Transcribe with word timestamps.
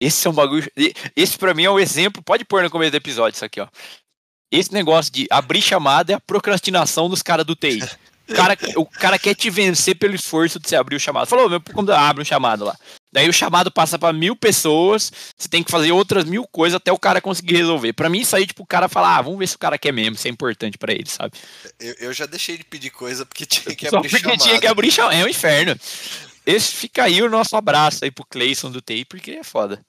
Esse 0.00 0.26
é 0.26 0.30
um 0.30 0.34
bagulho. 0.34 0.70
Esse 1.14 1.36
para 1.36 1.52
mim 1.52 1.64
é 1.64 1.70
um 1.70 1.78
exemplo. 1.78 2.22
Pode 2.22 2.44
pôr 2.44 2.62
no 2.62 2.70
começo 2.70 2.92
do 2.92 2.96
episódio 2.96 3.36
isso 3.36 3.44
aqui, 3.44 3.60
ó. 3.60 3.68
Esse 4.50 4.72
negócio 4.72 5.12
de 5.12 5.26
abrir 5.30 5.62
chamada 5.62 6.12
é 6.12 6.16
a 6.16 6.20
procrastinação 6.20 7.08
dos 7.08 7.22
caras 7.22 7.46
do 7.46 7.54
TI. 7.54 7.80
O 8.28 8.34
cara, 8.34 8.58
o 8.76 8.86
cara 8.86 9.18
quer 9.18 9.34
te 9.34 9.50
vencer 9.50 9.96
pelo 9.96 10.14
esforço 10.14 10.58
de 10.58 10.68
você 10.68 10.76
abrir 10.76 10.96
o 10.96 11.00
chamado. 11.00 11.26
Falou, 11.26 11.48
meu 11.48 11.60
computador 11.60 11.96
abre 11.96 12.22
um 12.22 12.24
chamado 12.24 12.64
lá. 12.64 12.76
Daí 13.12 13.28
o 13.28 13.32
chamado 13.32 13.72
passa 13.72 13.98
para 13.98 14.12
mil 14.12 14.36
pessoas, 14.36 15.12
você 15.36 15.48
tem 15.48 15.64
que 15.64 15.70
fazer 15.70 15.90
outras 15.90 16.24
mil 16.24 16.46
coisas 16.46 16.76
até 16.76 16.92
o 16.92 16.98
cara 16.98 17.20
conseguir 17.20 17.56
resolver. 17.56 17.92
Para 17.92 18.08
mim, 18.08 18.20
isso 18.20 18.36
aí, 18.36 18.46
tipo, 18.46 18.62
o 18.62 18.66
cara 18.66 18.88
fala, 18.88 19.16
ah, 19.16 19.22
vamos 19.22 19.40
ver 19.40 19.48
se 19.48 19.56
o 19.56 19.58
cara 19.58 19.76
quer 19.76 19.92
mesmo, 19.92 20.14
isso 20.14 20.28
é 20.28 20.30
importante 20.30 20.78
para 20.78 20.92
ele, 20.92 21.08
sabe? 21.08 21.32
Eu, 21.80 21.94
eu, 21.98 22.12
já 22.12 22.24
deixei 22.24 22.56
de 22.56 22.62
pedir 22.62 22.90
coisa 22.90 23.26
porque 23.26 23.44
tinha 23.44 23.74
que 23.74 23.88
Só 23.88 23.96
abrir 23.96 24.10
porque 24.10 24.22
chamada. 24.22 24.44
tinha 24.44 24.60
que 24.60 24.66
abrir 24.68 24.92
chamada. 24.92 25.16
É 25.16 25.24
um 25.24 25.28
inferno. 25.28 25.76
Esse 26.46 26.72
fica 26.72 27.04
aí 27.04 27.20
o 27.20 27.28
nosso 27.28 27.56
abraço 27.56 28.04
aí 28.04 28.12
pro 28.12 28.24
Cleison 28.24 28.70
do 28.70 28.80
TI, 28.80 29.04
porque 29.04 29.32
é 29.32 29.44
foda. 29.44 29.80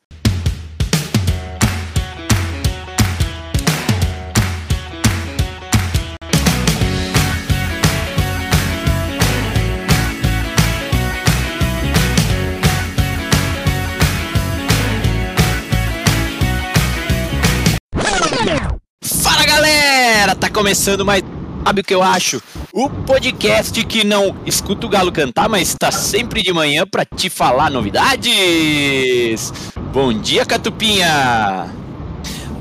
Começando 20.61 21.03
mais 21.03 21.23
Sabe 21.65 21.81
o 21.81 21.83
que 21.83 21.93
eu 21.93 22.03
acho? 22.03 22.41
O 22.73 22.89
podcast 22.89 23.83
que 23.85 24.03
não 24.03 24.35
escuta 24.45 24.85
o 24.85 24.89
galo 24.89 25.11
cantar, 25.11 25.47
mas 25.47 25.69
está 25.69 25.91
sempre 25.91 26.41
de 26.41 26.51
manhã 26.51 26.85
para 26.85 27.05
te 27.05 27.29
falar 27.29 27.69
novidades. 27.69 29.53
Bom 29.93 30.11
dia, 30.11 30.45
Catupinha. 30.45 31.67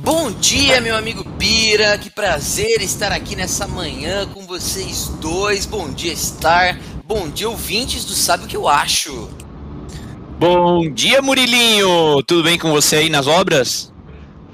Bom 0.02 0.30
dia, 0.30 0.80
meu 0.80 0.96
amigo 0.96 1.24
Pira. 1.38 1.98
Que 1.98 2.08
prazer 2.10 2.82
estar 2.82 3.10
aqui 3.10 3.34
nessa 3.34 3.66
manhã 3.66 4.26
com 4.26 4.46
vocês 4.46 5.08
dois. 5.20 5.66
Bom 5.66 5.90
dia, 5.90 6.14
Star. 6.14 6.78
Bom 7.06 7.28
dia, 7.28 7.48
ouvintes 7.48 8.04
do 8.04 8.12
Sabe 8.12 8.44
o 8.44 8.46
que 8.46 8.56
eu 8.56 8.68
acho. 8.68 9.28
Bom 10.38 10.88
dia, 10.90 11.20
Murilinho. 11.20 12.22
Tudo 12.22 12.44
bem 12.44 12.58
com 12.58 12.70
você 12.70 12.96
aí 12.96 13.10
nas 13.10 13.26
obras? 13.26 13.92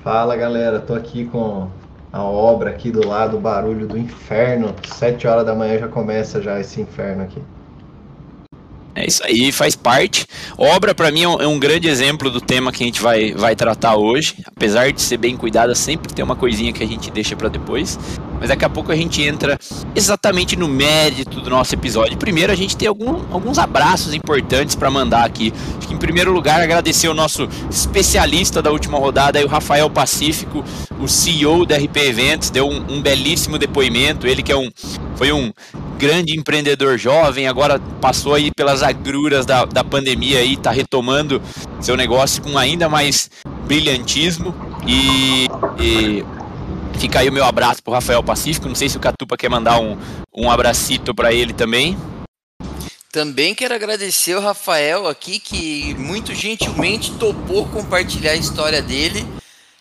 Fala, 0.02 0.36
galera. 0.36 0.78
Tô 0.78 0.94
aqui 0.94 1.26
com 1.26 1.68
a 2.16 2.24
obra 2.24 2.70
aqui 2.70 2.90
do 2.90 3.06
lado, 3.06 3.36
o 3.36 3.40
barulho 3.40 3.86
do 3.86 3.98
inferno. 3.98 4.74
Sete 4.84 5.26
horas 5.26 5.44
da 5.44 5.54
manhã 5.54 5.78
já 5.78 5.88
começa 5.88 6.40
já 6.40 6.58
esse 6.58 6.80
inferno 6.80 7.22
aqui. 7.22 7.42
É 8.96 9.06
isso 9.06 9.22
aí, 9.26 9.52
faz 9.52 9.76
parte. 9.76 10.26
Obra, 10.56 10.94
para 10.94 11.10
mim, 11.10 11.20
é, 11.20 11.44
é 11.44 11.46
um 11.46 11.58
grande 11.58 11.86
exemplo 11.86 12.30
do 12.30 12.40
tema 12.40 12.72
que 12.72 12.82
a 12.82 12.86
gente 12.86 13.02
vai, 13.02 13.32
vai 13.34 13.54
tratar 13.54 13.94
hoje. 13.96 14.36
Apesar 14.46 14.90
de 14.90 15.02
ser 15.02 15.18
bem 15.18 15.36
cuidada, 15.36 15.74
sempre 15.74 16.14
tem 16.14 16.24
uma 16.24 16.34
coisinha 16.34 16.72
que 16.72 16.82
a 16.82 16.86
gente 16.86 17.10
deixa 17.10 17.36
para 17.36 17.50
depois. 17.50 17.98
Mas 18.40 18.48
daqui 18.48 18.64
a 18.64 18.70
pouco 18.70 18.90
a 18.90 18.96
gente 18.96 19.20
entra 19.22 19.58
exatamente 19.94 20.56
no 20.56 20.66
mérito 20.66 21.42
do 21.42 21.50
nosso 21.50 21.74
episódio. 21.74 22.16
Primeiro, 22.16 22.50
a 22.50 22.56
gente 22.56 22.74
tem 22.74 22.88
algum, 22.88 23.22
alguns 23.30 23.58
abraços 23.58 24.14
importantes 24.14 24.74
para 24.74 24.90
mandar 24.90 25.26
aqui. 25.26 25.52
Acho 25.76 25.88
que, 25.88 25.94
em 25.94 25.98
primeiro 25.98 26.32
lugar, 26.32 26.62
agradecer 26.62 27.08
o 27.08 27.14
nosso 27.14 27.46
especialista 27.70 28.62
da 28.62 28.70
última 28.70 28.96
rodada, 28.96 29.44
o 29.44 29.48
Rafael 29.48 29.90
Pacífico, 29.90 30.64
o 30.98 31.06
CEO 31.06 31.66
da 31.66 31.76
RP 31.76 31.98
Eventos, 31.98 32.48
deu 32.48 32.66
um, 32.66 32.94
um 32.94 33.02
belíssimo 33.02 33.58
depoimento. 33.58 34.26
Ele 34.26 34.42
que 34.42 34.52
é 34.52 34.56
um, 34.56 34.70
foi 35.16 35.32
um 35.32 35.52
grande 35.98 36.36
empreendedor 36.38 36.98
jovem, 36.98 37.48
agora 37.48 37.78
passou 38.00 38.34
aí 38.34 38.50
pelas 38.50 38.82
agruras 38.82 39.46
da, 39.46 39.64
da 39.64 39.82
pandemia 39.82 40.42
e 40.42 40.54
está 40.54 40.70
retomando 40.70 41.42
seu 41.80 41.96
negócio 41.96 42.42
com 42.42 42.56
ainda 42.56 42.88
mais 42.88 43.30
brilhantismo. 43.66 44.54
E, 44.86 45.46
e 45.80 46.24
fica 46.98 47.20
aí 47.20 47.28
o 47.28 47.32
meu 47.32 47.44
abraço 47.44 47.82
pro 47.82 47.92
Rafael 47.92 48.22
Pacífico, 48.22 48.68
não 48.68 48.74
sei 48.74 48.88
se 48.88 48.96
o 48.96 49.00
Catupa 49.00 49.36
quer 49.36 49.48
mandar 49.48 49.80
um, 49.80 49.96
um 50.34 50.50
abracito 50.50 51.14
para 51.14 51.32
ele 51.32 51.52
também. 51.52 51.96
Também 53.10 53.54
quero 53.54 53.74
agradecer 53.74 54.34
o 54.34 54.40
Rafael 54.40 55.08
aqui 55.08 55.38
que 55.38 55.94
muito 55.94 56.34
gentilmente 56.34 57.12
topou 57.12 57.66
compartilhar 57.66 58.32
a 58.32 58.36
história 58.36 58.82
dele 58.82 59.26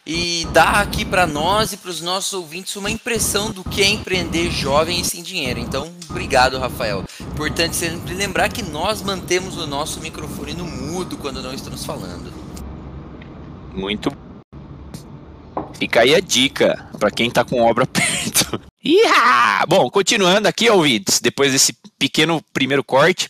e 0.05 0.45
dar 0.53 0.81
aqui 0.81 1.03
para 1.03 1.25
nós 1.25 1.73
e 1.73 1.77
para 1.77 1.89
os 1.89 2.01
nossos 2.01 2.33
ouvintes 2.33 2.75
uma 2.75 2.91
impressão 2.91 3.51
do 3.51 3.63
que 3.63 3.81
é 3.81 3.88
empreender 3.88 4.51
jovem 4.51 5.01
e 5.01 5.05
sem 5.05 5.23
dinheiro. 5.23 5.59
Então, 5.59 5.91
obrigado, 6.09 6.59
Rafael. 6.59 7.03
Importante 7.19 7.75
sempre 7.75 8.13
lembrar 8.13 8.49
que 8.49 8.61
nós 8.61 9.01
mantemos 9.01 9.57
o 9.57 9.65
nosso 9.65 9.99
microfone 9.99 10.53
no 10.53 10.65
mudo 10.65 11.17
quando 11.17 11.41
não 11.41 11.53
estamos 11.53 11.85
falando. 11.85 12.31
Muito 13.73 14.09
Fica 15.77 16.01
aí 16.01 16.15
a 16.15 16.19
dica 16.19 16.89
para 16.99 17.11
quem 17.11 17.27
está 17.27 17.44
com 17.44 17.61
obra 17.61 17.85
perto. 17.88 18.59
Iha! 18.83 19.65
Bom, 19.67 19.89
continuando 19.89 20.47
aqui, 20.47 20.69
ouvintes, 20.69 21.19
depois 21.19 21.51
desse 21.51 21.73
pequeno 21.97 22.41
primeiro 22.53 22.83
corte, 22.83 23.29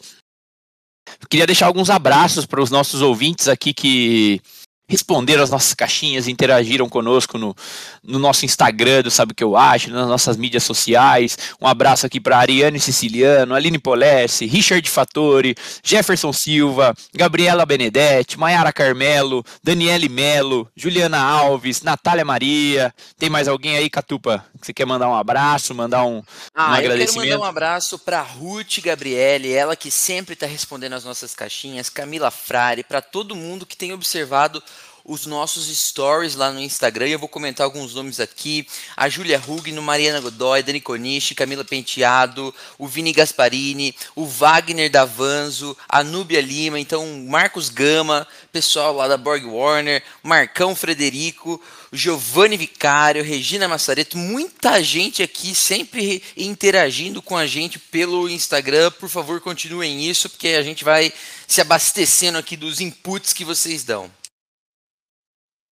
queria 1.29 1.47
deixar 1.47 1.67
alguns 1.67 1.89
abraços 1.89 2.45
para 2.45 2.61
os 2.61 2.69
nossos 2.69 3.01
ouvintes 3.01 3.47
aqui 3.47 3.73
que 3.73 4.41
responderam 4.87 5.43
as 5.43 5.49
nossas 5.49 5.73
caixinhas, 5.73 6.27
interagiram 6.27 6.87
conosco 6.87 7.37
no, 7.37 7.55
no 8.03 8.19
nosso 8.19 8.45
Instagram 8.45 9.01
do 9.03 9.11
Sabe 9.11 9.31
o 9.31 9.35
que 9.35 9.43
eu 9.43 9.57
acho, 9.57 9.89
nas 9.89 10.07
nossas 10.07 10.37
mídias 10.37 10.63
sociais. 10.63 11.37
Um 11.59 11.67
abraço 11.67 12.05
aqui 12.05 12.19
para 12.19 12.37
Ariane 12.37 12.79
Siciliano, 12.79 13.55
Aline 13.55 13.79
Polesse, 13.79 14.45
Richard 14.45 14.87
Fattori, 14.89 15.55
Jefferson 15.83 16.31
Silva, 16.31 16.93
Gabriela 17.13 17.65
Benedetti, 17.65 18.39
Maiara 18.39 18.71
Carmelo, 18.71 19.43
Daniele 19.63 20.09
Melo, 20.09 20.67
Juliana 20.75 21.19
Alves, 21.19 21.81
Natália 21.81 22.25
Maria. 22.25 22.93
Tem 23.17 23.29
mais 23.29 23.47
alguém 23.47 23.77
aí, 23.77 23.89
Catupa, 23.89 24.45
você 24.65 24.73
quer 24.73 24.85
mandar 24.85 25.07
um 25.07 25.15
abraço, 25.15 25.75
mandar 25.75 26.03
um, 26.05 26.23
ah, 26.53 26.71
um 26.71 26.73
agradecimento? 26.73 27.17
Eu 27.17 27.23
quero 27.23 27.29
mandar 27.29 27.45
um 27.45 27.49
abraço 27.49 27.99
para 27.99 28.21
Ruth 28.21 28.79
Gabriele, 28.79 29.53
ela 29.53 29.75
que 29.75 29.91
sempre 29.91 30.33
está 30.33 30.47
respondendo 30.47 30.93
as 30.93 31.03
nossas 31.03 31.35
caixinhas, 31.35 31.87
Camila 31.87 32.31
Frari, 32.31 32.83
para 32.83 33.01
todo 33.01 33.35
mundo 33.35 33.65
que 33.65 33.77
tem 33.77 33.93
observado 33.93 34.61
os 35.05 35.27
nossos 35.27 35.67
stories 35.67 36.35
lá 36.35 36.51
no 36.51 36.59
Instagram. 36.59 37.07
Eu 37.07 37.19
vou 37.19 37.29
comentar 37.29 37.63
alguns 37.63 37.93
nomes 37.93 38.19
aqui: 38.19 38.67
a 38.97 39.07
Júlia 39.07 39.37
Rugno, 39.37 39.81
Mariana 39.81 40.19
Godoy, 40.19 40.63
Dani 40.63 40.81
Coniche, 40.81 41.35
Camila 41.35 41.63
Penteado, 41.63 42.53
o 42.79 42.87
Vini 42.87 43.13
Gasparini, 43.13 43.95
o 44.15 44.25
Wagner 44.25 44.89
Davanzo, 44.89 45.77
a 45.87 46.03
Núbia 46.03 46.41
Lima, 46.41 46.79
então 46.79 47.05
Marcos 47.27 47.69
Gama, 47.69 48.27
pessoal 48.51 48.95
lá 48.95 49.07
da 49.07 49.17
Borg 49.17 49.45
Warner, 49.45 50.01
Marcão 50.23 50.75
Frederico, 50.75 51.61
Giovanni 51.95 52.57
Vicário, 52.57 53.23
Regina 53.23 53.67
Massareto, 53.67 54.17
muita 54.17 54.83
gente 54.83 55.23
aqui 55.23 55.53
sempre 55.55 56.21
interagindo 56.35 57.21
com 57.21 57.37
a 57.37 57.45
gente 57.45 57.79
pelo 57.79 58.29
Instagram. 58.29 58.91
Por 58.91 59.09
favor, 59.09 59.39
continuem 59.41 60.07
isso, 60.07 60.29
porque 60.29 60.49
a 60.49 60.63
gente 60.63 60.83
vai 60.83 61.13
se 61.47 61.61
abastecendo 61.61 62.37
aqui 62.37 62.57
dos 62.57 62.81
inputs 62.81 63.33
que 63.33 63.45
vocês 63.45 63.83
dão. 63.83 64.09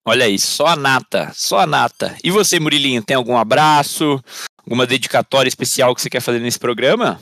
Olha 0.06 0.26
aí, 0.26 0.38
só 0.38 0.68
a 0.68 0.76
nata, 0.76 1.32
só 1.34 1.60
a 1.60 1.68
nata. 1.68 2.18
E 2.24 2.30
você, 2.30 2.60
Murilinho, 2.60 3.02
tem 3.02 3.16
algum 3.16 3.38
abraço, 3.38 4.22
alguma 4.58 4.86
dedicatória 4.86 5.48
especial 5.48 5.96
que 5.96 6.02
você 6.02 6.10
quer 6.10 6.22
fazer 6.22 6.40
nesse 6.40 6.60
programa? 6.60 7.22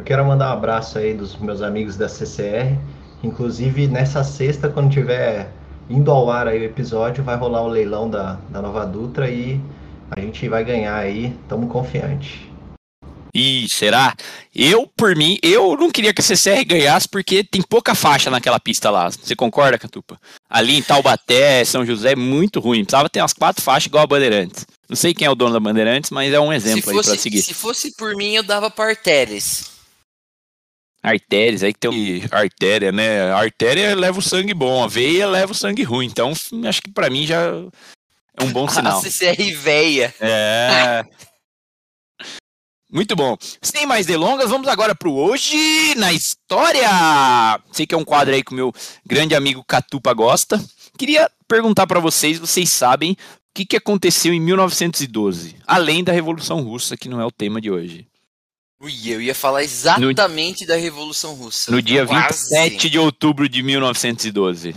Eu 0.00 0.04
quero 0.04 0.24
mandar 0.24 0.50
um 0.50 0.56
abraço 0.56 0.96
aí 0.96 1.12
dos 1.12 1.36
meus 1.36 1.60
amigos 1.60 1.96
da 1.96 2.08
CCR. 2.08 2.78
Inclusive, 3.22 3.86
nessa 3.88 4.22
sexta, 4.24 4.70
quando 4.70 4.92
tiver 4.92 5.52
indo 5.88 6.10
ao 6.10 6.30
ar 6.30 6.48
aí 6.48 6.60
o 6.60 6.64
episódio, 6.64 7.24
vai 7.24 7.36
rolar 7.36 7.62
o 7.62 7.68
leilão 7.68 8.08
da, 8.08 8.38
da 8.50 8.60
Nova 8.60 8.84
Dutra 8.84 9.30
e 9.30 9.60
a 10.10 10.20
gente 10.20 10.48
vai 10.48 10.64
ganhar 10.64 10.96
aí, 10.96 11.34
estamos 11.42 11.70
confiantes. 11.70 12.48
Ih, 13.34 13.66
será? 13.70 14.14
Eu, 14.54 14.90
por 14.96 15.14
mim, 15.14 15.38
eu 15.42 15.76
não 15.76 15.90
queria 15.90 16.12
que 16.12 16.20
a 16.20 16.24
CCR 16.24 16.64
ganhasse 16.64 17.08
porque 17.08 17.44
tem 17.44 17.62
pouca 17.62 17.94
faixa 17.94 18.30
naquela 18.30 18.58
pista 18.58 18.90
lá. 18.90 19.10
Você 19.10 19.36
concorda, 19.36 19.78
Catupa? 19.78 20.18
Ali 20.48 20.78
em 20.78 20.82
Taubaté, 20.82 21.64
São 21.64 21.84
José, 21.84 22.12
é 22.12 22.16
muito 22.16 22.58
ruim. 22.58 22.84
Precisava 22.84 23.08
ter 23.08 23.20
umas 23.20 23.32
quatro 23.32 23.62
faixas 23.62 23.86
igual 23.86 24.04
a 24.04 24.06
Bandeirantes. 24.06 24.66
Não 24.88 24.96
sei 24.96 25.12
quem 25.12 25.26
é 25.26 25.30
o 25.30 25.34
dono 25.34 25.52
da 25.52 25.60
Bandeirantes, 25.60 26.10
mas 26.10 26.32
é 26.32 26.40
um 26.40 26.52
exemplo 26.52 26.90
se 26.90 26.92
fosse, 26.92 27.10
aí 27.10 27.16
pra 27.16 27.22
seguir. 27.22 27.42
Se 27.42 27.54
fosse 27.54 27.96
por 27.96 28.16
mim, 28.16 28.34
eu 28.34 28.42
dava 28.42 28.70
pra 28.70 28.86
Artéries. 28.86 29.77
Artérias, 31.02 31.62
aí 31.62 31.72
que 31.72 31.78
tem 31.78 32.22
artéria, 32.30 32.90
né? 32.90 33.30
A 33.30 33.38
artéria 33.38 33.94
leva 33.94 34.18
o 34.18 34.22
sangue 34.22 34.52
bom, 34.52 34.82
a 34.82 34.88
veia 34.88 35.28
leva 35.28 35.52
o 35.52 35.54
sangue 35.54 35.84
ruim. 35.84 36.06
Então, 36.06 36.32
acho 36.66 36.82
que 36.82 36.90
para 36.90 37.08
mim 37.08 37.26
já 37.26 37.40
é 38.36 38.44
um 38.44 38.52
bom 38.52 38.66
sinal. 38.68 38.98
A 38.98 39.02
CCR 39.02 39.54
veia. 39.56 40.14
É. 40.20 41.04
Muito 42.90 43.14
bom. 43.14 43.36
Sem 43.60 43.86
mais 43.86 44.06
delongas, 44.06 44.48
vamos 44.48 44.66
agora 44.66 44.94
para 44.94 45.08
o 45.08 45.14
Hoje 45.14 45.94
na 45.96 46.12
História. 46.12 46.88
Sei 47.70 47.86
que 47.86 47.94
é 47.94 47.98
um 47.98 48.04
quadro 48.04 48.34
aí 48.34 48.42
que 48.42 48.52
o 48.52 48.56
meu 48.56 48.72
grande 49.06 49.34
amigo 49.34 49.62
Catupa 49.62 50.12
gosta. 50.14 50.58
Queria 50.96 51.30
perguntar 51.46 51.86
para 51.86 52.00
vocês, 52.00 52.38
vocês 52.38 52.70
sabem 52.70 53.12
o 53.12 53.16
que, 53.54 53.66
que 53.66 53.76
aconteceu 53.76 54.32
em 54.32 54.40
1912, 54.40 55.56
além 55.66 56.02
da 56.02 56.12
Revolução 56.12 56.62
Russa, 56.62 56.96
que 56.96 57.08
não 57.08 57.20
é 57.20 57.26
o 57.26 57.30
tema 57.30 57.60
de 57.60 57.70
hoje. 57.70 58.07
Ui, 58.80 58.92
eu 59.12 59.20
ia 59.20 59.34
falar 59.34 59.64
exatamente 59.64 60.62
no, 60.62 60.68
da 60.68 60.76
Revolução 60.76 61.34
Russa. 61.34 61.70
No 61.72 61.82
dia 61.82 62.06
Quase. 62.06 62.48
27 62.48 62.90
de 62.90 62.98
outubro 62.98 63.48
de 63.48 63.60
1912. 63.62 64.74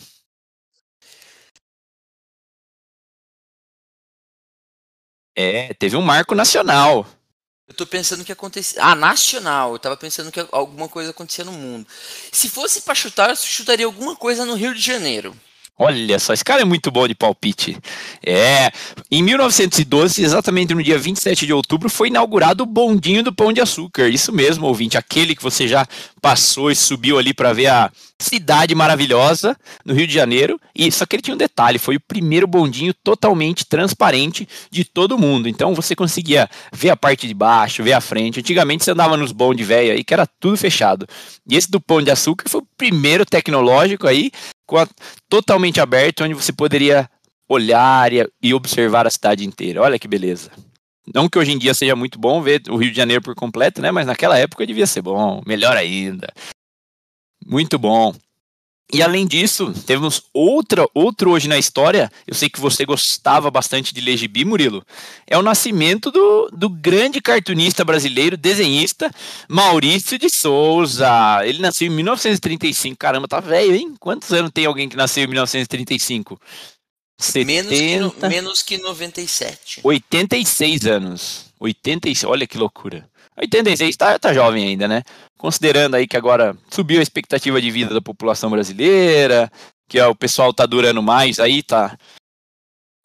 É, 5.35 5.73
teve 5.75 5.95
um 5.95 6.01
marco 6.01 6.33
nacional. 6.33 7.05
Eu 7.67 7.75
tô 7.75 7.85
pensando 7.85 8.25
que 8.25 8.31
acontecia. 8.31 8.83
Ah, 8.83 8.95
nacional. 8.95 9.73
Eu 9.73 9.79
tava 9.79 9.95
pensando 9.95 10.31
que 10.31 10.45
alguma 10.51 10.89
coisa 10.89 11.11
acontecia 11.11 11.45
no 11.45 11.53
mundo. 11.53 11.87
Se 12.31 12.49
fosse 12.49 12.81
para 12.81 12.95
chutar, 12.95 13.29
eu 13.29 13.35
chutaria 13.35 13.85
alguma 13.85 14.15
coisa 14.15 14.45
no 14.45 14.55
Rio 14.55 14.73
de 14.73 14.81
Janeiro. 14.81 15.33
Olha 15.77 16.19
só, 16.19 16.31
esse 16.31 16.43
cara 16.43 16.61
é 16.61 16.65
muito 16.65 16.91
bom 16.91 17.07
de 17.07 17.15
palpite. 17.15 17.75
É, 18.23 18.71
em 19.09 19.23
1912, 19.23 20.23
exatamente 20.23 20.75
no 20.75 20.83
dia 20.83 20.99
27 20.99 21.45
de 21.45 21.53
outubro, 21.53 21.89
foi 21.89 22.09
inaugurado 22.09 22.63
o 22.63 22.67
bondinho 22.67 23.23
do 23.23 23.33
Pão 23.33 23.51
de 23.51 23.61
Açúcar. 23.61 24.07
Isso 24.07 24.31
mesmo, 24.31 24.67
ouvinte, 24.67 24.97
aquele 24.97 25.35
que 25.35 25.41
você 25.41 25.67
já 25.67 25.87
passou 26.21 26.69
e 26.69 26.75
subiu 26.75 27.17
ali 27.17 27.33
para 27.33 27.51
ver 27.51 27.67
a 27.67 27.91
cidade 28.19 28.75
maravilhosa 28.75 29.57
no 29.83 29.95
Rio 29.95 30.05
de 30.05 30.13
Janeiro. 30.13 30.59
E 30.75 30.91
só 30.91 31.05
que 31.05 31.15
ele 31.15 31.23
tinha 31.23 31.33
um 31.33 31.37
detalhe, 31.37 31.79
foi 31.79 31.95
o 31.95 31.99
primeiro 31.99 32.45
bondinho 32.45 32.93
totalmente 32.93 33.65
transparente 33.65 34.47
de 34.69 34.85
todo 34.85 35.17
mundo. 35.17 35.49
Então 35.49 35.73
você 35.73 35.95
conseguia 35.95 36.47
ver 36.71 36.91
a 36.91 36.97
parte 36.97 37.27
de 37.27 37.33
baixo, 37.33 37.83
ver 37.83 37.93
a 37.93 38.01
frente. 38.01 38.39
Antigamente 38.39 38.83
você 38.83 38.91
andava 38.91 39.17
nos 39.17 39.31
bondes 39.31 39.67
velho 39.67 39.93
aí 39.93 40.03
que 40.03 40.13
era 40.13 40.27
tudo 40.39 40.57
fechado. 40.57 41.07
E 41.49 41.55
esse 41.55 41.71
do 41.71 41.81
Pão 41.81 42.03
de 42.03 42.11
Açúcar 42.11 42.47
foi 42.47 42.61
o 42.61 42.67
primeiro 42.77 43.25
tecnológico 43.25 44.07
aí 44.07 44.31
a, 44.77 44.87
totalmente 45.29 45.79
aberto, 45.79 46.23
onde 46.23 46.33
você 46.33 46.51
poderia 46.51 47.09
olhar 47.47 48.11
e 48.41 48.53
observar 48.53 49.05
a 49.05 49.09
cidade 49.09 49.45
inteira. 49.45 49.81
Olha 49.81 49.99
que 49.99 50.07
beleza. 50.07 50.51
Não 51.13 51.27
que 51.27 51.37
hoje 51.37 51.51
em 51.51 51.57
dia 51.57 51.73
seja 51.73 51.95
muito 51.95 52.19
bom 52.19 52.41
ver 52.41 52.61
o 52.69 52.77
Rio 52.77 52.91
de 52.91 52.97
Janeiro 52.97 53.21
por 53.21 53.35
completo, 53.35 53.81
né? 53.81 53.91
Mas 53.91 54.05
naquela 54.05 54.37
época 54.37 54.65
devia 54.65 54.87
ser 54.87 55.01
bom, 55.01 55.41
melhor 55.45 55.75
ainda. 55.75 56.31
Muito 57.45 57.77
bom. 57.77 58.13
E 58.93 59.01
além 59.01 59.25
disso, 59.25 59.73
temos 59.85 60.23
outra, 60.33 60.85
outro 60.93 61.31
hoje 61.31 61.47
na 61.47 61.57
história. 61.57 62.11
Eu 62.27 62.35
sei 62.35 62.49
que 62.49 62.59
você 62.59 62.85
gostava 62.85 63.49
bastante 63.49 63.93
de 63.93 64.01
ler 64.01 64.17
gibi, 64.17 64.43
Murilo. 64.43 64.85
É 65.25 65.37
o 65.37 65.41
nascimento 65.41 66.11
do, 66.11 66.49
do 66.51 66.69
grande 66.69 67.21
cartunista 67.21 67.85
brasileiro, 67.85 68.35
desenhista, 68.35 69.09
Maurício 69.47 70.19
de 70.19 70.29
Souza. 70.29 71.09
Ele 71.45 71.59
nasceu 71.59 71.87
em 71.87 71.91
1935. 71.91 72.97
Caramba, 72.97 73.27
tá 73.27 73.39
velho, 73.39 73.75
hein? 73.75 73.95
Quantos 73.99 74.31
anos 74.33 74.51
tem 74.53 74.65
alguém 74.65 74.89
que 74.89 74.97
nasceu 74.97 75.23
em 75.23 75.27
1935? 75.27 76.39
70... 77.17 77.69
Menos, 77.69 78.13
que 78.13 78.19
no, 78.19 78.29
menos 78.29 78.63
que 78.63 78.77
97. 78.77 79.81
86 79.83 80.85
anos. 80.85 81.45
86, 81.59 82.23
olha 82.23 82.47
que 82.47 82.57
loucura. 82.57 83.07
86 83.41 83.97
tá, 83.97 84.19
tá 84.19 84.33
jovem 84.33 84.67
ainda, 84.67 84.87
né? 84.87 85.01
Considerando 85.37 85.95
aí 85.95 86.07
que 86.07 86.15
agora 86.15 86.55
subiu 86.69 86.99
a 86.99 87.03
expectativa 87.03 87.59
de 87.59 87.71
vida 87.71 87.93
da 87.93 88.01
população 88.01 88.51
brasileira, 88.51 89.51
que 89.89 89.99
ó, 89.99 90.11
o 90.11 90.15
pessoal 90.15 90.53
tá 90.53 90.65
durando 90.65 91.01
mais 91.01 91.39
aí, 91.39 91.63
tá 91.63 91.97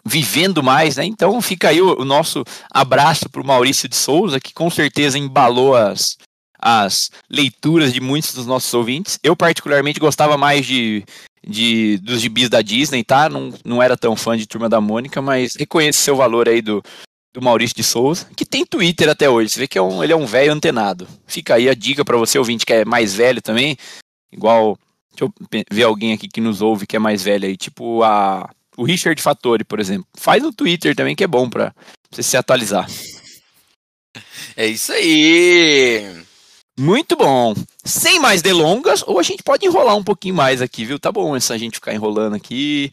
vivendo 0.05 0.63
mais, 0.63 0.97
né? 0.97 1.05
Então 1.05 1.41
fica 1.41 1.71
aí 1.71 1.81
o, 1.81 2.01
o 2.01 2.05
nosso 2.05 2.45
abraço 2.71 3.29
pro 3.29 3.45
Maurício 3.45 3.89
de 3.89 3.97
Souza, 3.97 4.39
que 4.39 4.53
com 4.53 4.71
certeza 4.71 5.19
embalou 5.19 5.75
as, 5.75 6.17
as 6.61 7.11
leituras 7.31 7.93
de 7.93 8.01
muitos 8.01 8.35
dos 8.35 8.47
nossos 8.47 8.73
ouvintes. 8.75 9.19
Eu 9.23 9.35
particularmente 9.35 9.99
gostava 9.99 10.37
mais 10.37 10.67
de, 10.67 11.03
de 11.47 11.99
dos 11.99 12.21
gibis 12.21 12.51
da 12.51 12.61
Disney, 12.61 13.03
tá? 13.03 13.29
Não, 13.29 13.53
não 13.65 13.83
era 13.83 13.97
tão 13.97 14.15
fã 14.15 14.37
de 14.37 14.47
Turma 14.47 14.69
da 14.69 14.81
Mônica, 14.81 15.21
mas 15.23 15.57
reconheço 15.57 16.03
seu 16.03 16.15
valor 16.15 16.49
aí 16.49 16.61
do, 16.63 16.83
do 17.37 17.43
Maurício 17.43 17.77
de 17.77 17.85
Souza, 17.85 18.27
que 18.35 18.47
tem 18.47 18.65
Twitter 18.65 19.11
até 19.11 19.29
hoje. 19.29 19.51
Você 19.51 19.61
vê 19.61 19.69
que 19.69 19.77
é 19.77 19.83
um, 19.83 20.03
ele 20.03 20.15
é 20.15 20.17
um 20.17 20.25
velho 20.25 20.51
antenado. 20.51 21.07
Fica 21.27 21.57
aí 21.57 21.69
a 21.69 21.75
dica 21.75 22.03
para 22.03 22.17
você, 22.17 22.39
ouvinte, 22.39 22.65
que 22.65 22.73
é 22.73 22.83
mais 22.83 23.15
velho 23.15 23.43
também. 23.43 23.77
Igual, 24.33 24.79
deixa 25.11 25.27
eu 25.27 25.65
ver 25.71 25.83
alguém 25.83 26.15
aqui 26.15 26.29
que 26.29 26.41
nos 26.41 26.63
ouve 26.63 26.87
que 26.87 26.97
é 26.97 26.99
mais 26.99 27.23
velho 27.23 27.47
aí, 27.47 27.55
tipo 27.55 28.03
a, 28.03 28.49
o 28.75 28.85
Richard 28.85 29.21
Fattori, 29.21 29.65
por 29.65 29.79
exemplo. 29.79 30.07
Faz 30.17 30.43
no 30.43 30.51
Twitter 30.51 30.97
também, 30.97 31.15
que 31.15 31.25
é 31.25 31.27
bom 31.27 31.51
para 31.51 31.75
você 32.11 32.23
se 32.23 32.37
atualizar. 32.37 32.89
É 34.57 34.67
isso 34.67 34.91
aí! 34.91 36.25
Muito 36.79 37.15
bom. 37.15 37.53
Sem 37.85 38.19
mais 38.19 38.41
delongas, 38.41 39.03
ou 39.07 39.19
a 39.19 39.23
gente 39.23 39.43
pode 39.43 39.67
enrolar 39.67 39.95
um 39.95 40.03
pouquinho 40.03 40.35
mais 40.35 40.63
aqui, 40.63 40.87
viu? 40.87 40.99
Tá 40.99 41.13
bom 41.13 41.37
essa 41.37 41.59
gente 41.59 41.75
ficar 41.75 41.93
enrolando 41.93 42.35
aqui 42.35 42.91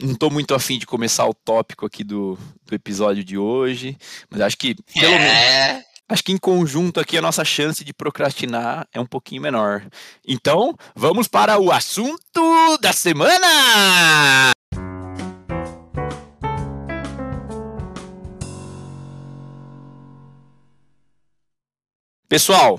não 0.00 0.12
estou 0.12 0.30
muito 0.30 0.54
afim 0.54 0.78
de 0.78 0.86
começar 0.86 1.26
o 1.26 1.34
tópico 1.34 1.86
aqui 1.86 2.04
do, 2.04 2.38
do 2.64 2.74
episódio 2.74 3.24
de 3.24 3.36
hoje, 3.36 3.96
mas 4.30 4.40
acho 4.40 4.56
que 4.56 4.74
pelo 4.74 5.14
é. 5.14 5.18
menos 5.18 5.84
acho 6.08 6.24
que 6.24 6.32
em 6.32 6.38
conjunto 6.38 7.00
aqui 7.00 7.16
a 7.16 7.22
nossa 7.22 7.44
chance 7.44 7.82
de 7.82 7.94
procrastinar 7.94 8.86
é 8.92 9.00
um 9.00 9.06
pouquinho 9.06 9.40
menor. 9.42 9.86
Então, 10.26 10.76
vamos 10.94 11.26
para 11.26 11.58
o 11.58 11.72
assunto 11.72 12.78
da 12.80 12.92
semana! 12.92 14.52
Pessoal, 22.28 22.78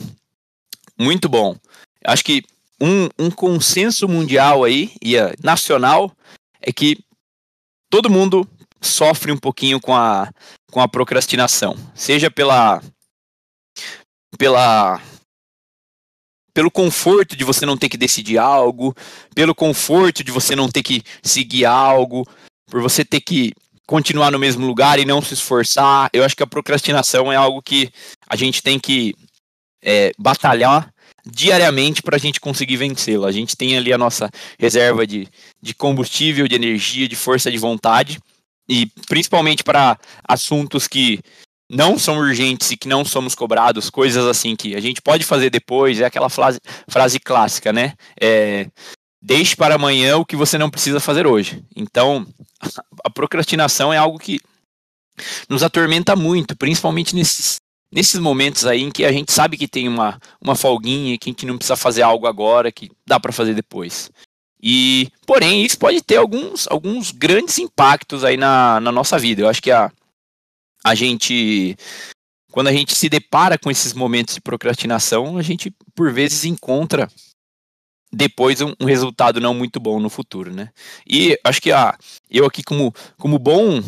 muito 0.97 1.29
bom. 1.29 1.55
Acho 2.05 2.23
que 2.23 2.43
um, 2.81 3.07
um 3.17 3.31
consenso 3.31 4.07
mundial 4.07 4.63
aí, 4.63 4.91
e 5.01 5.15
nacional, 5.43 6.11
é 6.63 6.71
que 6.71 6.97
todo 7.89 8.09
mundo 8.09 8.47
sofre 8.81 9.31
um 9.31 9.37
pouquinho 9.37 9.79
com 9.79 9.95
a, 9.95 10.31
com 10.71 10.79
a 10.79 10.87
procrastinação, 10.87 11.75
seja 11.93 12.31
pela 12.31 12.81
pela 14.37 14.99
pelo 16.53 16.69
conforto 16.69 17.35
de 17.35 17.43
você 17.43 17.65
não 17.65 17.75
ter 17.75 17.89
que 17.89 17.97
decidir 17.97 18.37
algo, 18.37 18.95
pelo 19.33 19.55
conforto 19.55 20.23
de 20.23 20.31
você 20.31 20.55
não 20.55 20.69
ter 20.69 20.83
que 20.83 21.03
seguir 21.23 21.65
algo, 21.65 22.27
por 22.69 22.81
você 22.81 23.03
ter 23.03 23.21
que 23.21 23.53
continuar 23.87 24.31
no 24.31 24.37
mesmo 24.37 24.65
lugar 24.65 24.99
e 24.99 25.05
não 25.05 25.19
se 25.21 25.33
esforçar. 25.33 26.09
Eu 26.13 26.23
acho 26.23 26.35
que 26.35 26.43
a 26.43 26.47
procrastinação 26.47 27.31
é 27.31 27.35
algo 27.35 27.61
que 27.61 27.91
a 28.29 28.35
gente 28.35 28.61
tem 28.61 28.79
que 28.79 29.15
é, 29.83 30.11
batalhar 30.17 30.92
diariamente 31.25 32.01
para 32.01 32.15
a 32.15 32.19
gente 32.19 32.39
conseguir 32.39 32.77
vencê-la. 32.77 33.27
A 33.27 33.31
gente 33.31 33.55
tem 33.55 33.77
ali 33.77 33.93
a 33.93 33.97
nossa 33.97 34.29
reserva 34.59 35.07
de, 35.07 35.27
de 35.61 35.73
combustível, 35.73 36.47
de 36.47 36.55
energia, 36.55 37.07
de 37.07 37.15
força 37.15 37.51
de 37.51 37.57
vontade, 37.57 38.19
e 38.67 38.87
principalmente 39.07 39.63
para 39.63 39.97
assuntos 40.27 40.87
que 40.87 41.19
não 41.69 41.97
são 41.97 42.17
urgentes 42.17 42.69
e 42.71 42.77
que 42.77 42.87
não 42.87 43.03
somos 43.03 43.33
cobrados, 43.33 43.89
coisas 43.89 44.25
assim 44.25 44.55
que 44.55 44.75
a 44.75 44.79
gente 44.79 45.01
pode 45.01 45.23
fazer 45.23 45.49
depois, 45.49 45.99
é 45.99 46.05
aquela 46.05 46.29
frase, 46.29 46.59
frase 46.87 47.19
clássica, 47.19 47.73
né? 47.73 47.93
É, 48.21 48.67
deixe 49.21 49.55
para 49.55 49.75
amanhã 49.75 50.17
o 50.17 50.25
que 50.25 50.35
você 50.35 50.57
não 50.57 50.69
precisa 50.69 50.99
fazer 50.99 51.25
hoje. 51.25 51.63
Então, 51.75 52.27
a 53.03 53.09
procrastinação 53.09 53.91
é 53.91 53.97
algo 53.97 54.19
que 54.19 54.39
nos 55.49 55.63
atormenta 55.63 56.15
muito, 56.15 56.55
principalmente 56.55 57.15
nesses 57.15 57.57
nesses 57.93 58.19
momentos 58.19 58.65
aí 58.65 58.81
em 58.81 58.91
que 58.91 59.05
a 59.05 59.11
gente 59.11 59.31
sabe 59.31 59.55
que 59.55 59.67
tem 59.67 59.87
uma, 59.87 60.19
uma 60.41 60.55
folguinha, 60.55 61.17
que 61.17 61.29
a 61.29 61.31
gente 61.31 61.45
não 61.45 61.57
precisa 61.57 61.75
fazer 61.75 62.01
algo 62.01 62.25
agora, 62.25 62.71
que 62.71 62.91
dá 63.05 63.19
para 63.19 63.31
fazer 63.31 63.53
depois. 63.53 64.09
E, 64.61 65.09
porém, 65.27 65.63
isso 65.63 65.77
pode 65.77 66.01
ter 66.01 66.15
alguns, 66.15 66.67
alguns 66.67 67.11
grandes 67.11 67.59
impactos 67.59 68.23
aí 68.23 68.35
na, 68.35 68.79
na 68.79 68.91
nossa 68.91 69.19
vida. 69.19 69.41
Eu 69.41 69.49
acho 69.49 69.61
que 69.61 69.71
a, 69.71 69.91
a 70.83 70.95
gente, 70.95 71.75
quando 72.51 72.67
a 72.67 72.71
gente 72.71 72.95
se 72.95 73.09
depara 73.09 73.57
com 73.57 73.69
esses 73.69 73.93
momentos 73.93 74.35
de 74.35 74.41
procrastinação, 74.41 75.37
a 75.37 75.41
gente, 75.41 75.71
por 75.93 76.11
vezes, 76.11 76.45
encontra 76.45 77.09
depois 78.11 78.61
um, 78.61 78.73
um 78.79 78.85
resultado 78.85 79.41
não 79.41 79.53
muito 79.53 79.79
bom 79.79 79.99
no 79.99 80.09
futuro, 80.09 80.53
né? 80.53 80.69
E 81.05 81.37
acho 81.43 81.61
que 81.61 81.71
a, 81.71 81.97
eu 82.29 82.45
aqui, 82.45 82.63
como, 82.63 82.93
como 83.17 83.37
bom 83.37 83.81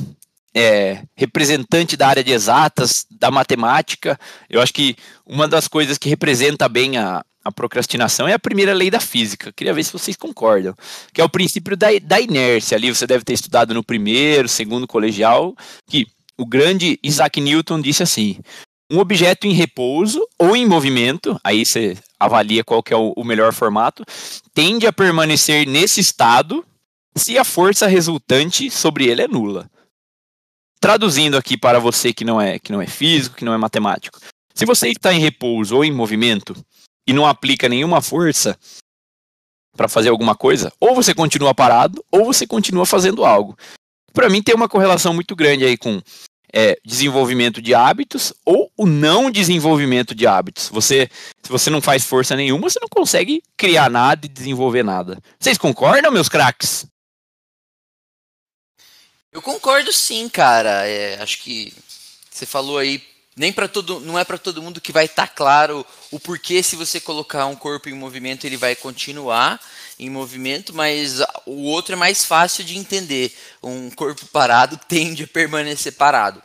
é, 0.56 1.04
representante 1.18 1.98
da 1.98 2.08
área 2.08 2.24
de 2.24 2.32
exatas, 2.32 3.06
da 3.12 3.30
matemática, 3.30 4.18
eu 4.50 4.62
acho 4.62 4.74
que 4.74 4.96
uma 5.26 5.50
das 5.50 5.68
coisas 5.68 5.98
que 5.98 6.08
representa 6.08 6.70
bem 6.70 6.98
a, 6.98 7.26
a 7.44 7.52
procrastinação 7.52 8.26
é 8.26 8.34
a 8.34 8.40
primeira 8.40 8.74
lei 8.74 8.90
da 8.90 9.02
física. 9.02 9.52
Queria 9.52 9.74
ver 9.74 9.84
se 9.84 9.92
vocês 9.92 10.16
concordam. 10.16 10.74
Que 11.14 11.20
é 11.20 11.24
o 11.26 11.30
princípio 11.30 11.76
da, 11.76 11.88
da 12.02 12.22
inércia. 12.22 12.78
Ali 12.78 12.90
você 12.90 13.06
deve 13.06 13.26
ter 13.26 13.34
estudado 13.34 13.74
no 13.74 13.84
primeiro, 13.84 14.48
segundo 14.48 14.88
colegial, 14.88 15.54
que 15.90 16.08
o 16.38 16.46
grande 16.46 16.98
Isaac 17.04 17.42
Newton 17.42 17.82
disse 17.82 18.02
assim: 18.02 18.38
um 18.90 19.00
objeto 19.00 19.46
em 19.48 19.52
repouso 19.52 20.26
ou 20.40 20.56
em 20.56 20.66
movimento, 20.66 21.38
aí 21.44 21.66
você 21.66 21.98
avalia 22.18 22.64
qual 22.64 22.82
que 22.82 22.94
é 22.94 22.98
o, 22.98 23.14
o 23.18 23.26
melhor 23.26 23.54
formato, 23.54 24.06
tende 24.54 24.88
a 24.88 24.94
permanecer 24.94 25.68
nesse 25.68 26.00
estado 26.00 26.66
se 27.14 27.38
a 27.38 27.44
força 27.44 27.88
resultante 27.88 28.72
sobre 28.72 29.06
ele 29.08 29.22
é 29.22 29.28
nula 29.28 29.70
traduzindo 30.86 31.36
aqui 31.36 31.58
para 31.58 31.80
você 31.80 32.14
que 32.14 32.24
não 32.24 32.40
é 32.40 32.60
que 32.60 32.72
não 32.72 32.80
é 32.80 32.86
físico, 32.86 33.36
que 33.36 33.44
não 33.44 33.56
é 33.56 33.58
matemático. 33.58 34.20
Se 34.54 34.68
você 34.68 34.90
está 34.90 35.12
em 35.12 35.20
repouso 35.20 35.78
ou 35.78 35.84
em 35.84 35.92
movimento 35.92 36.56
e 37.08 37.12
não 37.12 37.26
aplica 37.26 37.68
nenhuma 37.68 38.04
força 38.04 38.56
para 39.76 39.88
fazer 39.88 40.10
alguma 40.10 40.36
coisa, 40.36 40.72
ou 40.80 40.94
você 40.94 41.12
continua 41.12 41.56
parado, 41.56 42.06
ou 42.12 42.24
você 42.24 42.46
continua 42.46 42.86
fazendo 42.86 43.26
algo. 43.26 43.58
Para 44.14 44.30
mim 44.30 44.44
tem 44.44 44.54
uma 44.54 44.70
correlação 44.70 45.12
muito 45.12 45.36
grande 45.36 45.66
aí 45.66 45.76
com 45.76 46.00
é 46.54 46.78
desenvolvimento 46.86 47.64
de 47.64 47.74
hábitos 47.74 48.32
ou 48.46 48.72
o 48.78 48.86
não 48.86 49.32
desenvolvimento 49.32 50.14
de 50.14 50.28
hábitos. 50.28 50.70
Você, 50.70 51.10
se 51.42 51.50
você 51.50 51.72
não 51.72 51.82
faz 51.82 52.06
força 52.06 52.36
nenhuma, 52.36 52.70
você 52.70 52.80
não 52.80 52.88
consegue 52.88 53.42
criar 53.58 53.90
nada 53.90 54.28
e 54.28 54.30
desenvolver 54.30 54.84
nada. 54.84 55.18
Vocês 55.40 55.58
concordam, 55.58 56.12
meus 56.12 56.30
craques? 56.30 56.86
Eu 59.36 59.42
concordo 59.42 59.92
sim, 59.92 60.30
cara. 60.30 60.88
É, 60.88 61.22
acho 61.22 61.40
que 61.40 61.74
você 62.32 62.46
falou 62.46 62.78
aí, 62.78 63.04
nem 63.36 63.52
para 63.52 63.68
todo, 63.68 64.00
não 64.00 64.18
é 64.18 64.24
para 64.24 64.38
todo 64.38 64.62
mundo 64.62 64.80
que 64.80 64.94
vai 64.94 65.06
estar 65.06 65.28
tá 65.28 65.34
claro 65.34 65.86
o 66.10 66.18
porquê 66.18 66.64
se 66.64 66.78
você 66.78 67.02
colocar 67.02 67.46
um 67.48 67.56
corpo 67.56 67.90
em 67.90 67.94
movimento 67.94 68.48
ele 68.48 68.56
vai 68.56 68.78
continuar 68.78 69.60
em 70.00 70.10
movimento, 70.10 70.74
mas 70.74 71.20
o 71.46 71.64
outro 71.64 71.94
é 71.94 71.96
mais 71.98 72.24
fácil 72.24 72.64
de 72.64 72.78
entender. 72.78 73.38
Um 73.62 73.90
corpo 73.90 74.26
parado 74.28 74.80
tende 74.88 75.26
a 75.26 75.28
permanecer 75.28 75.92
parado. 75.92 76.42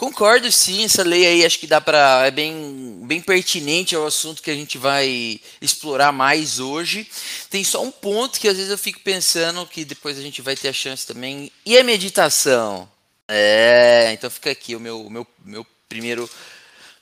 Concordo 0.00 0.50
sim, 0.50 0.82
essa 0.82 1.02
lei 1.02 1.26
aí 1.26 1.44
acho 1.44 1.58
que 1.58 1.66
dá 1.66 1.78
para 1.78 2.26
é 2.26 2.30
bem, 2.30 3.02
bem 3.04 3.20
pertinente 3.20 3.94
ao 3.94 4.06
assunto 4.06 4.42
que 4.42 4.50
a 4.50 4.54
gente 4.54 4.78
vai 4.78 5.38
explorar 5.60 6.10
mais 6.10 6.58
hoje. 6.58 7.06
Tem 7.50 7.62
só 7.62 7.82
um 7.82 7.90
ponto 7.90 8.40
que 8.40 8.48
às 8.48 8.56
vezes 8.56 8.70
eu 8.70 8.78
fico 8.78 9.00
pensando 9.00 9.66
que 9.66 9.84
depois 9.84 10.18
a 10.18 10.22
gente 10.22 10.40
vai 10.40 10.56
ter 10.56 10.68
a 10.68 10.72
chance 10.72 11.06
também. 11.06 11.52
E 11.66 11.76
a 11.76 11.84
meditação? 11.84 12.90
É, 13.28 14.10
então 14.14 14.30
fica 14.30 14.50
aqui 14.50 14.74
o 14.74 14.80
meu, 14.80 15.10
meu, 15.10 15.26
meu 15.44 15.66
primeiro 15.86 16.30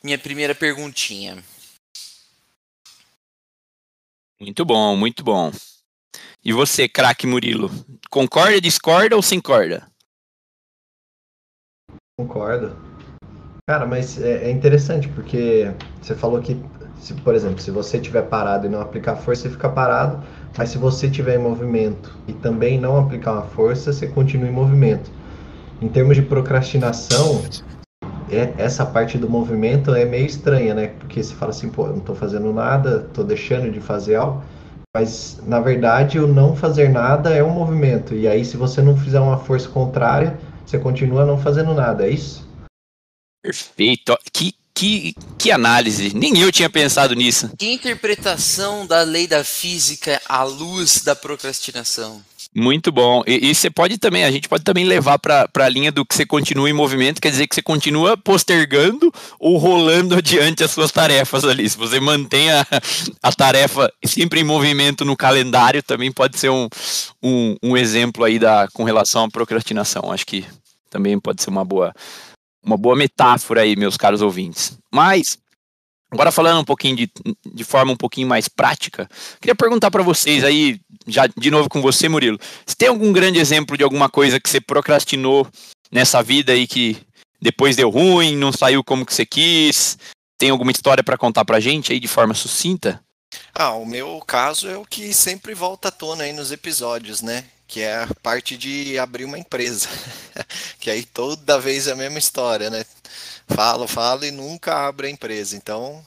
minha 0.02 0.18
primeira 0.18 0.52
perguntinha. 0.52 1.40
Muito 4.40 4.64
bom, 4.64 4.96
muito 4.96 5.22
bom. 5.22 5.52
E 6.44 6.52
você, 6.52 6.88
craque 6.88 7.28
Murilo, 7.28 7.70
concorda, 8.10 8.60
discorda 8.60 9.14
ou 9.14 9.22
sem 9.22 9.40
corda? 9.40 9.88
Concordo. 12.16 12.87
Cara, 13.68 13.84
mas 13.84 14.18
é, 14.18 14.44
é, 14.44 14.50
interessante 14.50 15.08
porque 15.08 15.70
você 16.00 16.14
falou 16.14 16.40
que, 16.40 16.58
se, 16.98 17.12
por 17.12 17.34
exemplo, 17.34 17.60
se 17.60 17.70
você 17.70 17.98
estiver 17.98 18.22
parado 18.22 18.64
e 18.64 18.70
não 18.70 18.80
aplicar 18.80 19.14
força, 19.14 19.42
você 19.42 19.50
fica 19.50 19.68
parado, 19.68 20.24
mas 20.56 20.70
se 20.70 20.78
você 20.78 21.06
estiver 21.06 21.34
em 21.34 21.42
movimento 21.42 22.16
e 22.26 22.32
também 22.32 22.80
não 22.80 22.96
aplicar 22.96 23.34
uma 23.34 23.42
força, 23.42 23.92
você 23.92 24.06
continua 24.06 24.48
em 24.48 24.52
movimento. 24.52 25.10
Em 25.82 25.88
termos 25.88 26.16
de 26.16 26.22
procrastinação, 26.22 27.42
é, 28.30 28.54
essa 28.56 28.86
parte 28.86 29.18
do 29.18 29.28
movimento 29.28 29.94
é 29.94 30.06
meio 30.06 30.24
estranha, 30.24 30.72
né? 30.72 30.86
Porque 30.98 31.22
você 31.22 31.34
fala 31.34 31.50
assim, 31.50 31.68
pô, 31.68 31.88
eu 31.88 31.90
não 31.90 31.98
estou 31.98 32.16
fazendo 32.16 32.50
nada, 32.54 33.04
estou 33.06 33.22
deixando 33.22 33.70
de 33.70 33.80
fazer 33.80 34.14
algo. 34.14 34.42
Mas, 34.96 35.42
na 35.46 35.60
verdade, 35.60 36.18
o 36.18 36.26
não 36.26 36.56
fazer 36.56 36.88
nada 36.88 37.34
é 37.34 37.44
um 37.44 37.50
movimento. 37.50 38.14
E 38.14 38.26
aí, 38.26 38.46
se 38.46 38.56
você 38.56 38.80
não 38.80 38.96
fizer 38.96 39.20
uma 39.20 39.36
força 39.36 39.68
contrária, 39.68 40.38
você 40.64 40.78
continua 40.78 41.26
não 41.26 41.36
fazendo 41.36 41.74
nada, 41.74 42.06
é 42.06 42.08
isso? 42.08 42.47
Perfeito. 43.42 44.16
Que, 44.32 44.54
que, 44.74 45.14
que 45.38 45.50
análise. 45.50 46.14
Nem 46.14 46.38
eu 46.38 46.52
tinha 46.52 46.70
pensado 46.70 47.14
nisso. 47.14 47.50
Que 47.58 47.72
interpretação 47.72 48.86
da 48.86 49.02
lei 49.02 49.26
da 49.26 49.42
física 49.42 50.20
à 50.28 50.42
luz 50.42 51.02
da 51.02 51.16
procrastinação. 51.16 52.22
Muito 52.54 52.90
bom. 52.90 53.22
E, 53.26 53.50
e, 53.50 53.54
você 53.54 53.68
pode 53.70 53.98
também, 53.98 54.24
a 54.24 54.30
gente 54.30 54.48
pode 54.48 54.64
também 54.64 54.84
levar 54.84 55.18
para 55.18 55.48
a 55.54 55.68
linha 55.68 55.92
do 55.92 56.04
que 56.04 56.14
você 56.14 56.24
continua 56.24 56.68
em 56.68 56.72
movimento, 56.72 57.20
quer 57.20 57.30
dizer 57.30 57.46
que 57.46 57.54
você 57.54 57.62
continua 57.62 58.16
postergando 58.16 59.12
ou 59.38 59.58
rolando 59.58 60.14
adiante 60.18 60.64
as 60.64 60.70
suas 60.70 60.90
tarefas 60.90 61.44
ali. 61.44 61.68
Se 61.68 61.76
você 61.76 62.00
mantém 62.00 62.50
a, 62.50 62.66
a 63.22 63.32
tarefa 63.32 63.92
sempre 64.04 64.40
em 64.40 64.44
movimento 64.44 65.04
no 65.04 65.16
calendário, 65.16 65.82
também 65.82 66.10
pode 66.10 66.38
ser 66.38 66.48
um, 66.48 66.68
um, 67.22 67.56
um 67.62 67.76
exemplo 67.76 68.24
aí 68.24 68.38
da, 68.38 68.66
com 68.72 68.82
relação 68.82 69.24
à 69.24 69.28
procrastinação. 69.28 70.10
Acho 70.10 70.26
que 70.26 70.44
também 70.90 71.20
pode 71.20 71.42
ser 71.42 71.50
uma 71.50 71.64
boa, 71.64 71.92
uma 72.68 72.76
boa 72.76 72.94
metáfora 72.94 73.62
aí, 73.62 73.74
meus 73.74 73.96
caros 73.96 74.20
ouvintes. 74.20 74.78
Mas 74.92 75.38
Agora 76.10 76.32
falando 76.32 76.60
um 76.60 76.64
pouquinho 76.64 76.96
de, 76.96 77.10
de 77.52 77.64
forma 77.64 77.92
um 77.92 77.96
pouquinho 77.96 78.26
mais 78.26 78.48
prática, 78.48 79.06
queria 79.42 79.54
perguntar 79.54 79.90
para 79.90 80.02
vocês 80.02 80.42
aí, 80.42 80.80
já 81.06 81.26
de 81.26 81.50
novo 81.50 81.68
com 81.68 81.82
você, 81.82 82.08
Murilo, 82.08 82.38
se 82.64 82.74
tem 82.74 82.88
algum 82.88 83.12
grande 83.12 83.38
exemplo 83.38 83.76
de 83.76 83.84
alguma 83.84 84.08
coisa 84.08 84.40
que 84.40 84.48
você 84.48 84.58
procrastinou 84.58 85.46
nessa 85.92 86.22
vida 86.22 86.52
aí 86.52 86.66
que 86.66 86.96
depois 87.38 87.76
deu 87.76 87.90
ruim, 87.90 88.36
não 88.36 88.50
saiu 88.50 88.82
como 88.82 89.04
que 89.04 89.12
você 89.12 89.26
quis? 89.26 89.98
Tem 90.38 90.48
alguma 90.48 90.70
história 90.70 91.04
para 91.04 91.18
contar 91.18 91.44
pra 91.44 91.60
gente 91.60 91.92
aí 91.92 92.00
de 92.00 92.08
forma 92.08 92.32
sucinta? 92.32 93.02
Ah, 93.54 93.72
o 93.72 93.84
meu 93.84 94.18
caso 94.26 94.66
é 94.66 94.78
o 94.78 94.86
que 94.86 95.12
sempre 95.12 95.52
volta 95.52 95.88
à 95.88 95.90
tona 95.90 96.24
aí 96.24 96.32
nos 96.32 96.50
episódios, 96.50 97.20
né? 97.20 97.44
Que 97.68 97.82
é 97.82 98.02
a 98.02 98.08
parte 98.22 98.56
de 98.56 98.98
abrir 98.98 99.24
uma 99.24 99.38
empresa. 99.38 99.88
que 100.80 100.90
aí 100.90 101.04
toda 101.04 101.60
vez 101.60 101.86
é 101.86 101.92
a 101.92 101.96
mesma 101.96 102.18
história, 102.18 102.68
né? 102.68 102.84
falo, 103.48 103.88
falo 103.88 104.24
e 104.24 104.30
nunca 104.30 104.86
abre 104.86 105.08
a 105.08 105.10
empresa. 105.10 105.56
Então, 105.56 106.04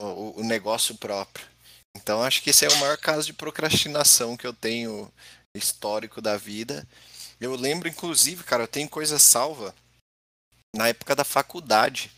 o, 0.00 0.40
o, 0.40 0.44
negócio 0.44 0.96
próprio. 0.96 1.46
Então, 1.96 2.22
acho 2.22 2.42
que 2.42 2.50
esse 2.50 2.64
é 2.64 2.68
o 2.68 2.76
maior 2.76 2.96
caso 2.96 3.26
de 3.26 3.32
procrastinação 3.32 4.36
que 4.36 4.46
eu 4.46 4.52
tenho 4.52 5.12
histórico 5.54 6.22
da 6.22 6.36
vida. 6.36 6.86
Eu 7.40 7.54
lembro, 7.56 7.88
inclusive, 7.88 8.44
cara, 8.44 8.64
eu 8.64 8.68
tenho 8.68 8.88
coisa 8.88 9.18
salva 9.18 9.74
na 10.74 10.88
época 10.88 11.14
da 11.16 11.24
faculdade. 11.24 12.10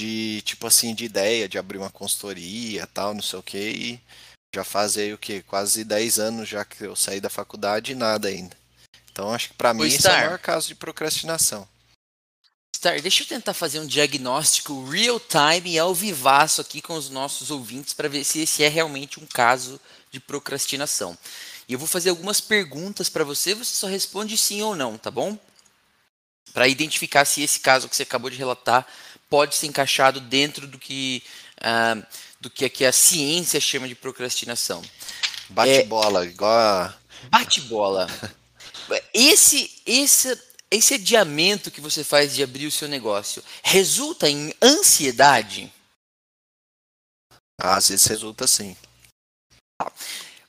De, 0.00 0.40
tipo 0.42 0.66
assim, 0.66 0.94
de 0.94 1.04
ideia 1.04 1.46
de 1.46 1.58
abrir 1.58 1.76
uma 1.76 1.90
consultoria 1.90 2.86
tal, 2.86 3.12
não 3.12 3.22
sei 3.22 3.38
o 3.38 3.42
que. 3.42 3.58
E 3.58 4.00
já 4.54 4.64
faz 4.64 4.96
aí 4.96 5.12
o 5.12 5.18
que? 5.18 5.42
Quase 5.42 5.84
10 5.84 6.18
anos 6.18 6.48
já 6.48 6.64
que 6.64 6.82
eu 6.84 6.96
saí 6.96 7.20
da 7.20 7.30
faculdade 7.30 7.92
e 7.92 7.94
nada 7.94 8.28
ainda. 8.28 8.56
Então, 9.12 9.32
acho 9.32 9.48
que 9.48 9.54
para 9.54 9.74
mim 9.74 9.86
esse 9.86 10.06
é 10.06 10.10
o 10.10 10.14
maior 10.14 10.38
caso 10.38 10.68
de 10.68 10.74
procrastinação. 10.74 11.68
Star, 12.74 13.00
deixa 13.02 13.22
eu 13.22 13.26
tentar 13.26 13.52
fazer 13.52 13.78
um 13.78 13.86
diagnóstico 13.86 14.84
real 14.88 15.20
time 15.20 15.72
e 15.72 15.78
ao 15.78 15.94
vivaço 15.94 16.60
aqui 16.60 16.80
com 16.80 16.94
os 16.94 17.10
nossos 17.10 17.50
ouvintes 17.50 17.92
para 17.92 18.08
ver 18.08 18.24
se 18.24 18.40
esse 18.40 18.64
é 18.64 18.68
realmente 18.68 19.20
um 19.20 19.26
caso 19.26 19.78
de 20.10 20.18
procrastinação. 20.18 21.16
E 21.68 21.72
eu 21.72 21.78
vou 21.78 21.86
fazer 21.86 22.10
algumas 22.10 22.40
perguntas 22.40 23.08
para 23.08 23.22
você, 23.22 23.54
você 23.54 23.76
só 23.76 23.86
responde 23.86 24.36
sim 24.36 24.62
ou 24.62 24.74
não, 24.74 24.96
tá 24.96 25.10
bom? 25.10 25.38
Para 26.52 26.66
identificar 26.66 27.24
se 27.24 27.42
esse 27.42 27.60
caso 27.60 27.88
que 27.88 27.94
você 27.94 28.02
acabou 28.02 28.30
de 28.30 28.38
relatar 28.38 28.86
pode 29.28 29.54
ser 29.54 29.66
encaixado 29.66 30.20
dentro 30.20 30.66
do 30.66 30.78
que, 30.78 31.22
uh, 31.58 32.04
do 32.40 32.48
que 32.50 32.64
aqui 32.64 32.84
a 32.84 32.92
ciência 32.92 33.60
chama 33.60 33.86
de 33.86 33.94
procrastinação. 33.94 34.82
Bate 35.48 35.70
é, 35.70 35.84
bola, 35.84 36.24
igual 36.24 36.50
a... 36.52 36.96
Bate 37.28 37.60
bola. 37.62 38.06
Esse, 39.14 39.70
esse 39.86 40.36
esse 40.70 40.94
adiamento 40.94 41.70
que 41.70 41.80
você 41.80 42.04
faz 42.04 42.34
de 42.34 42.42
abrir 42.42 42.66
o 42.66 42.70
seu 42.70 42.86
negócio 42.86 43.42
resulta 43.62 44.30
em 44.30 44.54
ansiedade? 44.62 45.72
Às 47.58 47.88
vezes 47.88 48.06
resulta 48.06 48.46
sim. 48.46 48.76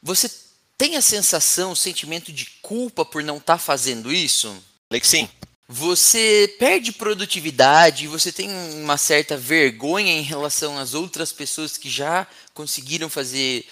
Você 0.01 0.31
tem 0.77 0.95
a 0.95 1.01
sensação, 1.01 1.71
o 1.71 1.75
sentimento 1.75 2.31
de 2.31 2.45
culpa 2.61 3.03
por 3.03 3.23
não 3.23 3.37
estar 3.37 3.53
tá 3.53 3.59
fazendo 3.59 4.13
isso? 4.13 4.47
Falei 4.87 5.01
que 5.01 5.07
sim. 5.07 5.27
Você 5.73 6.53
perde 6.59 6.91
produtividade, 6.91 8.05
você 8.05 8.29
tem 8.29 8.49
uma 8.83 8.97
certa 8.97 9.37
vergonha 9.37 10.11
em 10.11 10.21
relação 10.21 10.77
às 10.77 10.93
outras 10.93 11.31
pessoas 11.31 11.77
que 11.77 11.89
já 11.89 12.27
conseguiram 12.53 13.09
fazer 13.09 13.65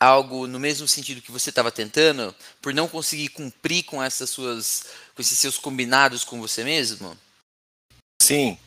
algo 0.00 0.48
no 0.48 0.58
mesmo 0.58 0.88
sentido 0.88 1.22
que 1.22 1.30
você 1.30 1.50
estava 1.50 1.70
tentando, 1.70 2.34
por 2.60 2.74
não 2.74 2.88
conseguir 2.88 3.28
cumprir 3.28 3.84
com 3.84 4.02
essas 4.02 4.30
suas 4.30 4.86
com 5.14 5.22
esses 5.22 5.38
seus 5.38 5.56
combinados 5.56 6.24
com 6.24 6.40
você 6.40 6.64
mesmo? 6.64 7.16
Sim. 8.20 8.58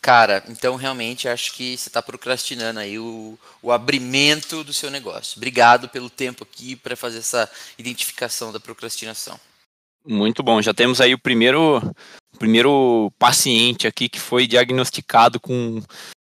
Cara, 0.00 0.44
então 0.46 0.76
realmente 0.76 1.28
acho 1.28 1.54
que 1.54 1.76
você 1.76 1.88
está 1.88 2.00
procrastinando 2.00 2.78
aí 2.78 3.00
o, 3.00 3.36
o 3.60 3.72
abrimento 3.72 4.62
do 4.62 4.72
seu 4.72 4.92
negócio. 4.92 5.38
Obrigado 5.38 5.88
pelo 5.88 6.08
tempo 6.08 6.44
aqui 6.44 6.76
para 6.76 6.94
fazer 6.94 7.18
essa 7.18 7.50
identificação 7.76 8.52
da 8.52 8.60
procrastinação. 8.60 9.40
Muito 10.06 10.42
bom, 10.42 10.62
já 10.62 10.72
temos 10.72 11.00
aí 11.00 11.12
o 11.12 11.18
primeiro, 11.18 11.82
primeiro 12.38 13.12
paciente 13.18 13.86
aqui 13.86 14.08
que 14.08 14.20
foi 14.20 14.46
diagnosticado 14.46 15.40
com 15.40 15.82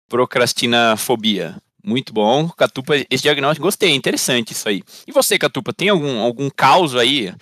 procrastinafobia. 0.08 1.56
Muito 1.84 2.12
bom, 2.12 2.48
Catupa, 2.48 2.94
esse 3.10 3.22
diagnóstico 3.22 3.66
gostei, 3.66 3.90
interessante 3.90 4.52
isso 4.52 4.68
aí. 4.68 4.82
E 5.06 5.12
você, 5.12 5.38
Catupa, 5.38 5.72
tem 5.72 5.88
algum, 5.90 6.20
algum 6.20 6.48
caos 6.48 6.94
aí 6.94 7.34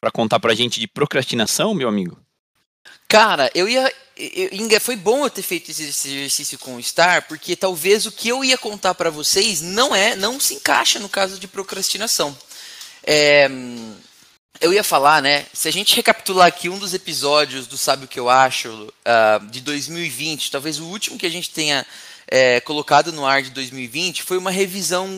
para 0.00 0.10
contar 0.10 0.38
pra 0.38 0.54
gente 0.54 0.78
de 0.78 0.86
procrastinação, 0.86 1.72
meu 1.72 1.88
amigo? 1.88 2.18
Cara, 3.08 3.50
eu 3.54 3.68
ia. 3.68 3.92
Eu, 4.16 4.80
foi 4.80 4.96
bom 4.96 5.24
eu 5.24 5.30
ter 5.30 5.42
feito 5.42 5.70
esse 5.70 5.82
exercício 5.84 6.58
com 6.58 6.76
o 6.76 6.82
Star, 6.82 7.26
porque 7.28 7.54
talvez 7.54 8.06
o 8.06 8.12
que 8.12 8.28
eu 8.28 8.44
ia 8.44 8.58
contar 8.58 8.94
para 8.94 9.10
vocês 9.10 9.60
não 9.60 9.94
é, 9.94 10.16
não 10.16 10.40
se 10.40 10.54
encaixa 10.54 10.98
no 10.98 11.08
caso 11.08 11.38
de 11.38 11.46
procrastinação. 11.46 12.36
É, 13.02 13.48
eu 14.60 14.72
ia 14.72 14.84
falar, 14.84 15.22
né? 15.22 15.46
Se 15.52 15.68
a 15.68 15.70
gente 15.72 15.94
recapitular 15.96 16.46
aqui 16.46 16.68
um 16.68 16.78
dos 16.78 16.94
episódios 16.94 17.66
do 17.66 17.76
Sabe 17.76 18.04
o 18.04 18.08
que 18.08 18.18
eu 18.18 18.28
acho 18.28 18.68
uh, 18.70 19.46
de 19.50 19.60
2020, 19.60 20.50
talvez 20.50 20.78
o 20.78 20.86
último 20.86 21.18
que 21.18 21.26
a 21.26 21.30
gente 21.30 21.50
tenha 21.50 21.86
é, 22.28 22.60
colocado 22.60 23.12
no 23.12 23.24
ar 23.24 23.42
de 23.42 23.50
2020, 23.50 24.22
foi 24.22 24.38
uma 24.38 24.50
revisão 24.50 25.08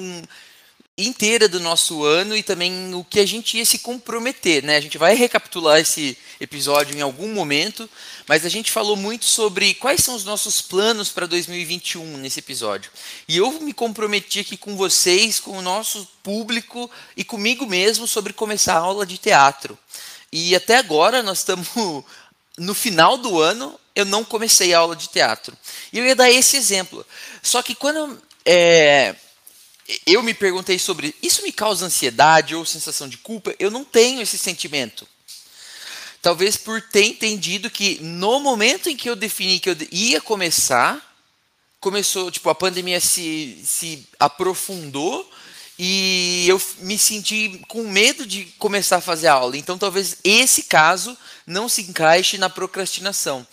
inteira 0.98 1.48
do 1.48 1.60
nosso 1.60 2.04
ano 2.04 2.36
e 2.36 2.42
também 2.42 2.92
o 2.92 3.04
que 3.04 3.20
a 3.20 3.26
gente 3.26 3.56
ia 3.56 3.64
se 3.64 3.78
comprometer, 3.78 4.64
né? 4.64 4.76
A 4.76 4.80
gente 4.80 4.98
vai 4.98 5.14
recapitular 5.14 5.78
esse 5.78 6.18
episódio 6.40 6.96
em 6.96 7.00
algum 7.00 7.32
momento, 7.32 7.88
mas 8.26 8.44
a 8.44 8.48
gente 8.48 8.72
falou 8.72 8.96
muito 8.96 9.24
sobre 9.24 9.74
quais 9.74 10.02
são 10.02 10.16
os 10.16 10.24
nossos 10.24 10.60
planos 10.60 11.10
para 11.10 11.26
2021 11.26 12.16
nesse 12.16 12.40
episódio. 12.40 12.90
E 13.28 13.36
eu 13.36 13.60
me 13.60 13.72
comprometi 13.72 14.40
aqui 14.40 14.56
com 14.56 14.76
vocês, 14.76 15.38
com 15.38 15.56
o 15.56 15.62
nosso 15.62 16.06
público 16.20 16.90
e 17.16 17.22
comigo 17.22 17.64
mesmo 17.64 18.08
sobre 18.08 18.32
começar 18.32 18.74
a 18.74 18.80
aula 18.80 19.06
de 19.06 19.18
teatro. 19.18 19.78
E 20.32 20.54
até 20.56 20.76
agora 20.76 21.22
nós 21.22 21.38
estamos 21.38 21.68
no 22.58 22.74
final 22.74 23.16
do 23.16 23.40
ano, 23.40 23.78
eu 23.94 24.04
não 24.04 24.24
comecei 24.24 24.74
a 24.74 24.80
aula 24.80 24.96
de 24.96 25.08
teatro. 25.08 25.56
E 25.92 25.98
eu 25.98 26.04
ia 26.04 26.16
dar 26.16 26.28
esse 26.28 26.56
exemplo. 26.56 27.06
Só 27.40 27.62
que 27.62 27.74
quando 27.74 28.20
é, 28.44 29.14
eu 30.06 30.22
me 30.22 30.34
perguntei 30.34 30.78
sobre 30.78 31.14
isso 31.22 31.42
me 31.42 31.52
causa 31.52 31.86
ansiedade 31.86 32.54
ou 32.54 32.64
sensação 32.64 33.08
de 33.08 33.16
culpa, 33.16 33.54
eu 33.58 33.70
não 33.70 33.84
tenho 33.84 34.20
esse 34.20 34.36
sentimento. 34.36 35.08
Talvez 36.20 36.56
por 36.56 36.82
ter 36.82 37.04
entendido 37.04 37.70
que 37.70 37.98
no 38.02 38.40
momento 38.40 38.88
em 38.88 38.96
que 38.96 39.08
eu 39.08 39.16
defini 39.16 39.60
que 39.60 39.70
eu 39.70 39.76
ia 39.90 40.20
começar, 40.20 41.04
começou, 41.80 42.30
tipo, 42.30 42.50
a 42.50 42.54
pandemia 42.54 43.00
se, 43.00 43.58
se 43.64 44.06
aprofundou 44.18 45.30
e 45.78 46.44
eu 46.48 46.60
me 46.80 46.98
senti 46.98 47.60
com 47.68 47.84
medo 47.84 48.26
de 48.26 48.46
começar 48.58 48.96
a 48.96 49.00
fazer 49.00 49.28
a 49.28 49.34
aula. 49.34 49.56
Então, 49.56 49.78
talvez 49.78 50.16
esse 50.24 50.64
caso 50.64 51.16
não 51.46 51.68
se 51.68 51.82
encaixe 51.82 52.36
na 52.36 52.50
procrastinação. 52.50 53.46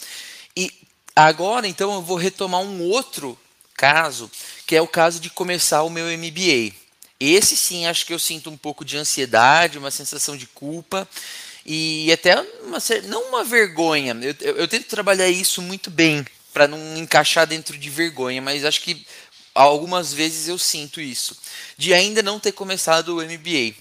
E 0.58 0.72
agora, 1.15 1.68
então, 1.68 1.94
eu 1.94 2.01
vou 2.01 2.18
retomar 2.18 2.62
um 2.62 2.82
outro 2.82 3.38
caso, 3.75 4.32
que 4.65 4.75
é 4.75 4.82
o 4.82 4.88
caso 4.88 5.20
de 5.20 5.29
começar 5.29 5.84
o 5.84 5.89
meu 5.89 6.05
MBA. 6.05 6.74
Esse 7.20 7.55
sim, 7.55 7.86
acho 7.86 8.05
que 8.05 8.13
eu 8.13 8.20
sinto 8.20 8.50
um 8.50 8.58
pouco 8.58 8.84
de 8.84 8.98
ansiedade, 8.98 9.77
uma 9.77 9.91
sensação 9.91 10.36
de 10.36 10.48
culpa 10.48 11.08
e 11.65 12.12
até 12.12 12.39
uma, 12.62 12.77
não 13.05 13.29
uma 13.29 13.44
vergonha. 13.44 14.17
Eu, 14.22 14.36
eu, 14.41 14.58
eu 14.58 14.67
tento 14.67 14.88
trabalhar 14.88 15.29
isso 15.29 15.62
muito 15.62 15.89
bem 15.89 16.25
para 16.53 16.67
não 16.67 16.98
encaixar 16.98 17.48
dentro 17.48 17.77
de 17.77 17.89
vergonha, 17.89 18.41
mas 18.41 18.63
acho 18.63 18.82
que 18.82 19.05
algumas 19.53 20.13
vezes 20.13 20.48
eu 20.48 20.58
sinto 20.58 21.00
isso 21.00 21.38
de 21.77 21.94
ainda 21.94 22.22
não 22.22 22.39
ter 22.39 22.51
começado 22.51 23.17
o 23.17 23.22
MBA. 23.22 23.75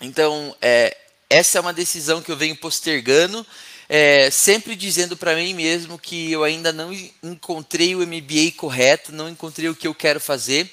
Então, 0.00 0.54
é, 0.60 0.96
essa 1.30 1.58
é 1.58 1.60
uma 1.60 1.72
decisão 1.72 2.20
que 2.20 2.30
eu 2.30 2.36
venho 2.36 2.56
postergando 2.56 3.46
é, 3.88 4.30
sempre 4.30 4.74
dizendo 4.74 5.16
para 5.16 5.34
mim 5.34 5.54
mesmo 5.54 5.98
que 5.98 6.30
eu 6.32 6.42
ainda 6.42 6.72
não 6.72 6.92
encontrei 7.22 7.94
o 7.94 8.06
MBA 8.06 8.52
correto, 8.56 9.12
não 9.12 9.28
encontrei 9.28 9.68
o 9.68 9.76
que 9.76 9.86
eu 9.86 9.94
quero 9.94 10.20
fazer 10.20 10.70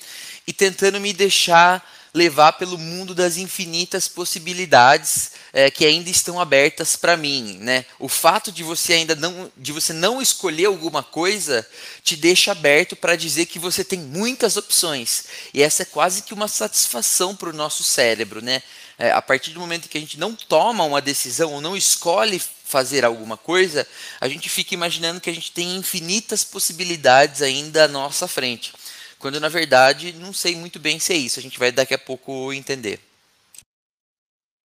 e 0.48 0.54
tentando 0.54 1.00
me 1.00 1.14
deixar 1.14 1.84
levar 2.14 2.54
pelo 2.54 2.78
mundo 2.78 3.16
das 3.16 3.38
infinitas 3.38 4.08
possibilidades 4.08 5.32
é, 5.52 5.72
que 5.72 5.84
ainda 5.84 6.10
estão 6.10 6.40
abertas 6.40 6.96
para 6.96 7.18
mim, 7.18 7.58
né? 7.60 7.86
O 7.98 8.08
fato 8.08 8.52
de 8.52 8.64
você 8.64 8.94
ainda 8.94 9.16
não 9.16 9.52
de 9.58 9.72
você 9.72 9.92
não 9.94 10.22
escolher 10.22 10.66
alguma 10.66 11.02
coisa 11.02 11.68
te 12.04 12.16
deixa 12.16 12.52
aberto 12.52 12.96
para 12.96 13.16
dizer 13.16 13.48
que 13.48 13.58
você 13.58 13.84
tem 13.84 14.00
muitas 14.00 14.58
opções 14.58 15.26
e 15.54 15.64
essa 15.64 15.82
é 15.82 15.86
quase 15.86 16.22
que 16.22 16.34
uma 16.34 16.48
satisfação 16.48 17.36
para 17.36 17.50
o 17.50 17.54
nosso 17.54 17.84
cérebro, 17.84 18.44
né? 18.44 18.62
É, 18.98 19.12
a 19.12 19.22
partir 19.22 19.50
do 19.50 19.60
momento 19.60 19.90
que 19.90 19.98
a 19.98 20.02
gente 20.02 20.20
não 20.20 20.36
toma 20.36 20.84
uma 20.84 21.02
decisão 21.02 21.52
ou 21.54 21.62
não 21.62 21.76
escolhe 21.76 22.40
fazer 22.74 23.06
alguma 23.06 23.38
coisa, 23.38 23.88
a 24.20 24.28
gente 24.28 24.50
fica 24.50 24.74
imaginando 24.74 25.22
que 25.22 25.30
a 25.30 25.34
gente 25.34 25.52
tem 25.52 25.76
infinitas 25.76 26.44
possibilidades 26.44 27.44
ainda 27.44 27.84
à 27.84 27.88
nossa 27.88 28.28
frente. 28.28 28.74
Quando 29.20 29.40
na 29.40 29.48
verdade 29.48 30.12
não 30.14 30.34
sei 30.34 30.56
muito 30.56 30.80
bem 30.80 30.98
se 30.98 31.14
é 31.14 31.16
isso. 31.16 31.40
A 31.40 31.44
gente 31.44 31.60
vai 31.60 31.72
daqui 31.72 31.94
a 31.94 32.00
pouco 32.00 32.52
entender. 32.52 33.00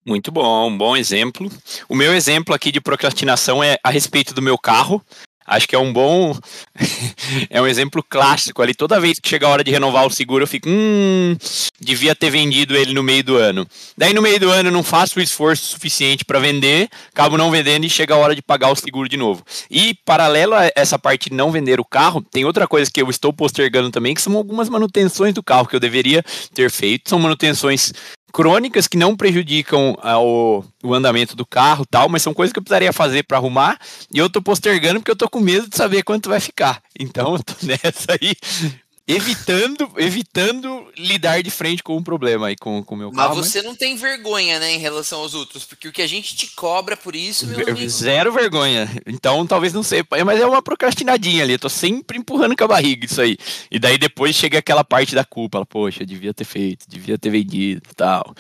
Muito 0.07 0.33
bom, 0.33 0.71
um 0.71 0.79
bom 0.79 0.97
exemplo. 0.97 1.53
O 1.87 1.95
meu 1.95 2.15
exemplo 2.15 2.55
aqui 2.55 2.73
de 2.73 2.81
procrastinação 2.81 3.62
é 3.62 3.77
a 3.85 3.91
respeito 3.91 4.33
do 4.33 4.41
meu 4.41 4.57
carro. 4.57 5.05
Acho 5.49 5.67
que 5.67 5.75
é 5.75 5.78
um 5.78 5.93
bom. 5.93 6.37
é 7.49 7.61
um 7.61 7.67
exemplo 7.67 8.05
clássico 8.07 8.61
ali. 8.61 8.75
Toda 8.75 9.00
vez 9.00 9.19
que 9.19 9.28
chega 9.28 9.47
a 9.47 9.49
hora 9.50 9.64
de 9.64 9.71
renovar 9.71 10.07
o 10.07 10.11
seguro, 10.11 10.45
eu 10.45 10.47
fico. 10.47 10.69
Hum, 10.69 11.35
devia 11.81 12.14
ter 12.14 12.28
vendido 12.28 12.76
ele 12.76 12.93
no 12.93 13.02
meio 13.02 13.25
do 13.25 13.37
ano. 13.37 13.67
Daí 13.97 14.12
no 14.12 14.21
meio 14.21 14.38
do 14.38 14.50
ano 14.50 14.69
eu 14.69 14.73
não 14.73 14.83
faço 14.83 15.19
o 15.19 15.23
esforço 15.23 15.64
suficiente 15.64 16.25
para 16.25 16.38
vender, 16.38 16.88
acabo 17.11 17.38
não 17.38 17.50
vendendo 17.50 17.85
e 17.85 17.90
chega 17.90 18.14
a 18.14 18.19
hora 18.19 18.35
de 18.35 18.43
pagar 18.43 18.71
o 18.71 18.76
seguro 18.76 19.09
de 19.09 19.17
novo. 19.17 19.43
E 19.71 19.95
paralelo 20.05 20.55
a 20.55 20.70
essa 20.77 20.99
parte 20.99 21.31
de 21.31 21.37
não 21.37 21.51
vender 21.51 21.81
o 21.81 21.85
carro, 21.85 22.20
tem 22.20 22.44
outra 22.44 22.66
coisa 22.66 22.90
que 22.90 23.01
eu 23.01 23.09
estou 23.09 23.33
postergando 23.33 23.90
também, 23.90 24.14
que 24.14 24.20
são 24.20 24.37
algumas 24.37 24.68
manutenções 24.68 25.33
do 25.33 25.42
carro 25.42 25.66
que 25.66 25.77
eu 25.77 25.81
deveria 25.81 26.23
ter 26.53 26.70
feito. 26.70 27.09
São 27.09 27.18
manutenções 27.18 27.92
crônicas 28.33 28.87
que 28.87 28.97
não 28.97 29.17
prejudicam 29.17 29.97
ah, 30.03 30.21
o, 30.21 30.64
o, 30.83 30.95
andamento 30.95 31.35
do 31.35 31.47
carro 31.47 31.87
tal, 31.87 32.09
mas 32.09 32.23
são 32.23 32.35
coisas 32.35 32.53
que 32.53 32.59
eu 32.59 32.62
precisaria 32.62 32.93
fazer 32.93 33.25
para 33.25 33.38
arrumar 33.38 33.79
e 34.12 34.19
eu 34.19 34.29
tô 34.29 34.43
postergando 34.43 35.01
porque 35.01 35.11
eu 35.11 35.17
tô 35.17 35.29
com 35.29 35.41
medo 35.41 35.69
de 35.69 35.77
saber 35.77 36.03
quanto 36.03 36.29
vai 36.29 36.41
ficar. 36.41 36.83
Então 36.99 37.35
eu 37.37 37.43
tô 37.43 37.55
nessa 37.62 38.12
aí 38.12 38.35
evitando, 39.09 39.90
evitando 39.97 40.87
lidar 40.94 41.42
de 41.42 41.51
frente 41.51 41.83
com 41.83 41.94
o 41.94 41.97
um 41.97 42.03
problema 42.03 42.49
aí 42.49 42.57
com 42.57 42.85
o 42.87 42.97
meu 42.97 43.11
carro. 43.11 43.37
Mas 43.37 43.47
você 43.47 43.59
mas... 43.59 43.66
não 43.66 43.75
tem 43.75 43.97
vergonha, 43.97 44.61
né, 44.61 44.75
em 44.75 44.79
relação 44.79 45.21
aos 45.21 45.33
outros, 45.33 45.64
porque 45.64 45.88
o 45.88 45.92
que 45.92 46.03
a 46.03 46.07
gente 46.07 46.37
te 46.37 46.49
cobra 46.49 46.94
por 46.94 47.16
isso, 47.16 47.47
meu 47.47 47.66
amigo... 47.66 47.88
Zero 47.88 48.31
vergonha. 48.31 48.87
Então 49.07 49.47
talvez 49.47 49.73
não 49.73 49.83
seja, 49.83 50.05
mas 50.27 50.38
é 50.38 50.47
uma 50.47 50.61
procrastinadinha 50.61 51.42
ali, 51.42 51.55
eu 51.55 51.59
tô 51.59 51.71
sempre 51.71 52.18
empurrando 52.18 52.55
com 52.55 52.64
a 52.64 52.68
barriga 52.68 53.07
isso 53.07 53.23
aí. 53.23 53.38
E 53.71 53.79
daí 53.79 53.97
depois 53.97 54.37
chega 54.37 54.59
aquela 54.59 54.85
parte 54.85 55.14
da 55.14 55.25
culpa, 55.25 55.64
poxa, 55.64 56.05
devia 56.05 56.35
ter 56.35 56.44
feito, 56.44 56.85
devia 56.87 57.16
ter 57.16 57.31
vendido, 57.31 57.88
tal. 57.97 58.35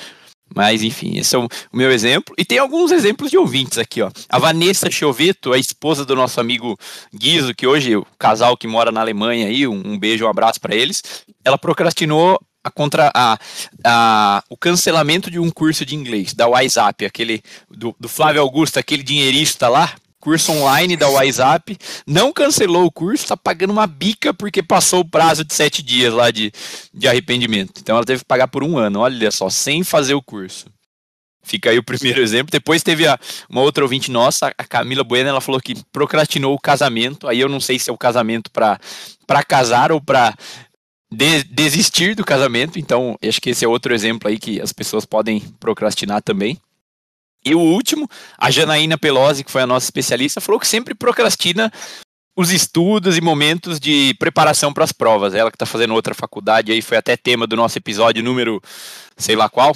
Mas, 0.54 0.82
enfim, 0.82 1.18
esse 1.18 1.34
é 1.34 1.38
o, 1.38 1.48
meu 1.72 1.90
exemplo. 1.90 2.34
E 2.38 2.44
tem 2.44 2.58
alguns 2.58 2.90
exemplos 2.90 3.30
de 3.30 3.38
ouvintes 3.38 3.78
aqui, 3.78 4.02
ó. 4.02 4.10
A 4.28 4.38
Vanessa 4.38 4.90
Choveto, 4.90 5.52
a 5.52 5.58
esposa 5.58 6.04
do 6.04 6.16
nosso 6.16 6.40
amigo 6.40 6.78
Guizo, 7.14 7.54
que 7.54 7.66
hoje 7.66 7.96
o 7.96 8.06
casal 8.18 8.56
que 8.56 8.66
mora 8.66 8.90
na 8.90 9.00
Alemanha 9.00 9.46
aí, 9.46 9.66
um, 9.66 9.82
um 9.84 9.98
beijo, 9.98 10.24
um 10.24 10.28
abraço 10.28 10.60
para 10.60 10.74
eles. 10.74 11.02
Ela 11.44 11.58
procrastinou 11.58 12.38
a 12.64 12.70
contra 12.70 13.10
a, 13.14 13.38
a, 13.84 14.44
o 14.48 14.56
cancelamento 14.56 15.30
de 15.30 15.38
um 15.38 15.50
curso 15.50 15.84
de 15.84 15.94
inglês 15.94 16.34
da 16.34 16.48
WhatsApp, 16.48 17.04
aquele 17.04 17.42
do, 17.70 17.94
do 17.98 18.08
Flávio 18.08 18.40
Augusto, 18.42 18.78
aquele 18.78 19.02
dinheirista 19.02 19.68
lá, 19.68 19.94
curso 20.20 20.52
online 20.52 20.96
da 20.96 21.08
WhatsApp, 21.08 21.76
não 22.06 22.32
cancelou 22.32 22.86
o 22.86 22.92
curso, 22.92 23.24
está 23.24 23.36
pagando 23.36 23.70
uma 23.70 23.86
bica 23.86 24.34
porque 24.34 24.62
passou 24.62 25.00
o 25.00 25.08
prazo 25.08 25.44
de 25.44 25.54
sete 25.54 25.82
dias 25.82 26.12
lá 26.12 26.30
de, 26.30 26.52
de 26.92 27.08
arrependimento. 27.08 27.80
Então 27.80 27.96
ela 27.96 28.04
teve 28.04 28.20
que 28.20 28.26
pagar 28.26 28.48
por 28.48 28.62
um 28.62 28.76
ano, 28.76 29.00
olha 29.00 29.30
só, 29.30 29.48
sem 29.48 29.84
fazer 29.84 30.14
o 30.14 30.22
curso. 30.22 30.66
Fica 31.42 31.70
aí 31.70 31.78
o 31.78 31.82
primeiro 31.82 32.20
exemplo. 32.22 32.50
Depois 32.50 32.82
teve 32.82 33.06
a, 33.06 33.18
uma 33.48 33.62
outra 33.62 33.82
ouvinte 33.82 34.10
nossa, 34.10 34.52
a 34.58 34.64
Camila 34.64 35.02
Bueno, 35.02 35.30
ela 35.30 35.40
falou 35.40 35.60
que 35.60 35.74
procrastinou 35.90 36.54
o 36.54 36.60
casamento. 36.60 37.26
Aí 37.26 37.40
eu 37.40 37.48
não 37.48 37.60
sei 37.60 37.78
se 37.78 37.88
é 37.88 37.92
o 37.92 37.98
casamento 37.98 38.50
para 38.50 39.42
casar 39.46 39.90
ou 39.90 40.00
para 40.00 40.34
de, 41.10 41.44
desistir 41.44 42.14
do 42.14 42.24
casamento. 42.24 42.78
Então, 42.78 43.16
acho 43.26 43.40
que 43.40 43.50
esse 43.50 43.64
é 43.64 43.68
outro 43.68 43.94
exemplo 43.94 44.28
aí 44.28 44.38
que 44.38 44.60
as 44.60 44.72
pessoas 44.72 45.06
podem 45.06 45.40
procrastinar 45.58 46.22
também. 46.22 46.58
E 47.44 47.54
o 47.54 47.60
último, 47.60 48.08
a 48.36 48.50
Janaína 48.50 48.98
Pelosi, 48.98 49.44
que 49.44 49.50
foi 49.50 49.62
a 49.62 49.66
nossa 49.66 49.86
especialista, 49.86 50.40
falou 50.40 50.60
que 50.60 50.66
sempre 50.66 50.94
procrastina 50.94 51.72
os 52.36 52.50
estudos 52.52 53.16
e 53.16 53.20
momentos 53.20 53.80
de 53.80 54.14
preparação 54.14 54.72
para 54.72 54.84
as 54.84 54.92
provas. 54.92 55.34
Ela 55.34 55.50
que 55.50 55.56
está 55.56 55.66
fazendo 55.66 55.94
outra 55.94 56.14
faculdade 56.14 56.70
aí, 56.70 56.80
foi 56.80 56.96
até 56.96 57.16
tema 57.16 57.46
do 57.46 57.56
nosso 57.56 57.78
episódio 57.78 58.22
número 58.22 58.62
sei 59.16 59.34
lá 59.34 59.48
qual. 59.48 59.74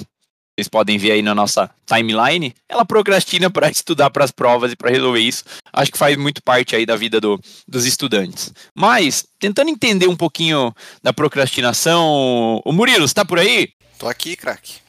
Vocês 0.55 0.67
podem 0.67 0.99
ver 0.99 1.11
aí 1.11 1.21
na 1.23 1.33
nossa 1.33 1.69
timeline. 1.85 2.53
Ela 2.69 2.85
procrastina 2.85 3.49
para 3.49 3.69
estudar 3.69 4.11
para 4.11 4.23
as 4.23 4.29
provas 4.29 4.71
e 4.71 4.75
para 4.75 4.91
resolver 4.91 5.19
isso. 5.19 5.43
Acho 5.73 5.91
que 5.91 5.97
faz 5.97 6.15
muito 6.15 6.43
parte 6.43 6.75
aí 6.75 6.85
da 6.85 6.95
vida 6.95 7.19
do, 7.19 7.39
dos 7.67 7.85
estudantes. 7.85 8.53
Mas, 8.75 9.25
tentando 9.39 9.69
entender 9.69 10.07
um 10.07 10.15
pouquinho 10.15 10.71
da 11.01 11.11
procrastinação. 11.11 12.61
O 12.63 12.71
Murilo, 12.71 13.03
está 13.03 13.25
por 13.25 13.39
aí? 13.39 13.69
Tô 13.97 14.07
aqui, 14.07 14.35
craque. 14.35 14.82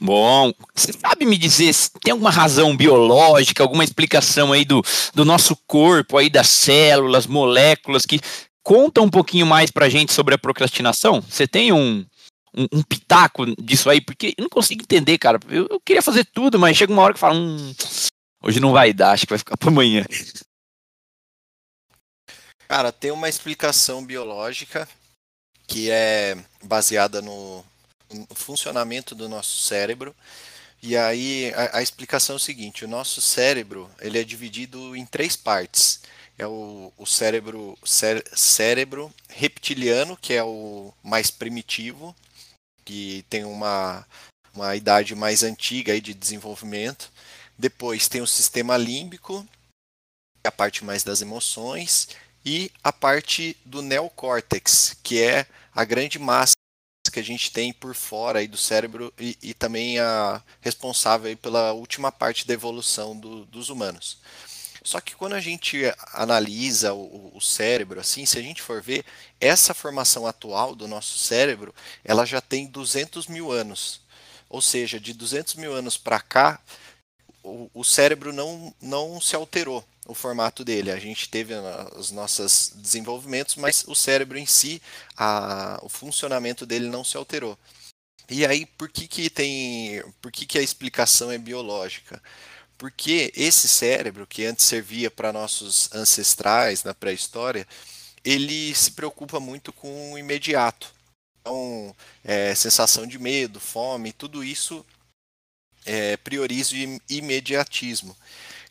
Bom, 0.00 0.52
você 0.74 0.92
sabe 0.92 1.24
me 1.24 1.38
dizer 1.38 1.72
se 1.72 1.90
tem 2.00 2.12
alguma 2.12 2.30
razão 2.30 2.76
biológica, 2.76 3.62
alguma 3.62 3.84
explicação 3.84 4.52
aí 4.52 4.64
do, 4.64 4.82
do 5.14 5.24
nosso 5.24 5.56
corpo, 5.66 6.18
aí 6.18 6.28
das 6.28 6.48
células, 6.48 7.26
moléculas, 7.26 8.04
que 8.04 8.20
conta 8.62 9.00
um 9.00 9.08
pouquinho 9.08 9.46
mais 9.46 9.70
pra 9.70 9.88
gente 9.88 10.12
sobre 10.12 10.34
a 10.34 10.38
procrastinação? 10.38 11.20
Você 11.22 11.46
tem 11.46 11.72
um, 11.72 12.04
um, 12.54 12.66
um 12.72 12.82
pitaco 12.82 13.46
disso 13.62 13.88
aí? 13.88 14.00
Porque 14.00 14.34
eu 14.36 14.42
não 14.42 14.50
consigo 14.50 14.82
entender, 14.82 15.16
cara. 15.18 15.40
Eu, 15.48 15.66
eu, 15.70 15.80
queria 15.80 16.02
fazer 16.02 16.24
tudo, 16.24 16.58
mas 16.58 16.76
chega 16.76 16.92
uma 16.92 17.02
hora 17.02 17.14
que 17.14 17.20
fala, 17.20 17.34
hum, 17.34 17.74
hoje 18.42 18.60
não 18.60 18.72
vai 18.72 18.92
dar, 18.92 19.12
acho 19.12 19.26
que 19.26 19.32
vai 19.32 19.38
ficar 19.38 19.56
pra 19.56 19.70
amanhã. 19.70 20.04
Cara, 22.68 22.92
tem 22.92 23.12
uma 23.12 23.28
explicação 23.28 24.04
biológica 24.04 24.88
que 25.68 25.90
é 25.90 26.36
baseada 26.62 27.22
no, 27.22 27.64
funcionamento 28.34 29.14
do 29.14 29.28
nosso 29.28 29.58
cérebro. 29.60 30.14
E 30.82 30.96
aí 30.96 31.52
a, 31.54 31.78
a, 31.78 31.82
explicação 31.82 32.34
é 32.34 32.36
o 32.36 32.40
seguinte: 32.40 32.84
o 32.84 32.88
nosso 32.88 33.20
cérebro 33.20 33.90
ele 34.00 34.18
é 34.18 34.24
dividido 34.24 34.94
em 34.96 35.04
três 35.04 35.36
partes. 35.36 36.00
É 36.38 36.46
o, 36.46 36.92
o 36.98 37.06
cérebro, 37.06 37.78
cé, 37.84 38.22
cérebro 38.34 39.12
reptiliano, 39.28 40.16
que 40.16 40.34
é 40.34 40.44
o 40.44 40.92
mais 41.02 41.30
primitivo. 41.30 42.14
que 42.84 43.24
tem 43.30 43.44
uma, 43.44 44.06
uma 44.54 44.76
idade 44.76 45.14
mais 45.14 45.42
antiga 45.42 45.92
aí 45.92 46.00
de 46.00 46.14
desenvolvimento. 46.14 47.10
Depois 47.58 48.08
tem 48.08 48.20
o 48.20 48.26
sistema 48.26 48.76
límbico, 48.76 49.46
é 50.44 50.48
a 50.48 50.52
parte 50.52 50.84
mais 50.84 51.02
das 51.02 51.22
emoções, 51.22 52.08
e 52.44 52.70
a 52.84 52.92
parte 52.92 53.56
do 53.64 53.82
neocórtex, 53.82 54.96
que 55.02 55.22
é 55.22 55.46
a 55.74 55.84
grande 55.84 56.18
massa 56.18 56.54
que 57.16 57.20
a 57.20 57.24
gente 57.24 57.50
tem 57.50 57.72
por 57.72 57.94
fora 57.94 58.40
aí 58.40 58.46
do 58.46 58.58
cérebro 58.58 59.10
e, 59.18 59.38
e 59.42 59.54
também 59.54 59.98
a 59.98 60.42
responsável 60.60 61.28
aí 61.30 61.34
pela 61.34 61.72
última 61.72 62.12
parte 62.12 62.46
da 62.46 62.52
evolução 62.52 63.18
do, 63.18 63.46
dos 63.46 63.70
humanos. 63.70 64.18
Só 64.84 65.00
que 65.00 65.16
quando 65.16 65.32
a 65.32 65.40
gente 65.40 65.80
analisa 66.12 66.92
o, 66.92 67.34
o, 67.34 67.40
cérebro, 67.40 67.98
assim, 67.98 68.26
se 68.26 68.38
a 68.38 68.42
gente 68.42 68.60
for 68.60 68.82
ver, 68.82 69.02
essa 69.40 69.72
formação 69.72 70.26
atual 70.26 70.74
do 70.74 70.86
nosso 70.86 71.16
cérebro, 71.16 71.74
ela 72.04 72.26
já 72.26 72.42
tem 72.42 72.66
200 72.66 73.28
mil 73.28 73.50
anos. 73.50 74.02
Ou 74.50 74.60
seja, 74.60 75.00
de 75.00 75.14
200 75.14 75.54
mil 75.54 75.72
anos 75.72 75.96
para 75.96 76.20
cá, 76.20 76.60
o, 77.42 77.70
o, 77.72 77.82
cérebro 77.82 78.30
não, 78.30 78.74
não 78.78 79.18
se 79.22 79.34
alterou, 79.34 79.82
o 80.06 80.14
formato 80.14 80.64
dele. 80.64 80.90
A 80.90 80.98
gente 80.98 81.28
teve 81.28 81.54
os 81.96 82.10
nossos 82.10 82.72
desenvolvimentos, 82.76 83.56
mas 83.56 83.84
o 83.86 83.94
cérebro 83.94 84.38
em 84.38 84.46
si, 84.46 84.80
a, 85.16 85.78
o 85.82 85.88
funcionamento 85.88 86.64
dele 86.64 86.88
não 86.88 87.04
se 87.04 87.16
alterou. 87.16 87.58
E 88.28 88.44
aí, 88.44 88.66
por 88.66 88.88
que, 88.88 89.06
que 89.06 89.30
tem. 89.30 90.02
Por 90.20 90.32
que, 90.32 90.46
que 90.46 90.58
a 90.58 90.62
explicação 90.62 91.30
é 91.30 91.38
biológica? 91.38 92.20
Porque 92.76 93.32
esse 93.36 93.68
cérebro, 93.68 94.26
que 94.26 94.44
antes 94.44 94.66
servia 94.66 95.10
para 95.10 95.32
nossos 95.32 95.92
ancestrais 95.94 96.84
na 96.84 96.92
pré-história, 96.92 97.66
ele 98.24 98.74
se 98.74 98.90
preocupa 98.90 99.40
muito 99.40 99.72
com 99.72 100.12
o 100.12 100.18
imediato. 100.18 100.92
Então, 101.40 101.94
é, 102.24 102.54
sensação 102.54 103.06
de 103.06 103.18
medo, 103.18 103.60
fome, 103.60 104.12
tudo 104.12 104.42
isso 104.42 104.84
é, 105.86 106.16
prioriza 106.16 106.74
o 106.74 107.00
imediatismo. 107.08 108.16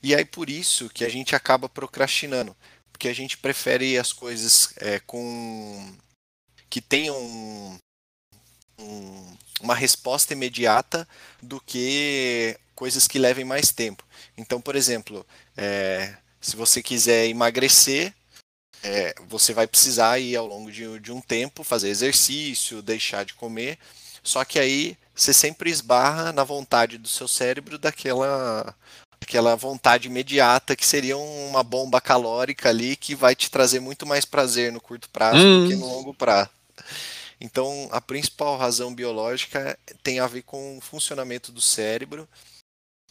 E 0.01 0.13
aí 0.13 0.25
por 0.25 0.49
isso 0.49 0.89
que 0.89 1.05
a 1.05 1.09
gente 1.09 1.35
acaba 1.35 1.67
procrastinando, 1.69 2.55
porque 2.91 3.07
a 3.07 3.13
gente 3.13 3.37
prefere 3.37 3.97
as 3.97 4.13
coisas 4.13 4.73
é, 4.77 4.99
com 4.99 5.95
que 6.69 6.81
tenham 6.81 7.17
um, 7.17 7.77
um, 8.79 9.37
uma 9.61 9.75
resposta 9.75 10.33
imediata 10.33 11.07
do 11.41 11.59
que 11.61 12.57
coisas 12.75 13.07
que 13.07 13.17
levem 13.17 13.45
mais 13.45 13.71
tempo. 13.71 14.03
Então, 14.37 14.59
por 14.59 14.75
exemplo, 14.75 15.25
é, 15.55 16.15
se 16.41 16.55
você 16.55 16.83
quiser 16.83 17.27
emagrecer, 17.27 18.13
é, 18.83 19.15
você 19.27 19.53
vai 19.53 19.65
precisar 19.65 20.19
ir 20.19 20.35
ao 20.35 20.45
longo 20.45 20.71
de, 20.71 20.99
de, 20.99 21.11
um 21.11 21.21
tempo 21.21 21.63
fazer 21.63 21.89
exercício, 21.89 22.81
deixar 22.81 23.25
de 23.25 23.33
comer. 23.33 23.79
Só 24.21 24.43
que 24.45 24.59
aí 24.59 24.97
você 25.15 25.33
sempre 25.33 25.69
esbarra 25.69 26.31
na 26.31 26.43
vontade 26.43 26.97
do 26.97 27.07
seu 27.07 27.27
cérebro 27.27 27.77
daquela 27.79 28.75
aquela 29.25 29.55
vontade 29.55 30.07
imediata 30.07 30.75
que 30.75 30.85
seria 30.85 31.17
uma 31.17 31.63
bomba 31.63 31.99
calórica 31.99 32.69
ali 32.69 32.95
que 32.95 33.15
vai 33.15 33.35
te 33.35 33.49
trazer 33.49 33.79
muito 33.79 34.05
mais 34.05 34.23
prazer 34.23 34.71
no 34.71 34.79
curto 34.79 35.09
prazo 35.09 35.39
hum. 35.39 35.63
do 35.63 35.69
que 35.69 35.75
no 35.75 35.87
longo 35.87 36.13
prazo. 36.13 36.49
Então, 37.41 37.89
a 37.91 37.99
principal 37.99 38.57
razão 38.57 38.93
biológica 38.93 39.77
tem 40.01 40.19
a 40.19 40.27
ver 40.27 40.43
com 40.43 40.77
o 40.77 40.81
funcionamento 40.81 41.51
do 41.51 41.59
cérebro 41.59 42.27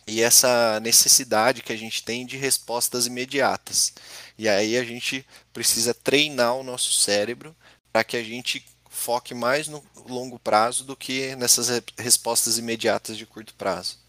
e 0.06 0.22
essa 0.22 0.80
necessidade 0.80 1.62
que 1.62 1.72
a 1.72 1.76
gente 1.76 2.02
tem 2.02 2.24
de 2.24 2.36
respostas 2.36 3.06
imediatas. 3.06 3.92
E 4.38 4.48
aí 4.48 4.76
a 4.78 4.84
gente 4.84 5.26
precisa 5.52 5.92
treinar 5.92 6.54
o 6.54 6.62
nosso 6.62 6.92
cérebro 6.92 7.54
para 7.92 8.04
que 8.04 8.16
a 8.16 8.22
gente 8.22 8.64
foque 8.88 9.34
mais 9.34 9.66
no 9.66 9.84
longo 10.06 10.38
prazo 10.38 10.84
do 10.84 10.96
que 10.96 11.34
nessas 11.36 11.82
respostas 11.98 12.56
imediatas 12.56 13.16
de 13.16 13.26
curto 13.26 13.54
prazo. 13.54 14.03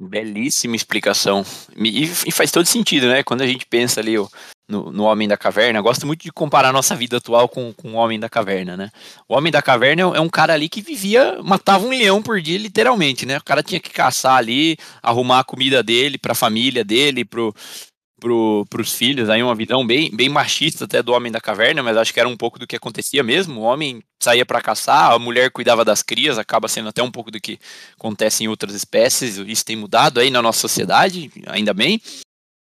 Belíssima 0.00 0.74
explicação. 0.74 1.44
E, 1.76 2.06
faz 2.32 2.50
todo 2.50 2.64
sentido, 2.64 3.06
né? 3.08 3.22
Quando 3.22 3.42
a 3.42 3.46
gente 3.46 3.66
pensa 3.66 4.00
ali 4.00 4.14
no, 4.66 4.90
no 4.90 5.02
Homem 5.04 5.28
da 5.28 5.36
Caverna, 5.36 5.80
gosto 5.80 6.06
muito 6.06 6.22
de 6.22 6.32
comparar 6.32 6.72
nossa 6.72 6.94
vida 6.96 7.18
atual 7.18 7.48
com, 7.48 7.72
com 7.74 7.92
o 7.92 7.96
Homem 7.96 8.18
da 8.18 8.28
Caverna, 8.28 8.76
né? 8.76 8.90
O 9.28 9.36
Homem 9.36 9.52
da 9.52 9.60
Caverna 9.60 10.02
é 10.02 10.20
um 10.20 10.28
cara 10.28 10.54
ali 10.54 10.68
que 10.68 10.80
vivia, 10.80 11.42
matava 11.42 11.84
um 11.84 11.90
leão 11.90 12.22
por 12.22 12.40
dia, 12.40 12.56
literalmente, 12.56 13.26
né? 13.26 13.36
O 13.36 13.44
cara 13.44 13.62
tinha 13.62 13.80
que 13.80 13.90
caçar 13.90 14.36
ali, 14.36 14.78
arrumar 15.02 15.40
a 15.40 15.44
comida 15.44 15.82
dele, 15.82 16.16
para 16.16 16.32
a 16.32 16.36
família 16.36 16.84
dele, 16.84 17.24
pro, 17.24 17.54
para 18.20 18.80
os 18.82 18.92
filhos, 18.92 19.30
aí 19.30 19.42
uma 19.42 19.54
visão 19.54 19.86
bem, 19.86 20.14
bem 20.14 20.28
machista 20.28 20.84
até 20.84 21.02
do 21.02 21.12
homem 21.12 21.32
da 21.32 21.40
caverna, 21.40 21.82
mas 21.82 21.96
acho 21.96 22.12
que 22.12 22.20
era 22.20 22.28
um 22.28 22.36
pouco 22.36 22.58
do 22.58 22.66
que 22.66 22.76
acontecia 22.76 23.22
mesmo. 23.22 23.60
O 23.60 23.64
homem 23.64 24.02
saía 24.22 24.44
para 24.44 24.60
caçar, 24.60 25.12
a 25.12 25.18
mulher 25.18 25.50
cuidava 25.50 25.84
das 25.84 26.02
crias, 26.02 26.38
acaba 26.38 26.68
sendo 26.68 26.90
até 26.90 27.02
um 27.02 27.10
pouco 27.10 27.30
do 27.30 27.40
que 27.40 27.58
acontece 27.98 28.44
em 28.44 28.48
outras 28.48 28.74
espécies. 28.74 29.38
Isso 29.38 29.64
tem 29.64 29.76
mudado 29.76 30.20
aí 30.20 30.30
na 30.30 30.42
nossa 30.42 30.60
sociedade, 30.60 31.30
ainda 31.46 31.72
bem. 31.72 32.00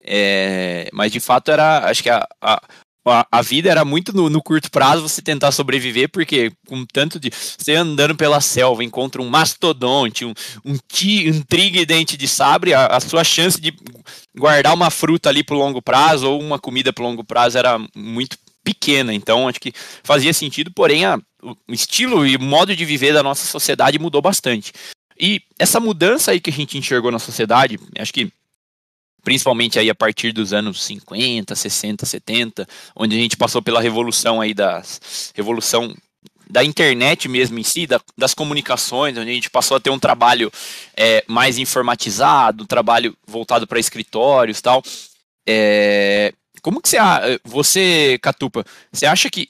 É, 0.06 0.90
mas 0.92 1.10
de 1.10 1.20
fato 1.20 1.50
era, 1.50 1.88
acho 1.88 2.02
que 2.02 2.10
a, 2.10 2.26
a, 2.42 2.60
a, 3.06 3.26
a 3.30 3.42
vida 3.42 3.70
era 3.70 3.84
muito 3.84 4.14
no, 4.14 4.30
no, 4.30 4.42
curto 4.42 4.70
prazo 4.70 5.02
você 5.02 5.20
tentar 5.20 5.52
sobreviver, 5.52 6.08
porque 6.10 6.52
com 6.66 6.84
tanto 6.86 7.20
de. 7.20 7.30
Você 7.30 7.74
andando 7.74 8.16
pela 8.16 8.40
selva, 8.40 8.82
encontra 8.82 9.20
um 9.20 9.28
mastodonte, 9.28 10.24
um, 10.24 10.32
um, 10.64 10.76
ti, 10.88 11.30
um 11.30 11.42
dente 11.86 12.16
de 12.16 12.26
sabre, 12.26 12.72
a, 12.72 12.86
a, 12.86 13.00
sua 13.00 13.22
chance 13.24 13.60
de 13.60 13.74
guardar 14.36 14.74
uma 14.74 14.90
fruta 14.90 15.28
ali 15.28 15.42
pro 15.42 15.56
longo 15.56 15.82
prazo 15.82 16.30
ou 16.30 16.40
uma 16.40 16.58
comida 16.58 16.92
pro 16.92 17.04
longo 17.04 17.22
prazo 17.22 17.58
era 17.58 17.78
muito 17.94 18.38
pequena. 18.62 19.12
Então, 19.12 19.46
acho 19.46 19.60
que 19.60 19.72
fazia 20.02 20.32
sentido, 20.32 20.70
porém, 20.74 21.04
a, 21.04 21.18
o 21.42 21.72
estilo 21.72 22.26
e 22.26 22.36
o 22.36 22.42
modo 22.42 22.74
de 22.74 22.84
viver 22.84 23.12
da 23.12 23.22
nossa 23.22 23.46
sociedade 23.46 23.98
mudou 23.98 24.22
bastante. 24.22 24.72
E 25.20 25.42
essa 25.58 25.78
mudança 25.78 26.32
aí 26.32 26.40
que 26.40 26.50
a 26.50 26.52
gente 26.52 26.78
enxergou 26.78 27.12
na 27.12 27.18
sociedade, 27.18 27.78
acho 27.98 28.12
que 28.12 28.32
principalmente 29.24 29.78
aí 29.78 29.88
a 29.90 29.94
partir 29.94 30.32
dos 30.32 30.52
anos 30.52 30.84
50, 30.84 31.54
60, 31.54 32.06
70, 32.06 32.68
onde 32.94 33.16
a 33.16 33.18
gente 33.18 33.37
passou 33.37 33.62
pela 33.62 33.80
revolução 33.80 34.40
aí 34.40 34.52
da 34.54 34.82
revolução 35.34 35.94
da 36.48 36.62
internet 36.62 37.26
mesmo 37.26 37.58
em 37.58 37.64
si, 37.64 37.87
da, 37.87 38.00
das 38.16 38.34
comunicações, 38.34 39.16
onde 39.16 39.30
a 39.30 39.34
gente 39.34 39.50
passou 39.50 39.76
a 39.76 39.80
ter 39.80 39.90
um 39.90 39.98
trabalho 39.98 40.52
é, 40.94 41.24
mais 41.26 41.58
informatizado, 41.58 42.62
um 42.62 42.66
trabalho 42.66 43.16
voltado 43.26 43.66
para 43.66 43.80
escritórios 43.80 44.60
tal. 44.60 44.82
É, 45.46 46.32
como 46.62 46.80
que 46.80 46.88
você, 46.88 46.98
você, 47.42 48.18
Catupa, 48.22 48.64
você 48.92 49.06
acha 49.06 49.30
que 49.30 49.48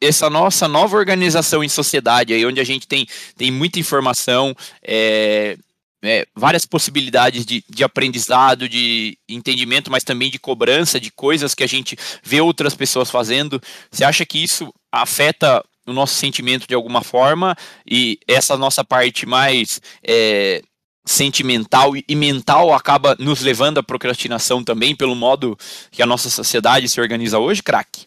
essa 0.00 0.28
nossa 0.28 0.66
nova 0.66 0.96
organização 0.96 1.62
em 1.62 1.68
sociedade, 1.68 2.32
aí 2.32 2.44
onde 2.44 2.60
a 2.60 2.64
gente 2.64 2.88
tem, 2.88 3.06
tem 3.36 3.50
muita 3.50 3.78
informação, 3.78 4.54
é, 4.82 5.56
é, 6.02 6.26
várias 6.34 6.64
possibilidades 6.64 7.44
de, 7.44 7.64
de 7.68 7.84
aprendizado, 7.84 8.68
de 8.68 9.18
entendimento, 9.28 9.90
mas 9.90 10.04
também 10.04 10.30
de 10.30 10.38
cobrança 10.38 11.00
de 11.00 11.10
coisas 11.10 11.54
que 11.54 11.64
a 11.64 11.68
gente 11.68 11.96
vê 12.22 12.40
outras 12.40 12.74
pessoas 12.74 13.10
fazendo. 13.10 13.60
Você 13.90 14.04
acha 14.04 14.24
que 14.24 14.42
isso 14.42 14.72
afeta 14.90 15.64
o 15.86 15.92
nosso 15.92 16.14
sentimento 16.14 16.66
de 16.66 16.74
alguma 16.74 17.02
forma 17.02 17.56
e 17.86 18.18
essa 18.26 18.56
nossa 18.56 18.84
parte 18.84 19.26
mais 19.26 19.80
é, 20.02 20.62
sentimental 21.04 21.92
e 21.96 22.14
mental 22.14 22.72
acaba 22.72 23.16
nos 23.18 23.40
levando 23.40 23.78
à 23.78 23.82
procrastinação 23.82 24.62
também 24.62 24.94
pelo 24.94 25.14
modo 25.14 25.58
que 25.90 26.02
a 26.02 26.06
nossa 26.06 26.30
sociedade 26.30 26.88
se 26.88 27.00
organiza 27.00 27.38
hoje, 27.38 27.62
craque? 27.62 28.06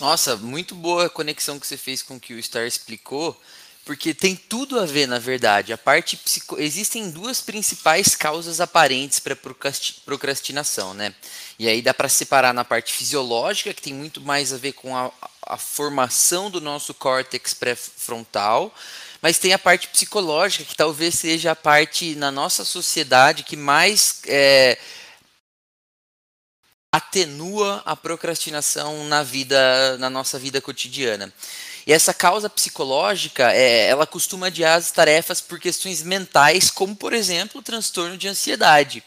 Nossa, 0.00 0.36
muito 0.36 0.74
boa 0.74 1.06
a 1.06 1.10
conexão 1.10 1.58
que 1.58 1.66
você 1.66 1.76
fez 1.76 2.02
com 2.02 2.16
o 2.16 2.20
que 2.20 2.34
o 2.34 2.42
Star 2.42 2.66
explicou. 2.66 3.40
Porque 3.84 4.14
tem 4.14 4.34
tudo 4.34 4.80
a 4.80 4.86
ver, 4.86 5.06
na 5.06 5.18
verdade. 5.18 5.72
A 5.72 5.78
parte 5.78 6.16
psico... 6.16 6.58
Existem 6.58 7.10
duas 7.10 7.42
principais 7.42 8.14
causas 8.14 8.60
aparentes 8.60 9.18
para 9.18 9.36
procrastinação, 10.04 10.94
né? 10.94 11.14
E 11.58 11.68
aí 11.68 11.82
dá 11.82 11.92
para 11.92 12.08
separar 12.08 12.54
na 12.54 12.64
parte 12.64 12.92
fisiológica, 12.92 13.74
que 13.74 13.82
tem 13.82 13.92
muito 13.92 14.20
mais 14.20 14.52
a 14.52 14.56
ver 14.56 14.72
com 14.72 14.96
a, 14.96 15.12
a 15.46 15.56
formação 15.56 16.50
do 16.50 16.60
nosso 16.60 16.94
córtex 16.94 17.52
pré-frontal, 17.54 18.74
mas 19.20 19.38
tem 19.38 19.52
a 19.52 19.58
parte 19.58 19.88
psicológica, 19.88 20.64
que 20.64 20.76
talvez 20.76 21.14
seja 21.14 21.52
a 21.52 21.56
parte 21.56 22.14
na 22.14 22.30
nossa 22.30 22.64
sociedade 22.64 23.42
que 23.42 23.56
mais 23.56 24.20
é, 24.26 24.78
atenua 26.92 27.82
a 27.84 27.96
procrastinação 27.96 29.04
na 29.08 29.22
vida, 29.22 29.98
na 29.98 30.08
nossa 30.08 30.38
vida 30.38 30.60
cotidiana. 30.60 31.32
E 31.86 31.92
essa 31.92 32.14
causa 32.14 32.48
psicológica, 32.48 33.52
é, 33.52 33.86
ela 33.88 34.06
costuma 34.06 34.46
adiar 34.46 34.78
as 34.78 34.90
tarefas 34.90 35.40
por 35.40 35.60
questões 35.60 36.02
mentais, 36.02 36.70
como 36.70 36.96
por 36.96 37.12
exemplo 37.12 37.60
o 37.60 37.62
transtorno 37.62 38.16
de 38.16 38.26
ansiedade. 38.26 39.04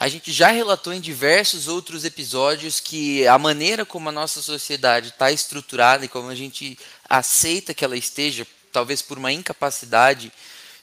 A 0.00 0.08
gente 0.08 0.30
já 0.30 0.48
relatou 0.48 0.92
em 0.92 1.00
diversos 1.00 1.66
outros 1.66 2.04
episódios 2.04 2.78
que 2.78 3.26
a 3.26 3.36
maneira 3.36 3.84
como 3.84 4.08
a 4.08 4.12
nossa 4.12 4.40
sociedade 4.40 5.08
está 5.08 5.32
estruturada 5.32 6.04
e 6.04 6.08
como 6.08 6.28
a 6.28 6.34
gente 6.34 6.78
aceita 7.08 7.74
que 7.74 7.84
ela 7.84 7.96
esteja, 7.96 8.46
talvez 8.70 9.02
por 9.02 9.18
uma 9.18 9.32
incapacidade 9.32 10.30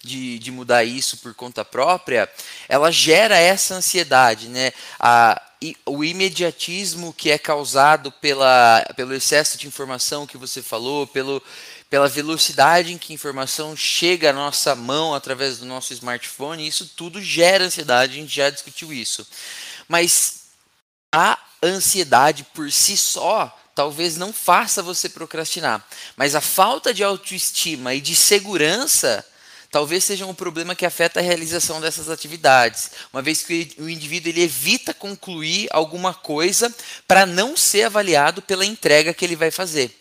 de, 0.04 0.38
de 0.40 0.52
mudar 0.52 0.84
isso 0.84 1.18
por 1.18 1.34
conta 1.34 1.64
própria, 1.64 2.30
ela 2.68 2.92
gera 2.92 3.38
essa 3.38 3.76
ansiedade, 3.76 4.50
né? 4.50 4.74
A, 5.00 5.42
o 5.86 6.04
imediatismo 6.04 7.13
que 7.13 7.32
é 7.32 7.38
causado 7.38 8.12
pela, 8.12 8.86
pelo 8.95 9.13
excesso 9.13 9.58
de 9.58 9.67
informação 9.67 10.28
que 10.28 10.38
você 10.38 10.62
falou, 10.62 11.08
pelo, 11.08 11.41
pela 11.89 12.10
velocidade 12.10 12.91
em 12.91 12.97
que 12.97 13.13
informação 13.13 13.75
chega 13.75 14.32
à 14.32 14.34
nossa 14.34 14.75
mão 14.75 15.13
através 15.13 15.58
do 15.58 15.65
nosso 15.65 15.93
smartphone, 15.93 16.67
isso 16.67 16.91
tudo 16.95 17.21
gera 17.21 17.63
ansiedade, 17.63 18.13
a 18.13 18.21
gente 18.21 18.36
já 18.36 18.49
discutiu 18.49 18.91
isso. 18.91 19.25
Mas 19.88 20.47
a 21.12 21.39
ansiedade 21.63 22.43
por 22.54 22.71
si 22.71 22.97
só 22.97 23.56
talvez 23.73 24.17
não 24.17 24.34
faça 24.34 24.84
você 24.84 25.08
procrastinar, 25.08 25.86
mas 26.17 26.36
a 26.36 26.41
falta 26.41 26.93
de 26.93 27.04
autoestima 27.04 27.93
e 27.93 28.01
de 28.01 28.15
segurança 28.15 29.25
talvez 29.76 30.06
seja 30.06 30.26
um 30.26 30.34
problema 30.34 30.74
que 30.74 30.86
afeta 30.86 31.20
a 31.20 31.22
realização 31.22 31.82
dessas 31.82 32.10
atividades, 32.10 32.92
uma 33.12 33.22
vez 33.22 33.42
que 33.42 33.76
o 33.78 33.90
indivíduo 33.90 34.30
ele 34.30 34.42
evita 34.42 34.94
concluir 34.94 35.68
alguma 35.70 36.14
coisa 36.14 36.74
para 37.06 37.26
não 37.26 37.58
ser 37.58 37.84
avaliado 37.84 38.42
pela 38.42 38.66
entrega 38.66 39.14
que 39.14 39.26
ele 39.26 39.36
vai 39.36 39.52
fazer. 39.52 39.94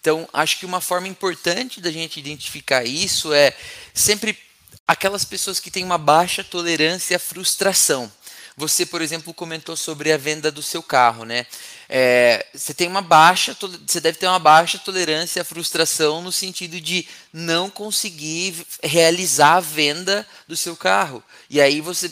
Então, 0.00 0.28
acho 0.32 0.60
que 0.60 0.64
uma 0.64 0.80
forma 0.80 1.08
importante 1.08 1.80
da 1.80 1.90
gente 1.90 2.20
identificar 2.20 2.84
isso 2.84 3.32
é 3.32 3.52
sempre 3.92 4.38
aquelas 4.86 5.24
pessoas 5.24 5.58
que 5.58 5.72
têm 5.72 5.82
uma 5.82 5.98
baixa 5.98 6.44
tolerância 6.44 7.16
à 7.16 7.18
frustração. 7.18 8.08
Você, 8.56 8.86
por 8.86 9.02
exemplo, 9.02 9.34
comentou 9.34 9.76
sobre 9.76 10.10
a 10.10 10.16
venda 10.16 10.50
do 10.50 10.62
seu 10.62 10.82
carro, 10.82 11.24
né? 11.24 11.46
É, 11.88 12.46
você 12.54 12.72
tem 12.72 12.88
uma 12.88 13.02
baixa, 13.02 13.54
você 13.86 14.00
deve 14.00 14.16
ter 14.16 14.26
uma 14.26 14.38
baixa 14.38 14.78
tolerância 14.78 15.42
à 15.42 15.44
frustração 15.44 16.22
no 16.22 16.32
sentido 16.32 16.80
de 16.80 17.06
não 17.30 17.68
conseguir 17.68 18.66
realizar 18.82 19.56
a 19.56 19.60
venda 19.60 20.26
do 20.48 20.56
seu 20.56 20.74
carro. 20.74 21.22
E 21.50 21.60
aí 21.60 21.82
você 21.82 22.10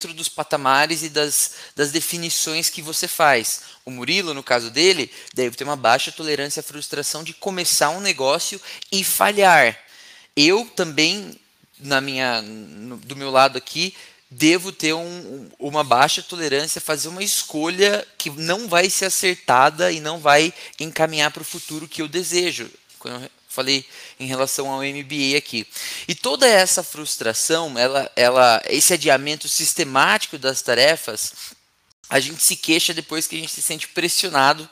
dentro 0.00 0.14
dos 0.14 0.28
patamares 0.28 1.02
e 1.02 1.08
das, 1.08 1.52
das 1.74 1.90
definições 1.90 2.68
que 2.68 2.82
você 2.82 3.08
faz. 3.08 3.62
O 3.84 3.90
Murilo, 3.90 4.34
no 4.34 4.42
caso 4.42 4.70
dele, 4.70 5.10
deve 5.32 5.56
ter 5.56 5.64
uma 5.64 5.76
baixa 5.76 6.12
tolerância 6.12 6.60
à 6.60 6.62
frustração 6.62 7.24
de 7.24 7.32
começar 7.32 7.90
um 7.90 8.00
negócio 8.00 8.60
e 8.92 9.02
falhar. 9.02 9.78
Eu 10.36 10.66
também, 10.76 11.38
na 11.78 12.00
minha, 12.00 12.42
no, 12.42 12.96
do 12.98 13.16
meu 13.16 13.30
lado 13.30 13.56
aqui, 13.56 13.94
devo 14.30 14.72
ter 14.72 14.92
um, 14.94 15.48
uma 15.58 15.84
baixa 15.84 16.22
tolerância, 16.22 16.80
fazer 16.80 17.08
uma 17.08 17.22
escolha 17.22 18.06
que 18.18 18.30
não 18.30 18.68
vai 18.68 18.90
ser 18.90 19.06
acertada 19.06 19.92
e 19.92 20.00
não 20.00 20.18
vai 20.18 20.52
encaminhar 20.80 21.30
para 21.30 21.42
o 21.42 21.46
futuro 21.46 21.88
que 21.88 22.02
eu 22.02 22.08
desejo. 22.08 22.70
Quando 22.98 23.22
eu 23.22 23.30
falei 23.54 23.86
em 24.18 24.26
relação 24.26 24.68
ao 24.68 24.80
MBA 24.80 25.36
aqui. 25.38 25.66
E 26.08 26.14
toda 26.14 26.46
essa 26.46 26.82
frustração, 26.82 27.78
ela, 27.78 28.10
ela, 28.16 28.60
esse 28.68 28.92
adiamento 28.92 29.48
sistemático 29.48 30.36
das 30.36 30.60
tarefas, 30.60 31.32
a 32.10 32.18
gente 32.18 32.42
se 32.42 32.56
queixa 32.56 32.92
depois 32.92 33.26
que 33.26 33.36
a 33.36 33.38
gente 33.38 33.52
se 33.52 33.62
sente 33.62 33.88
pressionado 33.88 34.68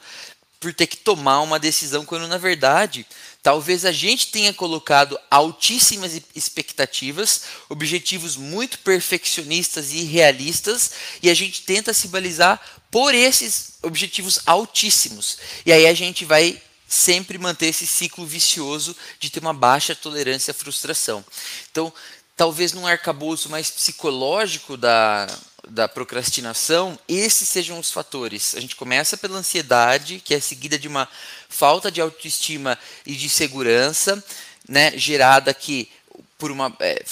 por 0.58 0.74
ter 0.74 0.86
que 0.86 0.96
tomar 0.96 1.40
uma 1.40 1.58
decisão, 1.58 2.04
quando 2.04 2.28
na 2.28 2.38
verdade 2.38 3.06
talvez 3.42 3.85
a 3.85 3.90
gente 3.90 4.28
tenha 4.28 4.55
colocado 4.55 5.18
altíssimas 5.31 6.20
expectativas, 6.35 7.42
objetivos 7.68 8.37
muito 8.37 8.78
perfeccionistas 8.78 9.92
e 9.92 10.05
realistas, 10.05 10.92
e 11.22 11.28
a 11.28 11.35
gente 11.35 11.62
tenta 11.62 11.92
se 11.92 12.09
balizar 12.09 12.61
por 12.90 13.14
esses 13.14 13.74
objetivos 13.83 14.40
altíssimos. 14.46 15.38
E 15.66 15.72
aí 15.72 15.87
a 15.87 15.94
gente 15.94 16.24
vai 16.24 16.62
sempre 16.87 17.38
manter 17.38 17.66
esse 17.66 17.87
ciclo 17.87 18.24
vicioso 18.24 18.94
de 19.18 19.31
ter 19.31 19.40
uma 19.40 19.55
baixa 19.55 19.94
tolerância 19.94 20.52
à 20.52 20.55
frustração. 20.55 21.24
Então, 21.70 21.92
talvez 22.37 22.72
num 22.72 22.87
arcabouço 22.87 23.48
mais 23.48 23.70
psicológico 23.70 24.76
da, 24.76 25.26
da 25.68 25.88
procrastinação, 25.88 26.98
esses 27.09 27.48
sejam 27.48 27.79
os 27.79 27.90
fatores. 27.90 28.55
A 28.57 28.61
gente 28.61 28.77
começa 28.77 29.16
pela 29.16 29.38
ansiedade, 29.38 30.20
que 30.25 30.35
é 30.35 30.40
seguida 30.40 30.79
de 30.79 30.88
uma 30.88 31.09
falta 31.48 31.90
de 31.90 32.01
autoestima 32.01 32.79
e 33.07 33.14
de 33.14 33.29
segurança, 33.29 34.22
né, 34.68 34.96
gerada 34.96 35.51
aqui 35.51 35.88
por 36.37 36.51
uma 36.51 36.75
é, 36.81 37.05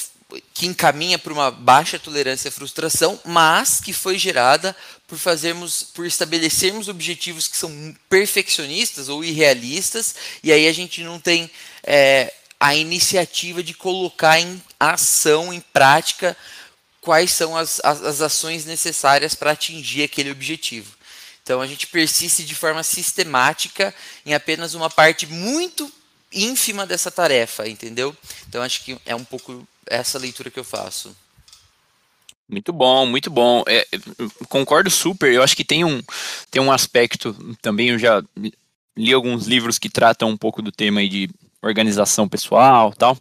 que 0.52 0.66
encaminha 0.66 1.18
para 1.18 1.32
uma 1.32 1.50
baixa 1.50 1.98
tolerância 1.98 2.48
à 2.48 2.52
frustração, 2.52 3.18
mas 3.24 3.80
que 3.80 3.92
foi 3.92 4.18
gerada 4.18 4.76
por 5.06 5.18
fazermos, 5.18 5.82
por 5.82 6.06
estabelecermos 6.06 6.88
objetivos 6.88 7.48
que 7.48 7.56
são 7.56 7.94
perfeccionistas 8.08 9.08
ou 9.08 9.24
irrealistas, 9.24 10.14
e 10.42 10.52
aí 10.52 10.68
a 10.68 10.72
gente 10.72 11.02
não 11.02 11.18
tem 11.18 11.50
é, 11.82 12.32
a 12.58 12.74
iniciativa 12.74 13.62
de 13.62 13.74
colocar 13.74 14.38
em 14.38 14.62
ação, 14.78 15.52
em 15.52 15.60
prática, 15.60 16.36
quais 17.00 17.30
são 17.30 17.56
as, 17.56 17.80
as, 17.82 18.02
as 18.02 18.20
ações 18.20 18.64
necessárias 18.64 19.34
para 19.34 19.52
atingir 19.52 20.02
aquele 20.02 20.30
objetivo. 20.30 20.94
Então 21.42 21.60
a 21.60 21.66
gente 21.66 21.86
persiste 21.86 22.44
de 22.44 22.54
forma 22.54 22.82
sistemática 22.82 23.94
em 24.24 24.34
apenas 24.34 24.74
uma 24.74 24.90
parte 24.90 25.26
muito 25.26 25.90
ínfima 26.32 26.86
dessa 26.86 27.10
tarefa, 27.10 27.68
entendeu? 27.68 28.16
Então 28.48 28.62
acho 28.62 28.84
que 28.84 28.96
é 29.04 29.14
um 29.14 29.24
pouco 29.24 29.66
essa 29.86 30.18
leitura 30.18 30.50
que 30.50 30.58
eu 30.58 30.64
faço. 30.64 31.16
Muito 32.48 32.72
bom, 32.72 33.06
muito 33.06 33.30
bom. 33.30 33.62
É, 33.66 33.86
concordo 34.48 34.90
super. 34.90 35.32
Eu 35.32 35.42
acho 35.42 35.56
que 35.56 35.64
tem 35.64 35.84
um, 35.84 36.02
tem 36.50 36.60
um 36.60 36.72
aspecto 36.72 37.32
também. 37.62 37.90
Eu 37.90 37.98
já 37.98 38.22
li 38.96 39.12
alguns 39.12 39.46
livros 39.46 39.78
que 39.78 39.88
tratam 39.88 40.28
um 40.28 40.36
pouco 40.36 40.60
do 40.60 40.72
tema 40.72 41.06
de 41.08 41.30
organização 41.62 42.28
pessoal 42.28 42.92
tal. 42.92 43.16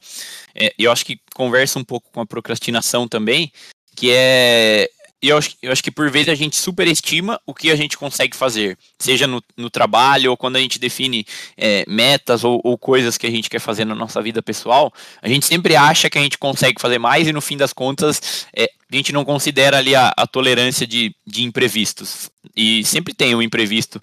É, 0.59 0.73
eu 0.77 0.91
acho 0.91 1.05
que 1.05 1.19
conversa 1.33 1.79
um 1.79 1.83
pouco 1.83 2.11
com 2.11 2.21
a 2.21 2.25
procrastinação 2.25 3.07
também, 3.07 3.51
que 3.95 4.11
é 4.11 4.89
eu 5.21 5.37
acho, 5.37 5.55
eu 5.61 5.71
acho 5.71 5.83
que 5.83 5.91
por 5.91 6.09
vezes 6.09 6.29
a 6.29 6.35
gente 6.35 6.55
superestima 6.55 7.39
o 7.45 7.53
que 7.53 7.69
a 7.69 7.75
gente 7.75 7.97
consegue 7.97 8.35
fazer, 8.35 8.77
seja 8.97 9.27
no, 9.27 9.43
no 9.57 9.69
trabalho 9.69 10.31
ou 10.31 10.37
quando 10.37 10.55
a 10.55 10.59
gente 10.59 10.79
define 10.79 11.25
é, 11.57 11.83
metas 11.87 12.43
ou, 12.43 12.61
ou, 12.63 12.77
coisas 12.77 13.17
que 13.17 13.27
a 13.27 13.29
gente 13.29 13.49
quer 13.49 13.59
fazer 13.59 13.83
na 13.83 13.93
nossa 13.93 14.21
vida 14.21 14.41
pessoal, 14.41 14.93
a 15.21 15.27
gente 15.27 15.45
sempre 15.45 15.75
acha 15.75 16.09
que 16.09 16.17
a 16.17 16.21
gente 16.21 16.37
consegue 16.37 16.79
fazer 16.79 16.99
mais 16.99 17.27
e 17.27 17.33
no 17.33 17.41
fim 17.41 17.57
das 17.57 17.73
contas 17.73 18.47
é, 18.55 18.69
a 18.91 18.95
gente 18.95 19.11
não 19.11 19.25
considera 19.25 19.77
ali 19.77 19.93
a, 19.93 20.13
a 20.15 20.25
tolerância 20.25 20.87
de, 20.87 21.13
de 21.27 21.43
imprevistos. 21.43 22.29
E 22.55 22.83
sempre 22.85 23.13
tem 23.13 23.35
um 23.35 23.41
imprevisto 23.41 23.99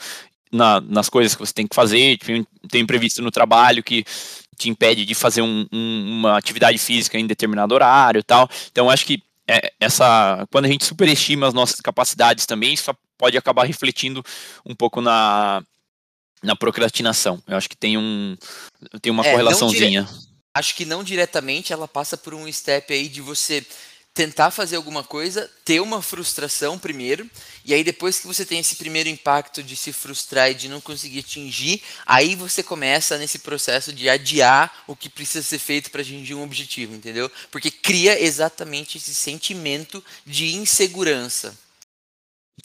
na, 0.52 0.82
nas 0.82 1.08
coisas 1.08 1.34
que 1.34 1.40
você 1.40 1.52
tem 1.52 1.66
que 1.66 1.74
fazer, 1.74 2.18
tem, 2.18 2.46
tem 2.70 2.82
imprevisto 2.82 3.22
no 3.22 3.30
trabalho 3.30 3.82
que 3.82 4.04
te 4.56 4.68
impede 4.68 5.04
de 5.04 5.14
fazer 5.14 5.42
um, 5.42 5.66
um, 5.72 6.18
uma 6.18 6.38
atividade 6.38 6.78
física 6.78 7.18
em 7.18 7.26
determinado 7.26 7.74
horário 7.74 8.22
tal. 8.22 8.48
Então 8.70 8.90
acho 8.90 9.04
que 9.04 9.22
é, 9.46 9.72
essa 9.78 10.46
quando 10.50 10.64
a 10.64 10.68
gente 10.68 10.84
superestima 10.84 11.46
as 11.46 11.54
nossas 11.54 11.80
capacidades 11.80 12.46
também, 12.46 12.74
isso 12.74 12.94
pode 13.16 13.36
acabar 13.36 13.64
refletindo 13.64 14.24
um 14.64 14.74
pouco 14.74 15.00
na, 15.00 15.62
na 16.42 16.56
procrastinação. 16.56 17.42
Eu 17.46 17.56
acho 17.56 17.68
que 17.68 17.76
tem 17.76 17.96
um 17.96 18.36
tem 19.00 19.12
uma 19.12 19.24
é, 19.26 19.30
correlaçãozinha. 19.30 20.02
Dire... 20.02 20.26
Acho 20.54 20.74
que 20.74 20.84
não 20.84 21.04
diretamente 21.04 21.72
ela 21.72 21.86
passa 21.86 22.16
por 22.16 22.34
um 22.34 22.50
step 22.50 22.92
aí 22.92 23.08
de 23.08 23.20
você 23.20 23.64
tentar 24.16 24.50
fazer 24.50 24.76
alguma 24.76 25.04
coisa, 25.04 25.48
ter 25.62 25.78
uma 25.78 26.00
frustração 26.00 26.78
primeiro, 26.78 27.30
e 27.66 27.74
aí 27.74 27.84
depois 27.84 28.18
que 28.18 28.26
você 28.26 28.46
tem 28.46 28.60
esse 28.60 28.76
primeiro 28.76 29.10
impacto 29.10 29.62
de 29.62 29.76
se 29.76 29.92
frustrar 29.92 30.50
e 30.50 30.54
de 30.54 30.70
não 30.70 30.80
conseguir 30.80 31.18
atingir, 31.18 31.82
aí 32.06 32.34
você 32.34 32.62
começa 32.62 33.18
nesse 33.18 33.40
processo 33.40 33.92
de 33.92 34.08
adiar 34.08 34.84
o 34.86 34.96
que 34.96 35.10
precisa 35.10 35.44
ser 35.44 35.58
feito 35.58 35.90
para 35.90 36.00
atingir 36.00 36.34
um 36.34 36.42
objetivo, 36.42 36.94
entendeu? 36.94 37.30
Porque 37.50 37.70
cria 37.70 38.18
exatamente 38.18 38.96
esse 38.96 39.14
sentimento 39.14 40.02
de 40.24 40.54
insegurança. 40.54 41.54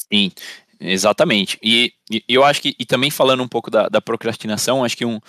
Sim, 0.10 0.32
exatamente. 0.80 1.60
E, 1.62 1.94
e 2.10 2.24
eu 2.30 2.46
acho 2.46 2.62
que, 2.62 2.74
e 2.80 2.86
também 2.86 3.12
falando 3.12 3.44
um 3.44 3.48
pouco 3.48 3.70
da, 3.70 3.90
da 3.90 4.02
procrastinação, 4.02 4.86
acho 4.86 4.96
que 4.96 5.06
um, 5.06 5.20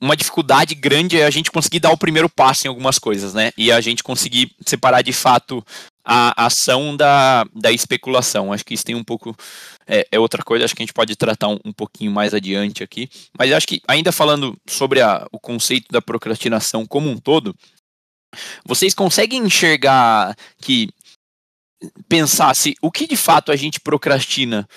uma 0.00 0.16
dificuldade 0.16 0.74
grande 0.74 1.18
é 1.18 1.24
a 1.24 1.30
gente 1.30 1.50
conseguir 1.50 1.80
dar 1.80 1.90
o 1.90 1.98
primeiro 1.98 2.28
passo 2.28 2.66
em 2.66 2.68
algumas 2.68 2.98
coisas, 2.98 3.34
né? 3.34 3.50
E 3.56 3.72
a 3.72 3.80
gente 3.80 4.02
conseguir 4.02 4.54
separar 4.64 5.02
de 5.02 5.12
fato 5.12 5.64
a 6.04 6.46
ação 6.46 6.96
da, 6.96 7.44
da 7.54 7.72
especulação. 7.72 8.52
Acho 8.52 8.64
que 8.64 8.74
isso 8.74 8.84
tem 8.84 8.94
um 8.94 9.04
pouco. 9.04 9.36
É, 9.86 10.06
é 10.12 10.18
outra 10.18 10.42
coisa, 10.42 10.64
acho 10.64 10.74
que 10.74 10.82
a 10.82 10.86
gente 10.86 10.94
pode 10.94 11.16
tratar 11.16 11.48
um, 11.48 11.58
um, 11.64 11.72
pouquinho 11.72 12.12
mais 12.12 12.32
adiante 12.32 12.82
aqui. 12.82 13.10
Mas 13.36 13.52
acho 13.52 13.66
que, 13.66 13.82
ainda 13.88 14.12
falando 14.12 14.56
sobre 14.66 15.00
a, 15.00 15.26
o 15.32 15.38
conceito 15.38 15.86
da 15.90 16.00
procrastinação 16.00 16.86
como 16.86 17.10
um 17.10 17.18
todo, 17.18 17.54
vocês 18.64 18.94
conseguem 18.94 19.42
enxergar 19.42 20.36
que. 20.60 20.88
Pensar 22.08 22.56
se 22.56 22.74
o 22.82 22.90
que 22.90 23.06
de 23.06 23.16
fato 23.16 23.52
a 23.52 23.56
gente 23.56 23.78
procrastina 23.78 24.68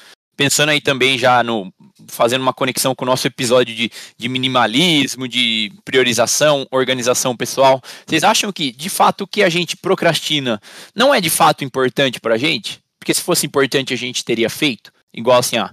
pensando 0.42 0.70
aí 0.70 0.82
também 0.82 1.20
já 1.20 1.44
no 1.44 1.72
fazendo 2.08 2.42
uma 2.42 2.52
conexão 2.52 2.96
com 2.96 3.06
o 3.06 3.08
nosso 3.08 3.28
episódio 3.28 3.76
de, 3.76 3.92
de 4.18 4.28
minimalismo, 4.28 5.28
de 5.28 5.72
priorização, 5.86 6.68
organização 6.72 7.38
pessoal, 7.38 7.80
vocês 8.08 8.24
acham 8.24 8.52
que 8.52 8.72
de 8.72 8.90
fato 8.90 9.22
o 9.22 9.28
que 9.28 9.44
a 9.44 9.50
gente 9.50 9.78
procrastina 9.78 10.60
não 10.96 11.14
é 11.14 11.22
de 11.22 11.30
fato 11.30 11.64
importante 11.64 12.20
para 12.20 12.34
a 12.34 12.38
gente? 12.40 12.80
Porque 13.00 13.14
se 13.14 13.22
fosse 13.22 13.46
importante 13.46 13.94
a 13.94 13.96
gente 13.98 14.26
teria 14.26 14.50
feito, 14.50 14.92
igual 15.14 15.38
assim, 15.38 15.60
ó, 15.60 15.70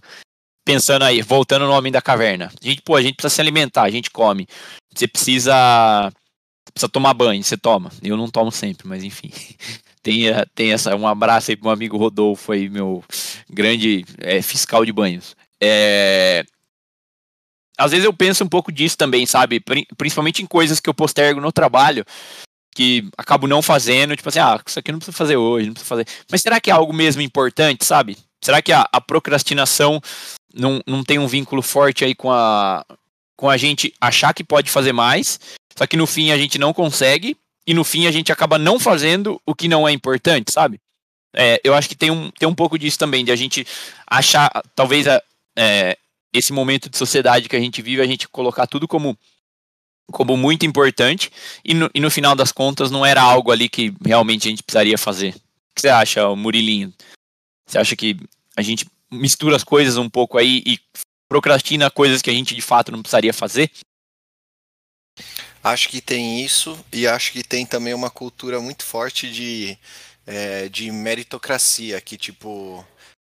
pensando 0.66 1.07
aí, 1.07 1.22
voltando 1.22 1.64
no 1.64 1.72
homem 1.72 1.90
da 1.90 2.02
caverna. 2.02 2.52
A 2.62 2.66
gente, 2.66 2.83
pô, 2.83 2.94
a 2.94 3.00
gente 3.00 3.14
precisa 3.14 3.37
se 3.37 3.40
alimentar, 3.40 3.85
a 3.85 3.90
gente 3.90 4.11
come. 4.11 4.46
Você 4.94 5.09
precisa 5.09 6.12
precisa 6.72 6.88
tomar 6.88 7.14
banho, 7.14 7.42
você 7.42 7.57
toma. 7.57 7.90
Eu 8.02 8.16
não 8.16 8.28
tomo 8.28 8.50
sempre, 8.50 8.87
mas 8.87 9.04
enfim. 9.04 9.31
Tem, 10.00 10.22
tem 10.54 10.72
essa, 10.72 10.94
um 10.96 11.07
abraço 11.07 11.50
aí 11.50 11.57
pro 11.57 11.66
meu 11.66 11.72
amigo 11.72 11.98
Rodolfo 11.98 12.52
aí, 12.52 12.70
meu 12.70 13.04
grande 13.50 14.07
é, 14.18 14.40
fiscal 14.40 14.83
de 14.83 14.92
banhos. 14.92 15.37
É, 15.61 16.44
às 17.78 17.92
vezes 17.92 18.04
eu 18.04 18.12
penso 18.12 18.42
um 18.42 18.48
pouco 18.48 18.72
disso 18.72 18.96
também, 18.96 19.26
sabe? 19.26 19.62
Principalmente 19.98 20.42
em 20.42 20.46
coisas 20.46 20.81
que 20.81 20.88
eu 20.90 20.94
postergo 20.94 21.40
no 21.40 21.52
trabalho, 21.52 22.04
que 22.74 23.09
acabo 23.16 23.46
não 23.46 23.62
fazendo, 23.62 24.16
tipo 24.16 24.28
assim, 24.28 24.40
ah, 24.40 24.61
isso 24.66 24.78
aqui 24.78 24.90
não 24.90 24.98
precisa 24.98 25.16
fazer 25.16 25.37
hoje, 25.37 25.66
não 25.66 25.74
precisa 25.74 25.88
fazer. 25.88 26.07
Mas 26.31 26.40
será 26.40 26.61
que 26.61 26.70
é 26.70 26.72
algo 26.72 26.92
mesmo 26.92 27.22
importante, 27.22 27.85
sabe? 27.85 28.16
Será 28.42 28.61
que 28.61 28.72
a, 28.72 28.88
a 28.92 29.00
procrastinação 29.00 30.00
não, 30.54 30.81
não 30.87 31.04
tem 31.04 31.18
um 31.18 31.26
vínculo 31.26 31.62
forte 31.62 32.04
aí 32.04 32.14
com 32.14 32.33
a, 32.33 32.85
com 33.37 33.48
a 33.48 33.57
gente 33.57 33.94
achar 34.00 34.35
que 34.35 34.42
pode 34.42 34.70
fazer 34.70 34.92
mais, 34.92 35.38
só 35.78 35.86
que 35.86 35.96
no 35.96 36.08
fim 36.08 36.32
a 36.32 36.36
gente 36.36 36.58
não 36.58 36.74
consegue, 36.74 37.36
e 37.64 37.72
no 37.72 37.84
fim 37.84 38.08
a 38.08 38.10
gente 38.10 38.32
acaba 38.32 38.58
não 38.58 38.80
fazendo 38.80 39.40
o 39.46 39.54
que 39.54 39.68
não 39.68 39.86
é 39.86 39.92
importante, 39.92 40.50
sabe? 40.50 40.80
É, 41.32 41.60
eu 41.62 41.72
acho 41.72 41.88
que 41.88 41.94
tem 41.94 42.10
um, 42.10 42.32
tem 42.32 42.48
um 42.48 42.54
pouco 42.54 42.76
disso 42.76 42.98
também, 42.98 43.24
de 43.24 43.30
a 43.30 43.36
gente 43.36 43.64
achar, 44.04 44.50
talvez, 44.74 45.06
é, 45.56 45.96
esse 46.32 46.52
momento 46.52 46.90
de 46.90 46.98
sociedade 46.98 47.48
que 47.48 47.54
a 47.54 47.60
gente 47.60 47.80
vive, 47.80 48.02
a 48.02 48.06
gente 48.06 48.26
colocar 48.26 48.66
tudo 48.66 48.88
como, 48.88 49.16
como 50.10 50.36
muito 50.36 50.66
importante 50.66 51.30
e 51.64 51.74
no, 51.74 51.88
e 51.94 52.00
no 52.00 52.10
final 52.10 52.34
das 52.34 52.50
contas 52.50 52.90
não 52.90 53.06
era 53.06 53.22
algo 53.22 53.52
ali 53.52 53.68
que 53.68 53.94
realmente 54.04 54.48
a 54.48 54.50
gente 54.50 54.64
precisaria 54.64 54.98
fazer. 54.98 55.36
O 55.36 55.74
que 55.76 55.82
você 55.82 55.90
acha, 55.90 56.34
Murilinho? 56.34 56.92
Você 57.68 57.78
acha 57.78 57.94
que 57.94 58.16
a 58.56 58.62
gente 58.62 58.84
mistura 59.08 59.54
as 59.54 59.62
coisas 59.62 59.96
um 59.96 60.10
pouco 60.10 60.38
aí 60.38 60.60
e 60.66 60.80
procrastina 61.28 61.88
coisas 61.88 62.20
que 62.20 62.30
a 62.30 62.32
gente 62.32 62.52
de 62.52 62.62
fato 62.62 62.90
não 62.90 63.00
precisaria 63.00 63.32
fazer? 63.32 63.70
Acho 65.68 65.90
que 65.90 66.00
tem 66.00 66.42
isso 66.42 66.83
e 66.90 67.07
acho 67.07 67.31
que 67.31 67.42
tem 67.44 67.66
também 67.66 67.92
uma 67.92 68.09
cultura 68.09 68.59
muito 68.59 68.85
forte 68.85 69.31
de, 69.31 69.76
é, 70.26 70.66
de 70.70 70.90
meritocracia, 70.90 72.00
que 72.00 72.16
tipo 72.16 72.83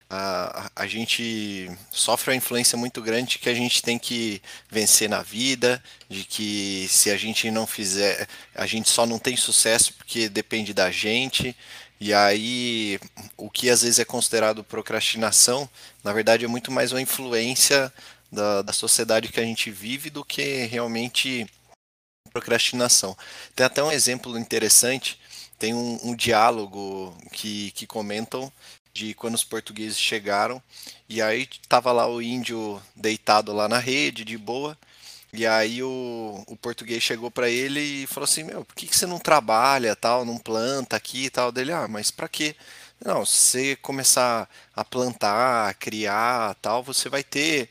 a, 0.09 0.69
a 0.75 0.85
gente 0.85 1.71
sofre 1.89 2.31
uma 2.31 2.35
influência 2.35 2.77
muito 2.77 3.01
grande 3.01 3.39
que 3.39 3.47
a 3.47 3.53
gente 3.53 3.81
tem 3.81 3.97
que 3.97 4.41
vencer 4.69 5.07
na 5.07 5.21
vida, 5.21 5.81
de 6.09 6.25
que 6.25 6.85
se 6.89 7.09
a 7.09 7.15
gente 7.15 7.49
não 7.49 7.65
fizer, 7.65 8.27
a 8.53 8.65
gente 8.65 8.89
só 8.89 9.05
não 9.05 9.17
tem 9.17 9.37
sucesso 9.37 9.93
porque 9.93 10.27
depende 10.27 10.73
da 10.73 10.91
gente. 10.91 11.55
E 11.97 12.13
aí, 12.13 12.99
o 13.37 13.49
que 13.49 13.69
às 13.69 13.83
vezes 13.83 13.99
é 13.99 14.05
considerado 14.05 14.65
procrastinação, 14.65 15.69
na 16.03 16.11
verdade 16.11 16.43
é 16.43 16.47
muito 16.49 16.73
mais 16.73 16.91
uma 16.91 17.01
influência 17.01 17.91
da, 18.29 18.61
da 18.61 18.73
sociedade 18.73 19.29
que 19.29 19.39
a 19.39 19.45
gente 19.45 19.71
vive 19.71 20.09
do 20.09 20.25
que 20.25 20.65
realmente 20.65 21.47
procrastinação. 22.31 23.17
Tem 23.55 23.65
até 23.65 23.83
um 23.83 23.91
exemplo 23.91 24.37
interessante, 24.37 25.19
tem 25.57 25.73
um, 25.73 25.99
um 26.03 26.15
diálogo 26.15 27.15
que, 27.31 27.71
que 27.71 27.87
comentam 27.87 28.51
de 28.93 29.13
quando 29.13 29.35
os 29.35 29.43
portugueses 29.43 29.97
chegaram. 29.97 30.61
E 31.09 31.21
aí 31.21 31.47
tava 31.67 31.91
lá 31.91 32.07
o 32.07 32.21
índio 32.21 32.81
deitado 32.95 33.53
lá 33.53 33.67
na 33.67 33.79
rede, 33.79 34.23
de 34.23 34.37
boa. 34.37 34.77
E 35.31 35.47
aí 35.47 35.81
o, 35.81 36.43
o 36.47 36.55
português 36.55 37.01
chegou 37.01 37.31
para 37.31 37.49
ele 37.49 37.79
e 37.79 38.07
falou 38.07 38.25
assim, 38.25 38.43
meu, 38.43 38.63
por 38.63 38.75
que, 38.75 38.85
que 38.85 38.95
você 38.95 39.07
não 39.07 39.19
trabalha, 39.19 39.95
tal, 39.95 40.23
não 40.23 40.37
planta 40.37 40.95
aqui 40.95 41.25
e 41.25 41.29
tal? 41.29 41.51
Dele, 41.51 41.71
ah, 41.71 41.87
mas 41.87 42.11
para 42.11 42.27
quê? 42.29 42.55
Não, 43.03 43.25
se 43.25 43.33
você 43.33 43.75
começar 43.77 44.47
a 44.75 44.85
plantar, 44.85 45.69
a 45.69 45.73
criar, 45.73 46.55
tal, 46.61 46.83
você 46.83 47.09
vai 47.09 47.23
ter 47.23 47.69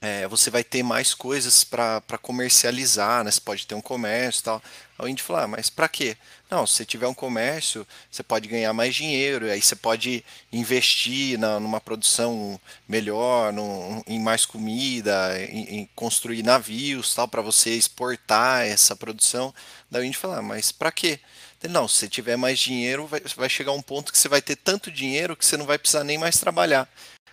é, 0.00 0.26
você 0.26 0.50
vai 0.50 0.64
ter 0.64 0.82
mais 0.82 1.12
coisas 1.12 1.62
para 1.62 2.00
comercializar, 2.22 3.22
né? 3.22 3.30
Você 3.30 3.40
pode 3.40 3.66
ter 3.66 3.74
um 3.74 3.82
comércio 3.82 4.40
e 4.40 4.44
tal. 4.44 4.62
Aí 4.98 5.06
o 5.06 5.08
índio 5.08 5.24
falou, 5.24 5.42
ah, 5.42 5.46
mas 5.46 5.68
para 5.68 5.88
quê? 5.88 6.16
Não, 6.50 6.66
se 6.66 6.74
você 6.74 6.84
tiver 6.86 7.06
um 7.06 7.14
comércio, 7.14 7.86
você 8.10 8.22
pode 8.22 8.48
ganhar 8.48 8.72
mais 8.72 8.94
dinheiro, 8.94 9.50
aí 9.50 9.60
você 9.60 9.76
pode 9.76 10.24
investir 10.50 11.38
na, 11.38 11.60
numa 11.60 11.80
produção 11.80 12.58
melhor, 12.88 13.52
num, 13.52 14.02
em 14.06 14.18
mais 14.18 14.46
comida, 14.46 15.38
em, 15.38 15.80
em 15.80 15.90
construir 15.94 16.42
navios 16.42 17.14
tal, 17.14 17.28
para 17.28 17.42
você 17.42 17.70
exportar 17.70 18.66
essa 18.66 18.96
produção. 18.96 19.54
Daí 19.90 20.02
o 20.02 20.04
índio 20.04 20.20
falou, 20.20 20.38
ah, 20.38 20.42
mas 20.42 20.72
para 20.72 20.90
quê? 20.90 21.20
Não, 21.68 21.86
se 21.86 21.96
você 21.96 22.08
tiver 22.08 22.36
mais 22.36 22.58
dinheiro, 22.58 23.06
vai, 23.06 23.20
vai 23.36 23.48
chegar 23.50 23.72
um 23.72 23.82
ponto 23.82 24.10
que 24.10 24.18
você 24.18 24.28
vai 24.28 24.40
ter 24.40 24.56
tanto 24.56 24.90
dinheiro 24.90 25.36
que 25.36 25.44
você 25.44 25.58
não 25.58 25.66
vai 25.66 25.78
precisar 25.78 26.04
nem 26.04 26.16
mais 26.16 26.38
trabalhar. 26.38 26.88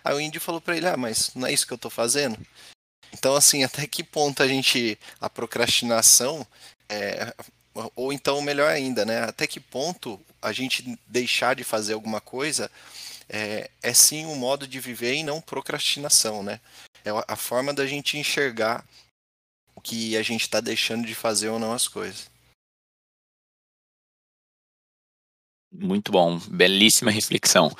Aí 0.08 0.14
o 0.14 0.20
índio 0.20 0.40
falou 0.40 0.58
para 0.58 0.74
ele: 0.74 0.88
Ah, 0.88 0.96
mas 0.96 1.34
não 1.34 1.46
é 1.46 1.52
isso 1.52 1.66
que 1.66 1.72
eu 1.74 1.76
estou 1.76 1.90
fazendo? 1.90 2.38
Então, 3.12 3.36
assim, 3.36 3.62
até 3.62 3.86
que 3.86 4.02
ponto 4.02 4.42
a 4.42 4.48
gente. 4.48 4.98
A 5.20 5.28
procrastinação. 5.28 6.46
É, 6.88 7.34
ou 7.94 8.10
então, 8.10 8.40
melhor 8.40 8.70
ainda, 8.70 9.04
né? 9.04 9.20
Até 9.24 9.46
que 9.46 9.60
ponto 9.60 10.18
a 10.40 10.50
gente 10.50 10.98
deixar 11.06 11.54
de 11.54 11.62
fazer 11.62 11.92
alguma 11.92 12.22
coisa 12.22 12.70
é, 13.28 13.70
é 13.82 13.92
sim 13.92 14.24
um 14.24 14.34
modo 14.34 14.66
de 14.66 14.80
viver 14.80 15.14
e 15.14 15.22
não 15.22 15.42
procrastinação, 15.42 16.42
né? 16.42 16.58
É 17.04 17.10
a 17.28 17.36
forma 17.36 17.74
da 17.74 17.86
gente 17.86 18.16
enxergar 18.16 18.82
o 19.74 19.80
que 19.80 20.16
a 20.16 20.22
gente 20.22 20.42
está 20.42 20.58
deixando 20.58 21.06
de 21.06 21.14
fazer 21.14 21.50
ou 21.50 21.58
não 21.58 21.74
as 21.74 21.86
coisas. 21.86 22.30
Muito 25.70 26.10
bom, 26.10 26.38
belíssima 26.38 27.10
reflexão. 27.10 27.70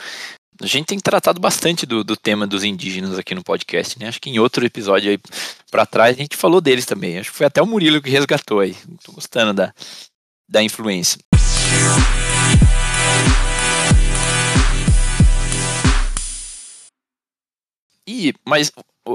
A 0.61 0.66
gente 0.66 0.87
tem 0.87 0.99
tratado 0.99 1.40
bastante 1.40 1.87
do, 1.87 2.03
do 2.03 2.16
tema 2.16 2.44
dos 2.44 2.64
indígenas 2.64 3.16
aqui 3.16 3.33
no 3.33 3.44
podcast, 3.44 3.97
né? 3.97 4.09
Acho 4.09 4.21
que 4.21 4.29
em 4.29 4.40
outro 4.40 4.66
episódio 4.66 5.09
aí 5.09 5.18
para 5.71 5.87
trás 5.87 6.16
a 6.16 6.21
gente 6.21 6.37
falou 6.37 6.61
deles 6.61 6.85
também. 6.85 7.16
Acho 7.16 7.31
que 7.31 7.37
foi 7.37 7.47
até 7.47 7.62
o 7.62 7.66
Murilo 7.66 8.03
que 8.03 8.11
resgatou 8.11 8.59
aí. 8.59 8.77
Tô 9.05 9.12
gostando 9.12 9.55
da, 9.55 9.73
da 10.49 10.61
influência. 10.61 11.21
E, 18.05 18.35
mas 18.44 18.73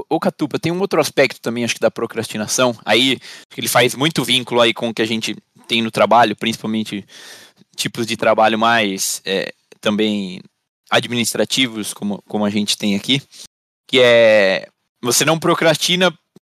o, 0.08 0.18
Catupa 0.18 0.58
tem 0.58 0.72
um 0.72 0.80
outro 0.80 0.98
aspecto 0.98 1.42
também, 1.42 1.62
acho 1.62 1.74
que 1.74 1.80
da 1.80 1.90
procrastinação. 1.90 2.74
Aí 2.86 3.18
ele 3.54 3.68
faz 3.68 3.94
muito 3.94 4.24
vínculo 4.24 4.62
aí 4.62 4.72
com 4.72 4.88
o 4.88 4.94
que 4.94 5.02
a 5.02 5.06
gente 5.06 5.36
tem 5.68 5.82
no 5.82 5.90
trabalho, 5.90 6.34
principalmente 6.34 7.04
tipos 7.76 8.06
de 8.06 8.16
trabalho 8.16 8.58
mais 8.58 9.20
é, 9.26 9.52
também 9.78 10.40
administrativos, 10.94 11.92
como, 11.92 12.22
como 12.28 12.44
a 12.44 12.50
gente 12.50 12.78
tem 12.78 12.94
aqui, 12.94 13.20
que 13.86 14.00
é 14.00 14.68
você 15.02 15.24
não 15.24 15.38
procrastina 15.38 16.12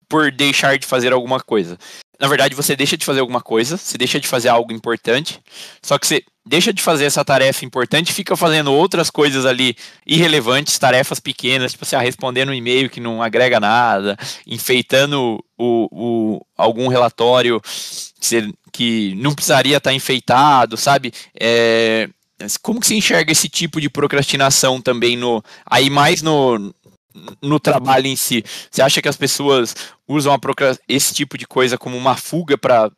por 0.09 0.33
deixar 0.33 0.77
de 0.77 0.87
fazer 0.87 1.13
alguma 1.13 1.39
coisa. 1.39 1.79
Na 2.19 2.27
verdade, 2.29 2.55
você 2.55 2.77
deixa 2.77 2.97
de 2.97 3.05
fazer 3.05 3.21
alguma 3.21 3.41
coisa, 3.41 3.77
você 3.77 3.97
deixa 3.97 4.21
de 4.21 4.27
fazer 4.29 4.49
algo 4.49 4.73
importante, 4.73 5.41
só 5.81 5.99
que 5.99 6.07
você 6.07 6.23
deixa 6.45 6.73
de 6.73 6.83
fazer 6.83 7.05
essa 7.05 7.25
tarefa 7.25 7.65
importante 7.65 8.13
fica 8.13 8.37
fazendo 8.37 8.73
outras 8.73 9.09
coisas 9.09 9.47
ali 9.47 9.77
irrelevantes, 10.05 10.79
tarefas 10.79 11.21
pequenas, 11.21 11.73
tipo 11.73 11.85
assim, 11.85 11.97
ah, 11.97 12.01
respondendo 12.01 12.51
um 12.51 12.55
e-mail 12.55 12.91
que 12.91 13.01
não 13.01 13.23
agrega 13.23 13.61
nada, 13.61 14.19
enfeitando 14.47 15.43
o, 15.57 15.89
o, 15.91 16.47
algum 16.59 16.89
relatório 16.89 17.61
que, 18.21 18.53
que 18.73 19.15
não 19.17 19.35
precisaria 19.35 19.77
estar 19.77 19.95
enfeitado, 19.95 20.77
sabe? 20.77 21.13
É, 21.39 22.09
como 22.63 22.81
que 22.81 22.87
você 22.87 22.95
enxerga 22.95 23.33
esse 23.33 23.49
tipo 23.49 23.81
de 23.81 23.89
procrastinação 23.89 24.81
também 24.81 25.17
no 25.17 25.43
aí 25.67 25.91
mais 25.91 26.23
no, 26.23 26.75
no 27.43 27.61
trabalho 27.61 28.07
em 28.07 28.17
si? 28.17 28.45
Você 28.71 28.83
acha 28.83 29.03
que 29.03 29.09
as 29.09 29.17
pessoas 29.17 29.75
usam 30.07 30.39
esse 30.89 31.15
tipo 31.15 31.37
de 31.37 31.47
coisa 31.47 31.79
como 31.79 31.97
uma 31.97 32.17
fuga 32.17 32.57
para 32.57 32.91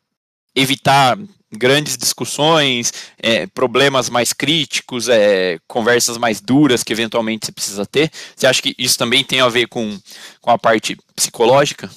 evitar 0.55 1.17
grandes 1.51 1.97
discussões, 1.97 2.91
é, 3.17 3.45
problemas 3.47 4.09
mais 4.09 4.33
críticos, 4.33 5.07
é, 5.07 5.59
conversas 5.67 6.17
mais 6.17 6.41
duras 6.41 6.83
que 6.83 6.91
eventualmente 6.91 7.45
você 7.45 7.51
precisa 7.51 7.85
ter? 7.85 8.11
Você 8.35 8.47
acha 8.47 8.61
que 8.61 8.75
isso 8.77 8.97
também 8.97 9.23
tem 9.23 9.39
a 9.39 9.49
ver 9.49 9.67
com, 9.67 9.99
com 10.41 10.51
a 10.51 10.57
parte 10.57 10.97
psicológica? 11.15 11.89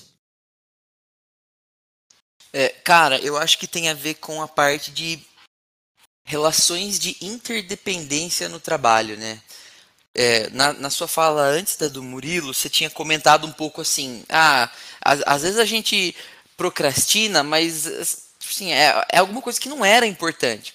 É, 2.52 2.68
cara, 2.85 3.18
eu 3.18 3.37
acho 3.37 3.59
que 3.59 3.66
tem 3.66 3.88
a 3.88 3.94
ver 3.94 4.14
com 4.14 4.42
a 4.42 4.48
parte 4.48 4.90
de 4.90 5.18
relações 6.26 6.98
de 6.98 7.16
interdependência 7.22 8.48
no 8.48 8.60
trabalho, 8.60 9.16
né? 9.16 9.40
É, 10.12 10.50
na, 10.50 10.72
na, 10.72 10.90
sua 10.90 11.06
fala 11.06 11.42
antes 11.42 11.76
da 11.76 11.88
do 11.88 12.02
Murilo, 12.02 12.52
você 12.52 12.68
tinha 12.68 12.90
comentado 12.90 13.46
um 13.46 13.52
pouco 13.52 13.82
assim, 13.82 14.24
ah, 14.28 14.68
às, 15.00 15.22
às 15.26 15.42
vezes 15.42 15.58
a 15.58 15.64
gente 15.64 16.16
procrastina, 16.56 17.42
mas 17.42 17.86
assim, 17.86 18.72
é, 18.72 19.04
é 19.10 19.18
alguma 19.18 19.42
coisa 19.42 19.60
que 19.60 19.68
não 19.68 19.84
era 19.84 20.06
importante. 20.06 20.74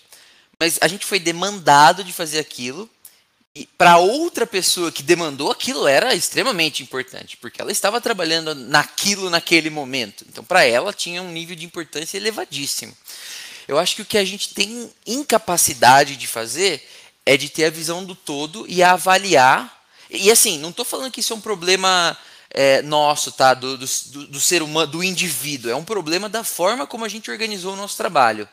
Mas 0.59 0.77
a 0.79 0.87
gente 0.87 1.05
foi 1.05 1.19
demandado 1.19 2.03
de 2.03 2.13
fazer 2.13 2.39
aquilo, 2.39 2.89
e 3.53 3.65
para 3.65 3.97
outra 3.97 4.47
pessoa 4.47 4.91
que 4.91 5.03
demandou 5.03 5.51
aquilo 5.51 5.85
era 5.85 6.15
extremamente 6.15 6.81
importante, 6.81 7.35
porque 7.35 7.61
ela 7.61 7.71
estava 7.71 7.99
trabalhando 7.99 8.55
naquilo 8.55 9.29
naquele 9.29 9.69
momento. 9.69 10.23
Então, 10.29 10.43
para 10.43 10.63
ela 10.63 10.93
tinha 10.93 11.21
um 11.21 11.31
nível 11.31 11.55
de 11.55 11.65
importância 11.65 12.15
elevadíssimo. 12.15 12.95
Eu 13.67 13.77
acho 13.77 13.95
que 13.95 14.01
o 14.01 14.05
que 14.05 14.17
a 14.17 14.25
gente 14.25 14.53
tem 14.53 14.91
incapacidade 15.05 16.15
de 16.15 16.27
fazer 16.27 16.87
é 17.25 17.37
de 17.37 17.49
ter 17.49 17.65
a 17.65 17.69
visão 17.69 18.03
do 18.03 18.15
todo 18.15 18.65
e 18.67 18.81
avaliar. 18.81 19.81
E 20.09 20.31
assim, 20.31 20.57
não 20.59 20.69
estou 20.69 20.83
falando 20.83 21.11
que 21.11 21.19
isso 21.19 21.33
é 21.33 21.35
um 21.35 21.41
problema 21.41 22.17
é, 22.49 22.81
nosso, 22.81 23.31
tá? 23.31 23.53
Do, 23.53 23.77
do, 23.77 24.27
do, 24.27 24.39
ser 24.39 24.61
humano, 24.61 24.91
do 24.91 25.03
indivíduo. 25.03 25.71
É 25.71 25.75
um 25.75 25.83
problema 25.83 26.27
da 26.27 26.43
forma 26.43 26.85
como 26.85 27.05
a 27.05 27.09
gente 27.09 27.31
organizou 27.31 27.73
o 27.73 27.77
nosso 27.77 27.97
trabalho. 27.97 28.47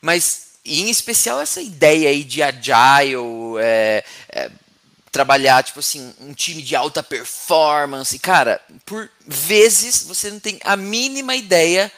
Mas, 0.00 0.48
em 0.64 0.88
especial, 0.88 1.40
essa 1.40 1.60
ideia 1.60 2.08
aí 2.08 2.24
de 2.24 2.42
agile, 2.42 3.16
é, 3.60 4.04
é, 4.30 4.50
trabalhar, 5.10 5.62
tipo 5.62 5.80
assim, 5.80 6.14
um 6.20 6.32
time 6.32 6.62
de 6.62 6.74
alta 6.74 7.02
performance. 7.02 8.18
Cara, 8.18 8.60
por 8.86 9.10
vezes 9.26 10.04
você 10.04 10.30
não 10.30 10.40
tem 10.40 10.58
a 10.64 10.76
mínima 10.76 11.34
ideia 11.34 11.92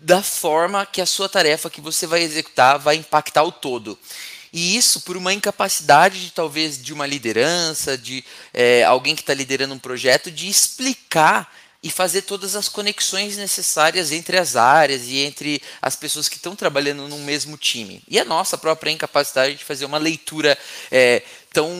da 0.00 0.22
forma 0.22 0.86
que 0.86 1.00
a 1.00 1.06
sua 1.06 1.28
tarefa 1.28 1.70
que 1.70 1.80
você 1.80 2.06
vai 2.06 2.22
executar 2.22 2.78
vai 2.78 2.96
impactar 2.96 3.42
o 3.42 3.52
todo. 3.52 3.98
E 4.52 4.76
isso 4.76 5.02
por 5.02 5.16
uma 5.16 5.32
incapacidade 5.32 6.24
de 6.24 6.32
talvez 6.32 6.82
de 6.82 6.92
uma 6.92 7.06
liderança, 7.06 7.96
de 7.96 8.24
é, 8.52 8.82
alguém 8.82 9.14
que 9.14 9.22
está 9.22 9.34
liderando 9.34 9.74
um 9.74 9.78
projeto, 9.78 10.30
de 10.30 10.48
explicar 10.48 11.52
e 11.82 11.90
fazer 11.90 12.22
todas 12.22 12.56
as 12.56 12.68
conexões 12.68 13.36
necessárias 13.36 14.12
entre 14.12 14.36
as 14.36 14.56
áreas 14.56 15.06
e 15.06 15.18
entre 15.18 15.62
as 15.80 15.96
pessoas 15.96 16.28
que 16.28 16.36
estão 16.36 16.56
trabalhando 16.56 17.08
no 17.08 17.18
mesmo 17.18 17.56
time. 17.56 18.02
E 18.08 18.18
a 18.18 18.24
nossa 18.24 18.58
própria 18.58 18.90
incapacidade 18.90 19.54
de 19.54 19.64
fazer 19.64 19.84
uma 19.84 19.98
leitura 19.98 20.58
é, 20.90 21.22
tão 21.52 21.70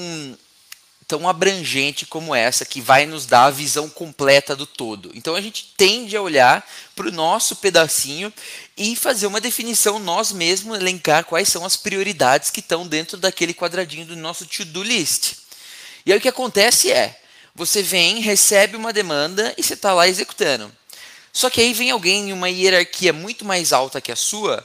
tão 1.11 1.29
abrangente 1.29 2.07
como 2.07 2.33
essa, 2.33 2.65
que 2.65 2.81
vai 2.81 3.05
nos 3.05 3.27
dar 3.27 3.47
a 3.47 3.51
visão 3.51 3.91
completa 3.91 4.55
do 4.55 4.65
todo. 4.65 5.11
Então 5.13 5.35
a 5.35 5.41
gente 5.41 5.75
tende 5.77 6.17
a 6.17 6.23
olhar 6.23 6.65
para 6.95 7.09
o 7.09 7.11
nosso 7.11 7.57
pedacinho 7.57 8.33
e 8.77 8.95
fazer 8.95 9.27
uma 9.27 9.41
definição 9.41 9.99
nós 9.99 10.31
mesmos, 10.31 10.79
elencar 10.79 11.25
quais 11.25 11.49
são 11.49 11.65
as 11.65 11.75
prioridades 11.75 12.49
que 12.49 12.61
estão 12.61 12.87
dentro 12.87 13.17
daquele 13.17 13.53
quadradinho 13.53 14.07
do 14.07 14.15
nosso 14.15 14.47
to-do 14.47 14.85
list. 14.85 15.33
E 16.07 16.13
aí 16.13 16.19
o 16.19 16.21
que 16.21 16.29
acontece 16.29 16.93
é, 16.93 17.21
você 17.57 17.83
vem, 17.83 18.21
recebe 18.21 18.77
uma 18.77 18.93
demanda 18.93 19.53
e 19.59 19.65
você 19.65 19.75
está 19.75 19.93
lá 19.93 20.07
executando. 20.07 20.71
Só 21.33 21.51
que 21.51 21.61
aí 21.61 21.73
vem 21.75 21.91
alguém 21.91 22.29
em 22.29 22.33
uma 22.33 22.49
hierarquia 22.49 23.13
muito 23.13 23.45
mais 23.45 23.73
alta 23.73 24.01
que 24.01 24.13
a 24.13 24.17
sua 24.17 24.65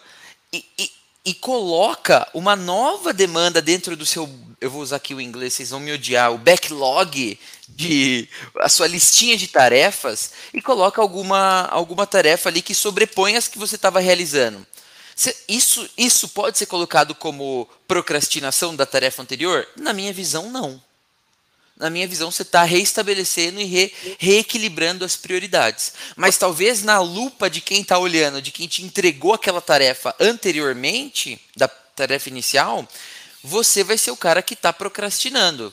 e, 0.53 0.63
e, 0.77 0.91
e 1.25 1.33
coloca 1.33 2.27
uma 2.33 2.55
nova 2.55 3.11
demanda 3.11 3.61
dentro 3.61 3.97
do 3.97 4.05
seu, 4.05 4.29
eu 4.61 4.69
vou 4.69 4.81
usar 4.81 4.97
aqui 4.97 5.13
o 5.13 5.19
inglês, 5.19 5.53
vocês 5.53 5.71
vão 5.71 5.79
me 5.79 5.91
odiar, 5.91 6.31
o 6.31 6.37
backlog 6.37 7.39
de 7.67 8.29
a 8.59 8.69
sua 8.69 8.87
listinha 8.87 9.35
de 9.35 9.47
tarefas 9.47 10.31
e 10.53 10.61
coloca 10.61 11.01
alguma 11.01 11.63
alguma 11.71 12.05
tarefa 12.05 12.49
ali 12.49 12.61
que 12.61 12.75
sobrepõe 12.75 13.35
as 13.35 13.47
que 13.47 13.57
você 13.57 13.75
estava 13.75 13.99
realizando. 13.99 14.65
Isso, 15.47 15.89
isso 15.97 16.29
pode 16.29 16.57
ser 16.57 16.65
colocado 16.65 17.15
como 17.15 17.69
procrastinação 17.87 18.75
da 18.75 18.85
tarefa 18.85 19.21
anterior? 19.21 19.67
Na 19.77 19.93
minha 19.93 20.13
visão, 20.13 20.51
não 20.51 20.81
na 21.77 21.89
minha 21.89 22.07
visão, 22.07 22.31
você 22.31 22.41
está 22.41 22.63
reestabelecendo 22.63 23.59
e 23.59 23.65
re, 23.65 23.93
reequilibrando 24.17 25.03
as 25.03 25.15
prioridades. 25.15 25.93
Mas 26.15 26.37
talvez 26.37 26.83
na 26.83 26.99
lupa 26.99 27.49
de 27.49 27.59
quem 27.59 27.81
está 27.81 27.97
olhando, 27.97 28.41
de 28.41 28.51
quem 28.51 28.67
te 28.67 28.83
entregou 28.83 29.33
aquela 29.33 29.61
tarefa 29.61 30.15
anteriormente, 30.19 31.39
da 31.55 31.67
tarefa 31.67 32.29
inicial, 32.29 32.87
você 33.43 33.83
vai 33.83 33.97
ser 33.97 34.11
o 34.11 34.17
cara 34.17 34.41
que 34.41 34.53
está 34.53 34.71
procrastinando. 34.71 35.71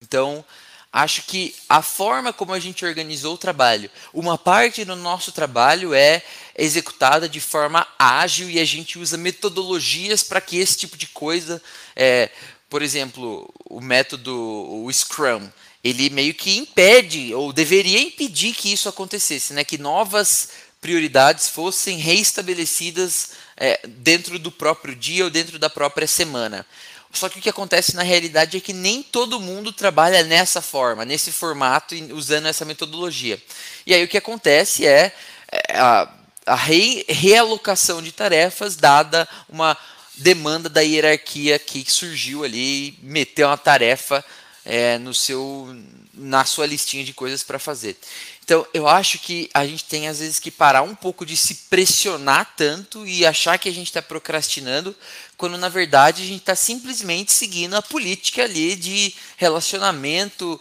Então, 0.00 0.44
acho 0.92 1.22
que 1.22 1.54
a 1.68 1.82
forma 1.82 2.32
como 2.32 2.52
a 2.52 2.60
gente 2.60 2.84
organizou 2.84 3.34
o 3.34 3.38
trabalho, 3.38 3.90
uma 4.12 4.38
parte 4.38 4.84
do 4.84 4.94
nosso 4.94 5.32
trabalho 5.32 5.92
é 5.92 6.22
executada 6.56 7.28
de 7.28 7.40
forma 7.40 7.86
ágil 7.98 8.48
e 8.48 8.60
a 8.60 8.64
gente 8.64 8.98
usa 9.00 9.16
metodologias 9.16 10.22
para 10.22 10.40
que 10.40 10.56
esse 10.56 10.78
tipo 10.78 10.96
de 10.96 11.08
coisa 11.08 11.60
é, 11.96 12.30
por 12.68 12.82
exemplo, 12.82 13.52
o 13.68 13.80
método, 13.80 14.34
o 14.34 14.92
Scrum, 14.92 15.48
ele 15.82 16.08
meio 16.10 16.34
que 16.34 16.56
impede, 16.56 17.34
ou 17.34 17.52
deveria 17.52 18.00
impedir 18.00 18.54
que 18.54 18.72
isso 18.72 18.88
acontecesse, 18.88 19.52
né? 19.52 19.62
que 19.64 19.76
novas 19.76 20.48
prioridades 20.80 21.48
fossem 21.48 21.98
reestabelecidas 21.98 23.30
é, 23.56 23.80
dentro 23.86 24.38
do 24.38 24.50
próprio 24.50 24.94
dia 24.94 25.24
ou 25.24 25.30
dentro 25.30 25.58
da 25.58 25.70
própria 25.70 26.06
semana. 26.06 26.66
Só 27.14 27.28
que 27.28 27.38
o 27.38 27.42
que 27.42 27.48
acontece 27.48 27.94
na 27.94 28.02
realidade 28.02 28.56
é 28.56 28.60
que 28.60 28.72
nem 28.72 29.02
todo 29.02 29.40
mundo 29.40 29.72
trabalha 29.72 30.24
nessa 30.24 30.60
forma, 30.60 31.04
nesse 31.04 31.30
formato, 31.30 31.94
usando 32.12 32.46
essa 32.46 32.64
metodologia. 32.64 33.40
E 33.86 33.94
aí 33.94 34.02
o 34.02 34.08
que 34.08 34.18
acontece 34.18 34.86
é, 34.86 35.14
é 35.50 35.78
a, 35.78 36.12
a 36.44 36.54
re, 36.56 37.04
realocação 37.08 38.02
de 38.02 38.10
tarefas 38.10 38.74
dada 38.74 39.28
uma 39.48 39.78
demanda 40.16 40.68
da 40.68 40.80
hierarquia 40.80 41.58
que 41.58 41.84
surgiu 41.90 42.44
ali 42.44 42.88
e 42.88 42.98
meteu 43.02 43.48
uma 43.48 43.56
tarefa 43.56 44.24
é, 44.64 44.98
no 44.98 45.12
seu 45.12 45.76
na 46.16 46.44
sua 46.44 46.64
listinha 46.64 47.04
de 47.04 47.12
coisas 47.12 47.42
para 47.42 47.58
fazer. 47.58 47.96
Então, 48.44 48.66
eu 48.72 48.86
acho 48.86 49.18
que 49.18 49.50
a 49.52 49.66
gente 49.66 49.84
tem 49.84 50.06
às 50.06 50.20
vezes 50.20 50.38
que 50.38 50.50
parar 50.50 50.82
um 50.82 50.94
pouco 50.94 51.26
de 51.26 51.36
se 51.36 51.54
pressionar 51.68 52.54
tanto 52.56 53.06
e 53.06 53.26
achar 53.26 53.58
que 53.58 53.68
a 53.68 53.72
gente 53.72 53.88
está 53.88 54.00
procrastinando, 54.00 54.94
quando 55.36 55.58
na 55.58 55.68
verdade 55.68 56.22
a 56.22 56.26
gente 56.26 56.40
está 56.40 56.54
simplesmente 56.54 57.32
seguindo 57.32 57.74
a 57.74 57.82
política 57.82 58.44
ali 58.44 58.76
de 58.76 59.14
relacionamento 59.36 60.60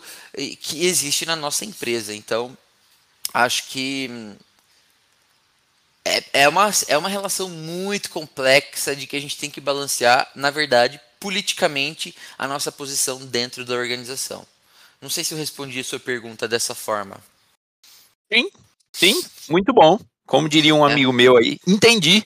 que 0.62 0.86
existe 0.86 1.26
na 1.26 1.36
nossa 1.36 1.66
empresa. 1.66 2.16
Então, 2.16 2.58
acho 3.34 3.68
que 3.68 4.10
é, 6.06 6.42
é, 6.42 6.50
uma, 6.50 6.70
é 6.88 6.98
uma 6.98 7.10
relação 7.10 7.50
muito 7.50 8.10
complexa 8.10 8.96
de 8.96 9.08
que 9.08 9.16
a 9.16 9.22
gente 9.22 9.38
tem 9.38 9.50
que 9.50 9.62
balancear, 9.62 10.30
na 10.36 10.52
verdade, 10.52 11.00
politicamente, 11.20 12.16
a 12.38 12.48
nossa 12.48 12.72
posição 12.72 13.26
dentro 13.26 13.64
da 13.64 13.74
organização. 13.76 14.46
Não 15.02 15.10
sei 15.10 15.24
se 15.24 15.34
eu 15.34 15.38
respondi 15.38 15.80
a 15.80 15.84
sua 15.84 16.00
pergunta 16.00 16.48
dessa 16.48 16.76
forma. 16.76 17.22
Sim, 18.32 18.50
sim, 18.92 19.24
muito 19.50 19.74
bom. 19.74 20.00
Como 20.26 20.50
diria 20.50 20.76
um 20.76 20.88
é. 20.88 20.92
amigo 20.92 21.12
meu 21.14 21.38
aí, 21.38 21.60
entendi. 21.68 22.26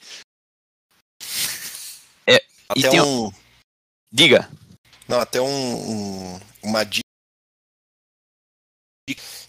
É, 2.25 2.43
até 2.69 3.01
um... 3.01 3.31
Diga. 4.11 4.49
Não, 5.07 5.19
até 5.19 5.41
um, 5.41 5.45
um 5.45 6.39
uma 6.63 6.83
dica 6.83 7.07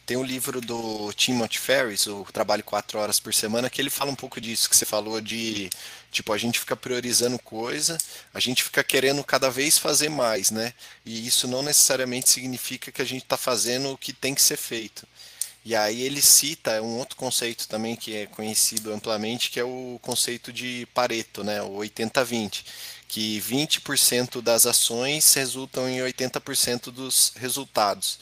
tem 0.08 0.16
um 0.16 0.24
livro 0.24 0.62
do 0.62 1.12
Timothy 1.12 1.58
Ferris, 1.58 2.06
o 2.06 2.24
Trabalho 2.32 2.64
Quatro 2.64 2.98
Horas 2.98 3.20
por 3.20 3.34
Semana, 3.34 3.68
que 3.68 3.78
ele 3.78 3.90
fala 3.90 4.10
um 4.10 4.14
pouco 4.14 4.40
disso 4.40 4.70
que 4.70 4.74
você 4.74 4.86
falou 4.86 5.20
de, 5.20 5.68
tipo, 6.10 6.32
a 6.32 6.38
gente 6.38 6.58
fica 6.58 6.74
priorizando 6.74 7.38
coisa, 7.38 7.98
a 8.32 8.40
gente 8.40 8.62
fica 8.62 8.82
querendo 8.82 9.22
cada 9.22 9.50
vez 9.50 9.76
fazer 9.76 10.08
mais, 10.08 10.50
né? 10.50 10.72
E 11.04 11.26
isso 11.26 11.46
não 11.46 11.62
necessariamente 11.62 12.30
significa 12.30 12.90
que 12.90 13.02
a 13.02 13.04
gente 13.04 13.24
está 13.24 13.36
fazendo 13.36 13.92
o 13.92 13.98
que 13.98 14.14
tem 14.14 14.34
que 14.34 14.40
ser 14.40 14.56
feito. 14.56 15.06
E 15.62 15.76
aí 15.76 16.00
ele 16.00 16.22
cita 16.22 16.80
um 16.80 16.96
outro 16.96 17.14
conceito 17.14 17.68
também 17.68 17.94
que 17.94 18.16
é 18.16 18.24
conhecido 18.24 18.94
amplamente, 18.94 19.50
que 19.50 19.60
é 19.60 19.64
o 19.64 19.98
conceito 20.00 20.50
de 20.50 20.88
Pareto, 20.94 21.44
né? 21.44 21.60
O 21.60 21.72
80-20, 21.80 22.64
que 23.06 23.42
20% 23.42 24.40
das 24.40 24.64
ações 24.64 25.34
resultam 25.34 25.86
em 25.86 25.98
80% 25.98 26.84
dos 26.90 27.32
resultados. 27.36 28.18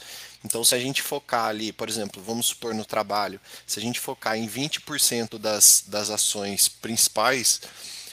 Então, 0.47 0.63
se 0.63 0.77
a 0.77 0.79
gente 0.79 1.03
focar 1.03 1.47
ali, 1.47 1.73
por 1.73 1.89
exemplo, 1.89 2.23
vamos 2.23 2.47
supor 2.47 2.73
no 2.73 2.85
trabalho, 2.85 3.41
se 3.67 3.81
a 3.81 3.83
gente 3.83 3.99
focar 3.99 4.37
em 4.37 4.49
20% 4.49 5.39
das, 5.39 5.83
das 5.89 6.09
ações 6.09 6.69
principais, 6.69 7.61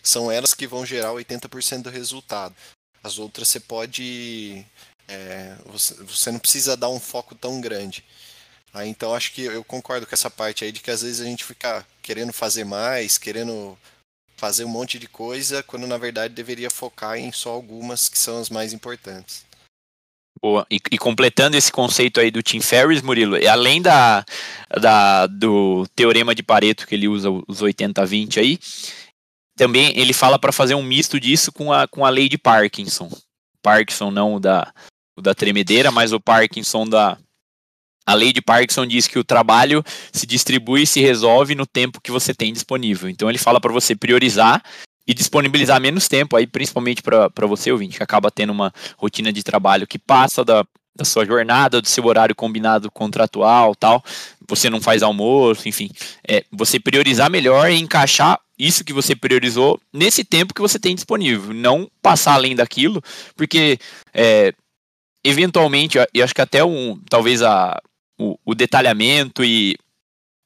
são 0.01 0.31
elas 0.31 0.55
que 0.55 0.65
vão 0.65 0.83
gerar 0.83 1.11
80% 1.11 1.83
do 1.83 1.91
resultado. 1.91 2.55
As 3.03 3.19
outras 3.19 3.49
você 3.49 3.59
pode. 3.59 4.65
É, 5.07 5.55
você, 5.67 5.93
você 6.03 6.31
não 6.31 6.39
precisa 6.39 6.75
dar 6.75 6.89
um 6.89 6.99
foco 6.99 7.35
tão 7.35 7.61
grande. 7.61 8.03
Aí, 8.73 8.89
então, 8.89 9.13
acho 9.13 9.31
que 9.31 9.43
eu 9.43 9.63
concordo 9.63 10.07
com 10.07 10.15
essa 10.15 10.29
parte 10.29 10.65
aí 10.65 10.71
de 10.71 10.79
que 10.79 10.89
às 10.89 11.03
vezes 11.03 11.21
a 11.21 11.25
gente 11.25 11.43
fica 11.43 11.85
querendo 12.01 12.33
fazer 12.33 12.63
mais, 12.63 13.19
querendo 13.19 13.77
fazer 14.37 14.65
um 14.65 14.69
monte 14.69 14.97
de 14.97 15.07
coisa, 15.07 15.61
quando 15.61 15.85
na 15.85 15.97
verdade 15.99 16.33
deveria 16.33 16.71
focar 16.71 17.15
em 17.15 17.31
só 17.31 17.51
algumas 17.51 18.09
que 18.09 18.17
são 18.17 18.39
as 18.39 18.49
mais 18.49 18.73
importantes. 18.73 19.45
E, 20.69 20.75
e, 20.91 20.97
completando 20.97 21.55
esse 21.55 21.71
conceito 21.71 22.19
aí 22.19 22.29
do 22.29 22.43
Tim 22.43 22.59
Ferriss, 22.59 23.01
Murilo, 23.01 23.37
além 23.49 23.81
da, 23.81 24.25
da, 24.81 25.25
do 25.25 25.87
teorema 25.95 26.35
de 26.35 26.43
Pareto, 26.43 26.85
que 26.85 26.95
ele 26.95 27.07
usa 27.07 27.29
os 27.47 27.61
80-20 27.61 28.39
aí, 28.39 28.59
também 29.55 29.97
ele 29.97 30.11
fala 30.11 30.37
para 30.37 30.51
fazer 30.51 30.75
um 30.75 30.83
misto 30.83 31.17
disso 31.17 31.51
com 31.51 31.71
a, 31.71 31.87
com 31.87 32.05
a 32.05 32.09
lei 32.09 32.27
de 32.27 32.37
Parkinson. 32.37 33.09
Parkinson 33.61 34.11
não 34.11 34.35
o 34.35 34.39
da, 34.39 34.73
o 35.17 35.21
da 35.21 35.33
tremedeira, 35.33 35.91
mas 35.91 36.11
o 36.11 36.19
Parkinson 36.19 36.87
da. 36.87 37.17
A 38.05 38.13
lei 38.13 38.33
de 38.33 38.41
Parkinson 38.41 38.85
diz 38.85 39.07
que 39.07 39.17
o 39.17 39.23
trabalho 39.23 39.81
se 40.11 40.27
distribui 40.27 40.81
e 40.81 40.87
se 40.87 40.99
resolve 40.99 41.55
no 41.55 41.65
tempo 41.65 42.01
que 42.01 42.11
você 42.11 42.33
tem 42.33 42.51
disponível. 42.51 43.09
Então 43.09 43.29
ele 43.29 43.37
fala 43.37 43.61
para 43.61 43.71
você 43.71 43.95
priorizar 43.95 44.61
e 45.07 45.13
disponibilizar 45.13 45.79
menos 45.81 46.07
tempo 46.07 46.35
aí, 46.35 46.47
principalmente 46.47 47.01
para 47.01 47.47
você, 47.47 47.71
ouvinte, 47.71 47.97
que 47.97 48.03
acaba 48.03 48.31
tendo 48.31 48.51
uma 48.51 48.73
rotina 48.97 49.31
de 49.33 49.43
trabalho 49.43 49.87
que 49.87 49.99
passa 49.99 50.43
da, 50.43 50.65
da 50.95 51.03
sua 51.03 51.25
jornada, 51.25 51.81
do 51.81 51.87
seu 51.87 52.05
horário 52.05 52.35
combinado 52.35 52.89
contratual 52.91 53.75
tal, 53.75 54.03
você 54.47 54.69
não 54.69 54.81
faz 54.81 55.03
almoço, 55.03 55.67
enfim, 55.67 55.89
é, 56.27 56.43
você 56.51 56.79
priorizar 56.79 57.29
melhor 57.29 57.69
e 57.69 57.79
encaixar 57.79 58.39
isso 58.57 58.83
que 58.83 58.93
você 58.93 59.15
priorizou 59.15 59.79
nesse 59.91 60.23
tempo 60.23 60.53
que 60.53 60.61
você 60.61 60.79
tem 60.79 60.93
disponível, 60.93 61.53
não 61.53 61.89
passar 62.01 62.35
além 62.35 62.55
daquilo, 62.55 63.01
porque 63.35 63.79
é, 64.13 64.53
eventualmente, 65.23 65.97
eu 66.13 66.23
acho 66.23 66.35
que 66.35 66.41
até 66.41 66.63
um, 66.63 66.99
talvez 67.09 67.41
a, 67.41 67.81
o, 68.19 68.37
o 68.45 68.53
detalhamento 68.53 69.43
e 69.43 69.75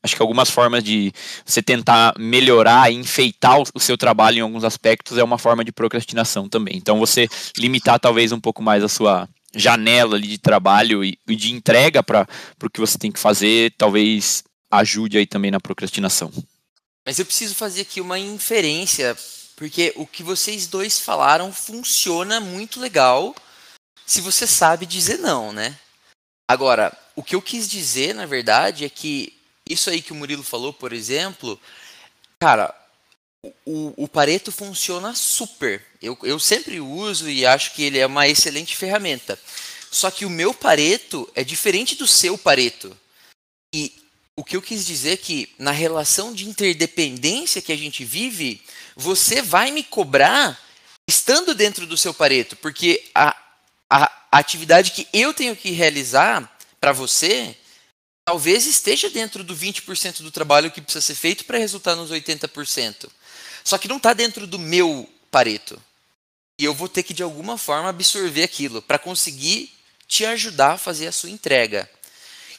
Acho 0.04 0.16
que 0.16 0.22
algumas 0.22 0.50
formas 0.50 0.84
de 0.84 1.12
você 1.45 1.62
tentar 1.62 2.14
melhorar 2.18 2.91
e 2.91 2.95
enfeitar 2.95 3.58
o 3.74 3.80
seu 3.80 3.98
trabalho 3.98 4.38
em 4.38 4.41
alguns 4.41 4.64
aspectos 4.64 5.18
é 5.18 5.24
uma 5.24 5.38
forma 5.38 5.66
de 5.66 5.72
procrastinação 5.72 6.48
também. 6.48 6.78
Então 6.78 7.00
você 7.00 7.28
limitar 7.58 8.00
talvez 8.00 8.32
um 8.32 8.39
pouco 8.39 8.62
mais 8.62 8.84
a 8.84 8.88
sua, 8.88 9.28
janela 9.58 10.16
ali 10.16 10.28
de 10.28 10.38
trabalho 10.38 11.04
e, 11.04 11.20
e 11.28 11.36
de 11.36 11.52
entrega 11.52 12.04
para 12.04 12.28
o 12.64 12.70
que 12.70 12.80
você 12.80 12.98
tem 12.98 13.12
que 13.12 13.20
fazer, 13.20 13.74
talvez 13.78 14.43
ajude 14.72 15.18
aí 15.18 15.26
também 15.26 15.52
na 15.52 15.60
procrastinação. 15.60 16.32
Mas 17.06 17.20
eu 17.20 17.26
preciso 17.26 17.56
fazer 17.56 17.82
aqui 17.82 18.02
uma 18.02 18.20
inferência, 18.20 19.18
porque 19.56 19.93
o 19.95 20.06
que 20.06 20.24
vocês 20.24 20.68
dois 20.68 21.00
falaram 21.00 21.52
funciona 21.52 22.39
muito 22.39 22.80
legal 22.80 23.36
se 24.06 24.22
você 24.22 24.45
sabe 24.45 24.86
dizer 24.86 25.18
não, 25.18 25.52
né? 25.52 25.78
Agora, 26.50 26.95
o 27.16 27.24
que 27.24 27.36
eu 27.36 27.41
quis 27.41 27.68
dizer, 27.68 28.14
na 28.14 28.26
verdade, 28.26 28.86
é 28.86 28.89
que 28.89 29.37
isso 29.70 29.89
aí 29.89 30.01
que 30.01 30.11
o 30.11 30.15
Murilo 30.15 30.43
falou, 30.43 30.74
por 30.74 30.93
exemplo, 30.93 31.59
cara, 32.39 32.74
o, 33.65 33.93
o 33.95 34.07
Pareto 34.07 34.51
funciona 34.51 35.13
super. 35.15 35.84
Eu, 36.01 36.18
eu 36.24 36.39
sempre 36.39 36.80
uso 36.80 37.30
e 37.30 37.45
acho 37.45 37.74
que 37.74 37.84
ele 37.84 37.99
é 37.99 38.05
uma 38.05 38.28
excelente 38.28 38.76
ferramenta. 38.76 39.39
Só 39.91 40.11
que 40.11 40.26
o 40.26 40.30
meu 40.30 40.53
Pareto 40.53 41.30
é 41.34 41.43
diferente 41.43 41.95
do 41.95 42.07
seu 42.07 42.38
Pareto. 42.38 42.95
E 43.74 43.93
o 44.36 44.43
que 44.43 44.55
eu 44.55 44.61
quis 44.61 44.86
dizer 44.86 45.13
é 45.13 45.18
que 45.18 45.53
na 45.57 45.72
relação 45.72 46.34
de 46.34 46.47
interdependência 46.47 47.61
que 47.61 47.72
a 47.72 47.78
gente 47.78 48.03
vive, 48.05 48.61
você 48.95 49.41
vai 49.41 49.72
me 49.72 49.84
cobrar 49.84 50.59
estando 51.07 51.55
dentro 51.55 51.88
do 51.88 51.97
seu 51.97 52.13
Pareto, 52.13 52.55
porque 52.57 53.03
a, 53.15 53.36
a, 53.89 54.03
a 54.32 54.38
atividade 54.38 54.91
que 54.91 55.07
eu 55.13 55.34
tenho 55.34 55.55
que 55.55 55.72
realizar 55.72 56.57
para 56.80 56.91
você 56.91 57.55
talvez 58.28 58.65
esteja 58.65 59.09
dentro 59.09 59.41
do 59.41 59.55
20% 59.55 60.21
do 60.21 60.30
trabalho 60.30 60.69
que 60.69 60.82
precisa 60.82 61.01
ser 61.01 61.15
feito 61.15 61.45
para 61.45 61.57
resultar 61.57 61.95
nos 61.95 62.11
80%. 62.11 63.09
Só 63.63 63.78
que 63.78 63.88
não 63.88 63.95
está 63.95 64.11
dentro 64.11 64.45
do 64.45 64.59
meu 64.59 65.09
pareto. 65.32 65.82
E 66.59 66.65
eu 66.65 66.73
vou 66.73 66.89
ter 66.89 67.03
que, 67.03 67.13
de 67.13 67.23
alguma 67.23 67.57
forma, 67.57 67.88
absorver 67.88 68.43
aquilo 68.43 68.82
para 68.82 68.99
conseguir 68.99 69.73
te 70.09 70.25
ajudar 70.25 70.73
a 70.73 70.78
fazer 70.78 71.07
a 71.07 71.11
sua 71.13 71.30
entrega. 71.30 71.89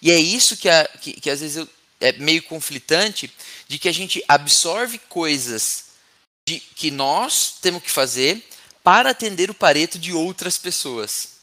E 0.01 0.11
é 0.11 0.19
isso 0.19 0.57
que, 0.57 0.71
a, 0.71 0.89
que, 1.03 1.13
que 1.21 1.29
às 1.29 1.41
vezes 1.41 1.59
eu, 1.59 1.69
é 2.01 2.13
meio 2.13 2.43
conflitante, 2.45 3.31
de 3.69 3.79
que 3.79 3.91
a 3.91 3.93
gente 3.93 4.25
absorve 4.27 4.99
coisas 5.11 5.85
de, 6.47 6.61
que 6.61 6.91
nós 6.91 7.57
temos 7.61 7.83
que 7.83 7.91
fazer 7.91 8.43
para 8.83 9.11
atender 9.11 9.51
o 9.51 9.55
pareto 9.55 9.99
de 9.99 10.15
outras 10.15 10.57
pessoas. 10.57 11.38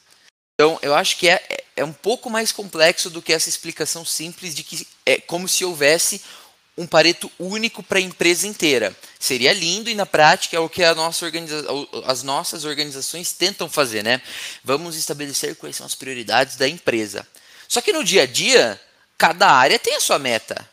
Então, 0.55 0.79
eu 0.81 0.95
acho 0.95 1.17
que 1.17 1.27
é, 1.27 1.63
é 1.75 1.83
um 1.83 1.91
pouco 1.91 2.29
mais 2.29 2.51
complexo 2.51 3.09
do 3.09 3.21
que 3.21 3.33
essa 3.33 3.49
explicação 3.49 4.05
simples 4.05 4.55
de 4.55 4.63
que 4.63 4.87
é 5.05 5.19
como 5.19 5.47
se 5.47 5.65
houvesse 5.65 6.21
um 6.77 6.87
Pareto 6.87 7.31
único 7.39 7.81
para 7.81 7.99
a 7.99 8.01
empresa 8.01 8.47
inteira. 8.47 8.95
Seria 9.19 9.53
lindo 9.53 9.89
e 9.89 9.95
na 9.95 10.05
prática 10.05 10.57
é 10.57 10.59
o 10.59 10.69
que 10.69 10.85
nossa 10.93 11.25
as 12.05 12.23
nossas 12.23 12.65
organizações 12.65 13.31
tentam 13.31 13.69
fazer, 13.69 14.03
né? 14.03 14.21
Vamos 14.63 14.95
estabelecer 14.97 15.55
quais 15.55 15.75
são 15.75 15.85
as 15.85 15.95
prioridades 15.95 16.57
da 16.57 16.67
empresa. 16.67 17.25
Só 17.67 17.81
que 17.81 17.93
no 17.93 18.03
dia 18.03 18.23
a 18.23 18.25
dia, 18.25 18.79
cada 19.17 19.49
área 19.49 19.79
tem 19.79 19.95
a 19.95 20.01
sua 20.01 20.19
meta. 20.19 20.69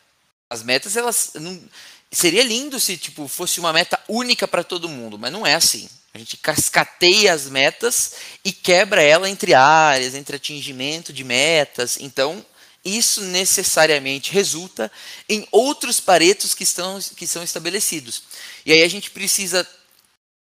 As 0.50 0.62
metas 0.62 0.96
elas 0.96 1.32
não 1.34 1.60
seria 2.10 2.42
lindo 2.42 2.78
se 2.78 2.96
tipo 2.96 3.28
fosse 3.28 3.60
uma 3.60 3.72
meta 3.72 3.98
única 4.08 4.46
para 4.46 4.64
todo 4.64 4.88
mundo, 4.88 5.18
mas 5.18 5.32
não 5.32 5.46
é 5.46 5.54
assim. 5.54 5.88
A 6.14 6.18
gente 6.18 6.36
cascateia 6.36 7.32
as 7.32 7.48
metas 7.48 8.12
e 8.44 8.52
quebra 8.52 9.02
ela 9.02 9.30
entre 9.30 9.54
áreas, 9.54 10.14
entre 10.14 10.36
atingimento 10.36 11.12
de 11.12 11.24
metas. 11.24 11.96
Então, 11.98 12.44
isso 12.84 13.22
necessariamente 13.22 14.32
resulta 14.32 14.90
em 15.28 15.46
outros 15.50 16.00
paretos 16.00 16.54
que, 16.54 16.64
estão, 16.64 16.98
que 17.16 17.26
são 17.26 17.42
estabelecidos. 17.42 18.24
E 18.66 18.72
aí 18.72 18.82
a 18.82 18.88
gente 18.88 19.10
precisa 19.10 19.66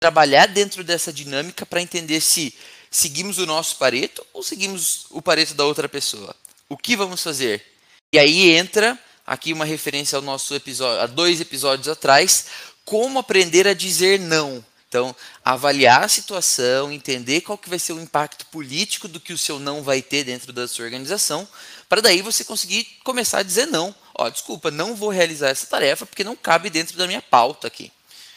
trabalhar 0.00 0.46
dentro 0.46 0.84
dessa 0.84 1.12
dinâmica 1.12 1.64
para 1.64 1.80
entender 1.80 2.20
se 2.20 2.52
seguimos 2.90 3.38
o 3.38 3.46
nosso 3.46 3.76
pareto 3.76 4.24
ou 4.32 4.42
seguimos 4.42 5.06
o 5.10 5.22
pareto 5.22 5.54
da 5.54 5.64
outra 5.64 5.88
pessoa. 5.88 6.34
O 6.68 6.76
que 6.76 6.96
vamos 6.96 7.22
fazer? 7.22 7.64
E 8.12 8.18
aí 8.18 8.50
entra 8.50 8.98
aqui 9.26 9.52
uma 9.52 9.64
referência 9.64 10.16
ao 10.16 10.22
nosso 10.22 10.54
episódio, 10.54 11.00
a 11.00 11.06
dois 11.06 11.40
episódios 11.40 11.88
atrás, 11.88 12.46
como 12.84 13.18
aprender 13.18 13.66
a 13.66 13.74
dizer 13.74 14.20
não. 14.20 14.64
Então, 14.94 15.12
avaliar 15.44 16.04
a 16.04 16.08
situação, 16.08 16.92
entender 16.92 17.40
qual 17.40 17.58
que 17.58 17.68
vai 17.68 17.80
ser 17.80 17.92
o 17.94 18.00
impacto 18.00 18.46
político 18.46 19.08
do 19.08 19.18
que 19.18 19.32
o 19.32 19.38
seu 19.38 19.58
não 19.58 19.82
vai 19.82 20.00
ter 20.00 20.22
dentro 20.22 20.52
da 20.52 20.68
sua 20.68 20.84
organização, 20.84 21.48
para 21.88 22.00
daí 22.00 22.22
você 22.22 22.44
conseguir 22.44 22.84
começar 23.02 23.38
a 23.38 23.42
dizer 23.42 23.66
não. 23.66 23.92
Ó, 24.14 24.30
desculpa, 24.30 24.70
não 24.70 24.94
vou 24.94 25.08
realizar 25.08 25.48
essa 25.48 25.66
tarefa 25.66 26.06
porque 26.06 26.22
não 26.22 26.36
cabe 26.36 26.70
dentro 26.70 26.96
da 26.96 27.08
minha 27.08 27.20
pauta 27.20 27.66
aqui. 27.66 27.90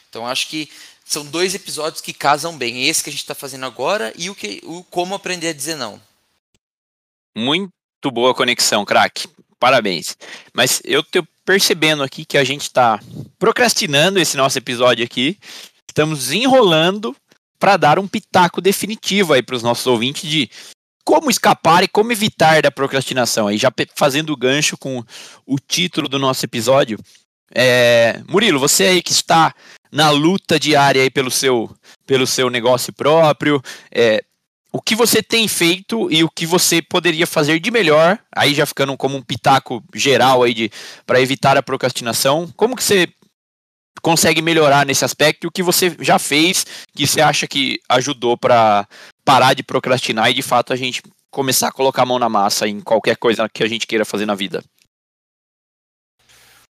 Então, 0.10 0.26
acho 0.26 0.48
que 0.48 0.68
são 1.06 1.24
dois 1.24 1.54
episódios 1.54 2.02
que 2.02 2.12
casam 2.12 2.58
bem. 2.58 2.88
Esse 2.88 3.04
que 3.04 3.12
a 3.12 3.14
gente 3.14 3.22
está 3.22 3.36
fazendo 3.36 3.68
agora 3.68 4.12
e 4.16 4.28
o, 4.28 4.34
que, 4.34 4.60
o 4.64 4.84
como 4.86 5.14
aprender 5.14 5.50
a 5.50 5.54
dizer 5.54 5.76
não. 5.76 6.02
Muito 7.38 7.70
boa 8.12 8.34
conexão, 8.34 8.84
craque. 8.84 9.30
Parabéns. 9.60 10.18
Mas 10.56 10.82
eu 10.84 11.02
estou 11.02 11.24
percebendo 11.46 12.02
aqui 12.02 12.26
que 12.26 12.38
a 12.38 12.44
gente 12.44 12.64
está 12.64 13.00
procrastinando 13.38 14.18
esse 14.18 14.36
nosso 14.36 14.58
episódio 14.58 15.06
aqui 15.06 15.38
estamos 15.98 16.32
enrolando 16.32 17.16
para 17.58 17.76
dar 17.76 17.98
um 17.98 18.08
pitaco 18.08 18.62
definitivo 18.62 19.34
aí 19.34 19.42
para 19.42 19.56
os 19.56 19.64
nossos 19.64 19.88
ouvintes 19.88 20.30
de 20.30 20.48
como 21.04 21.32
escapar 21.32 21.84
e 21.84 21.88
como 21.88 22.12
evitar 22.12 22.62
da 22.62 22.70
procrastinação. 22.70 23.48
Aí 23.48 23.58
já 23.58 23.72
fazendo 23.96 24.32
o 24.32 24.38
gancho 24.38 24.78
com 24.78 25.04
o 25.44 25.58
título 25.58 26.08
do 26.08 26.20
nosso 26.20 26.46
episódio. 26.46 27.00
É, 27.52 28.22
Murilo, 28.30 28.60
você 28.60 28.84
aí 28.84 29.02
que 29.02 29.12
está 29.12 29.56
na 29.92 30.12
luta 30.12 30.60
diária 30.60 31.02
aí 31.02 31.10
pelo 31.10 31.32
seu, 31.32 31.76
pelo 32.06 32.28
seu 32.28 32.52
negócio 32.52 32.94
próprio, 32.94 33.60
é, 33.92 34.24
o 34.72 34.80
que 34.80 34.94
você 34.94 35.24
tem 35.24 35.48
feito 35.48 36.12
e 36.12 36.24
o 36.24 36.30
que 36.30 36.46
você 36.46 36.80
poderia 36.80 37.26
fazer 37.26 37.60
de 37.60 37.72
melhor, 37.72 38.20
aí 38.36 38.54
já 38.54 38.68
ficando 38.68 38.96
como 38.96 39.18
um 39.18 39.24
pitaco 39.24 39.84
geral 39.96 40.44
aí 40.44 40.54
de 40.54 40.72
para 41.08 41.20
evitar 41.20 41.58
a 41.58 41.64
procrastinação. 41.64 42.54
Como 42.56 42.76
que 42.76 42.84
você 42.84 43.08
consegue 44.02 44.42
melhorar 44.42 44.86
nesse 44.86 45.06
aspecto 45.06 45.44
e 45.44 45.48
o 45.48 45.52
que 45.52 45.64
você 45.64 45.96
já 46.00 46.20
fez 46.20 46.66
que 46.96 47.06
você 47.06 47.22
acha 47.22 47.48
que 47.48 47.80
ajudou 47.90 48.38
para 48.38 48.88
parar 49.26 49.54
de 49.54 49.64
procrastinar 49.64 50.30
e 50.30 50.34
de 50.34 50.42
fato 50.42 50.74
a 50.74 50.76
gente 50.76 51.02
começar 51.32 51.68
a 51.68 51.72
colocar 51.72 52.04
a 52.04 52.06
mão 52.06 52.20
na 52.20 52.30
massa 52.30 52.68
em 52.68 52.82
qualquer 52.82 53.18
coisa 53.18 53.48
que 53.50 53.64
a 53.64 53.68
gente 53.68 53.86
queira 53.86 54.06
fazer 54.06 54.26
na 54.26 54.36
vida? 54.36 54.64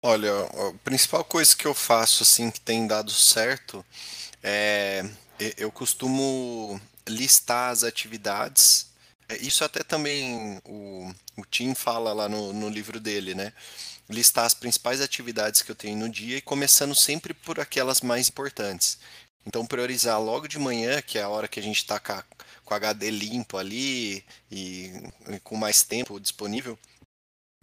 Olha, 0.01 0.31
a 0.31 0.73
principal 0.83 1.23
coisa 1.23 1.55
que 1.55 1.65
eu 1.65 1.73
faço 1.73 2.23
assim 2.23 2.51
que 2.51 2.59
tem 2.59 2.85
dado 2.85 3.11
certo 3.11 3.85
é 4.41 5.05
eu 5.57 5.71
costumo 5.71 6.79
listar 7.07 7.71
as 7.71 7.83
atividades. 7.83 8.87
É, 9.27 9.37
isso 9.37 9.63
até 9.63 9.83
também 9.83 10.61
o, 10.65 11.13
o 11.37 11.45
Tim 11.45 11.73
fala 11.73 12.13
lá 12.13 12.29
no, 12.29 12.53
no 12.53 12.69
livro 12.69 12.99
dele, 12.99 13.33
né? 13.33 13.53
Listar 14.09 14.45
as 14.45 14.53
principais 14.53 15.01
atividades 15.01 15.61
que 15.61 15.71
eu 15.71 15.75
tenho 15.75 15.97
no 15.97 16.09
dia 16.09 16.37
e 16.37 16.41
começando 16.41 16.95
sempre 16.95 17.33
por 17.33 17.59
aquelas 17.59 18.01
mais 18.01 18.29
importantes. 18.29 18.97
Então, 19.45 19.65
priorizar 19.65 20.21
logo 20.21 20.47
de 20.47 20.57
manhã, 20.57 21.01
que 21.01 21.17
é 21.17 21.23
a 21.23 21.29
hora 21.29 21.47
que 21.47 21.59
a 21.59 21.63
gente 21.63 21.77
está 21.77 21.99
com, 21.99 22.73
HD 22.73 23.11
limpo 23.11 23.57
ali 23.57 24.25
e, 24.49 24.91
e 25.29 25.39
com 25.43 25.55
mais 25.55 25.83
tempo 25.83 26.19
disponível, 26.19 26.79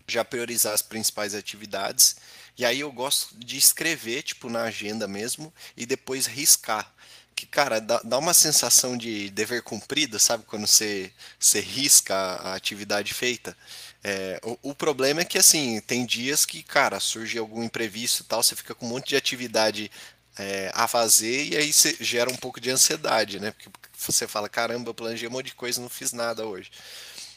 já 0.06 0.24
priorizar 0.24 0.74
as 0.74 0.82
principais 0.82 1.34
atividades. 1.34 2.16
E 2.58 2.64
aí 2.64 2.80
eu 2.80 2.92
gosto 2.92 3.34
de 3.38 3.56
escrever, 3.56 4.22
tipo, 4.22 4.50
na 4.50 4.64
agenda 4.64 5.08
mesmo, 5.08 5.52
e 5.76 5.86
depois 5.86 6.26
riscar. 6.26 6.92
Que, 7.34 7.46
cara, 7.46 7.80
dá, 7.80 8.00
dá 8.04 8.18
uma 8.18 8.34
sensação 8.34 8.96
de 8.96 9.30
dever 9.30 9.62
cumprido, 9.62 10.18
sabe? 10.18 10.44
Quando 10.44 10.66
você, 10.66 11.10
você 11.38 11.60
risca 11.60 12.14
a 12.14 12.54
atividade 12.54 13.14
feita. 13.14 13.56
É, 14.02 14.40
o, 14.42 14.70
o, 14.70 14.74
problema 14.74 15.20
é 15.20 15.24
que, 15.24 15.38
assim, 15.38 15.80
tem 15.80 16.06
dias 16.06 16.46
que, 16.46 16.62
cara, 16.62 16.98
surge 16.98 17.38
algum 17.38 17.62
imprevisto 17.62 18.22
e 18.22 18.26
tal, 18.26 18.42
você 18.42 18.56
fica 18.56 18.74
com 18.74 18.86
um 18.86 18.88
monte 18.88 19.10
de 19.10 19.16
atividade 19.16 19.90
é, 20.38 20.70
a 20.74 20.88
fazer 20.88 21.48
e 21.48 21.56
aí 21.56 21.72
você 21.72 21.96
gera 22.00 22.30
um 22.30 22.36
pouco 22.36 22.60
de 22.60 22.70
ansiedade, 22.70 23.38
né? 23.38 23.50
Porque 23.50 23.68
você 23.96 24.26
fala, 24.26 24.48
caramba, 24.48 24.94
planejei 24.94 25.28
um 25.28 25.32
monte 25.32 25.46
de 25.46 25.54
coisa 25.54 25.80
não 25.80 25.88
fiz 25.88 26.12
nada 26.12 26.46
hoje. 26.46 26.70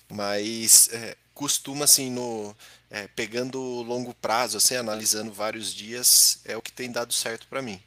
Mas 0.10 0.90
é, 0.94 1.18
costuma, 1.34 1.86
assim, 1.86 2.10
no, 2.10 2.56
é, 2.90 3.08
pegando 3.10 3.60
longo 3.60 4.14
prazo, 4.14 4.58
assim, 4.58 4.76
analisando 4.76 5.34
vários 5.34 5.74
dias, 5.74 6.40
é 6.46 6.56
o 6.56 6.62
que 6.62 6.72
tem 6.72 6.92
dado 6.92 7.12
certo 7.12 7.48
para 7.48 7.62
mim. 7.62 7.82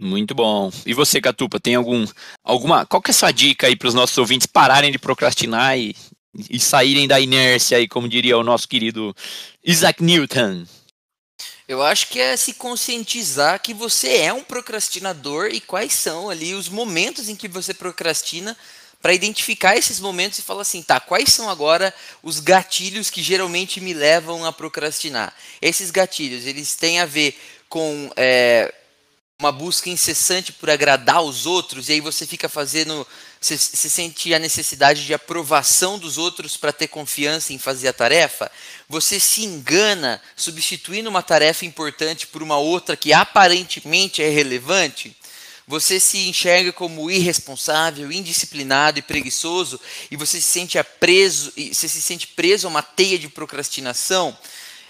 Muito 0.00 0.32
bom. 0.32 0.70
E 0.86 0.94
você, 0.94 1.20
Catupa, 1.20 1.58
tem 1.58 1.74
algum 1.74 2.06
alguma 2.44 2.86
qual 2.86 3.02
que 3.02 3.10
é 3.10 3.12
a 3.12 3.14
sua 3.14 3.32
dica 3.32 3.66
aí 3.66 3.74
para 3.74 3.88
os 3.88 3.94
nossos 3.94 4.16
ouvintes 4.16 4.46
pararem 4.46 4.92
de 4.92 4.98
procrastinar 4.98 5.76
e 5.76 5.96
e 6.50 6.60
saírem 6.60 7.08
da 7.08 7.20
inércia 7.20 7.78
aí, 7.78 7.88
como 7.88 8.08
diria 8.08 8.38
o 8.38 8.44
nosso 8.44 8.68
querido 8.68 9.14
Isaac 9.64 10.02
Newton? 10.02 10.64
Eu 11.66 11.82
acho 11.82 12.08
que 12.08 12.18
é 12.18 12.36
se 12.36 12.54
conscientizar 12.54 13.60
que 13.60 13.74
você 13.74 14.16
é 14.16 14.32
um 14.32 14.42
procrastinador 14.42 15.50
e 15.52 15.60
quais 15.60 15.92
são 15.92 16.30
ali 16.30 16.54
os 16.54 16.68
momentos 16.68 17.28
em 17.28 17.36
que 17.36 17.46
você 17.46 17.74
procrastina 17.74 18.56
para 19.02 19.12
identificar 19.12 19.76
esses 19.76 20.00
momentos 20.00 20.38
e 20.38 20.42
falar 20.42 20.62
assim, 20.62 20.82
tá, 20.82 20.98
quais 20.98 21.32
são 21.32 21.48
agora 21.48 21.94
os 22.22 22.40
gatilhos 22.40 23.10
que 23.10 23.22
geralmente 23.22 23.80
me 23.80 23.92
levam 23.92 24.44
a 24.44 24.52
procrastinar? 24.52 25.34
Esses 25.60 25.90
gatilhos, 25.90 26.46
eles 26.46 26.74
têm 26.74 27.00
a 27.00 27.06
ver 27.06 27.38
com 27.68 28.10
é, 28.16 28.74
uma 29.38 29.52
busca 29.52 29.88
incessante 29.88 30.52
por 30.52 30.68
agradar 30.68 31.22
os 31.22 31.46
outros, 31.46 31.88
e 31.88 31.92
aí 31.92 32.00
você 32.00 32.26
fica 32.26 32.48
fazendo 32.48 33.06
Você, 33.40 33.56
você 33.56 33.88
sente 33.88 34.34
a 34.34 34.38
necessidade 34.38 35.06
de 35.06 35.14
aprovação 35.14 35.98
dos 35.98 36.18
outros 36.18 36.56
para 36.56 36.72
ter 36.72 36.88
confiança 36.88 37.52
em 37.52 37.58
fazer 37.58 37.88
a 37.88 37.92
tarefa? 37.92 38.50
Você 38.88 39.20
se 39.20 39.44
engana 39.44 40.20
substituindo 40.36 41.08
uma 41.08 41.22
tarefa 41.22 41.64
importante 41.64 42.26
por 42.26 42.42
uma 42.42 42.58
outra 42.58 42.96
que 42.96 43.12
aparentemente 43.12 44.22
é 44.22 44.28
relevante? 44.28 45.16
Você 45.68 46.00
se 46.00 46.28
enxerga 46.28 46.72
como 46.72 47.10
irresponsável, 47.10 48.10
indisciplinado 48.10 48.98
e 48.98 49.02
preguiçoso 49.02 49.78
e 50.10 50.16
você 50.16 50.40
se 50.40 50.50
sente 50.50 50.82
preso, 50.82 51.52
você 51.54 51.86
se 51.86 52.00
sente 52.00 52.26
preso 52.28 52.66
a 52.66 52.70
uma 52.70 52.82
teia 52.82 53.18
de 53.18 53.28
procrastinação? 53.28 54.36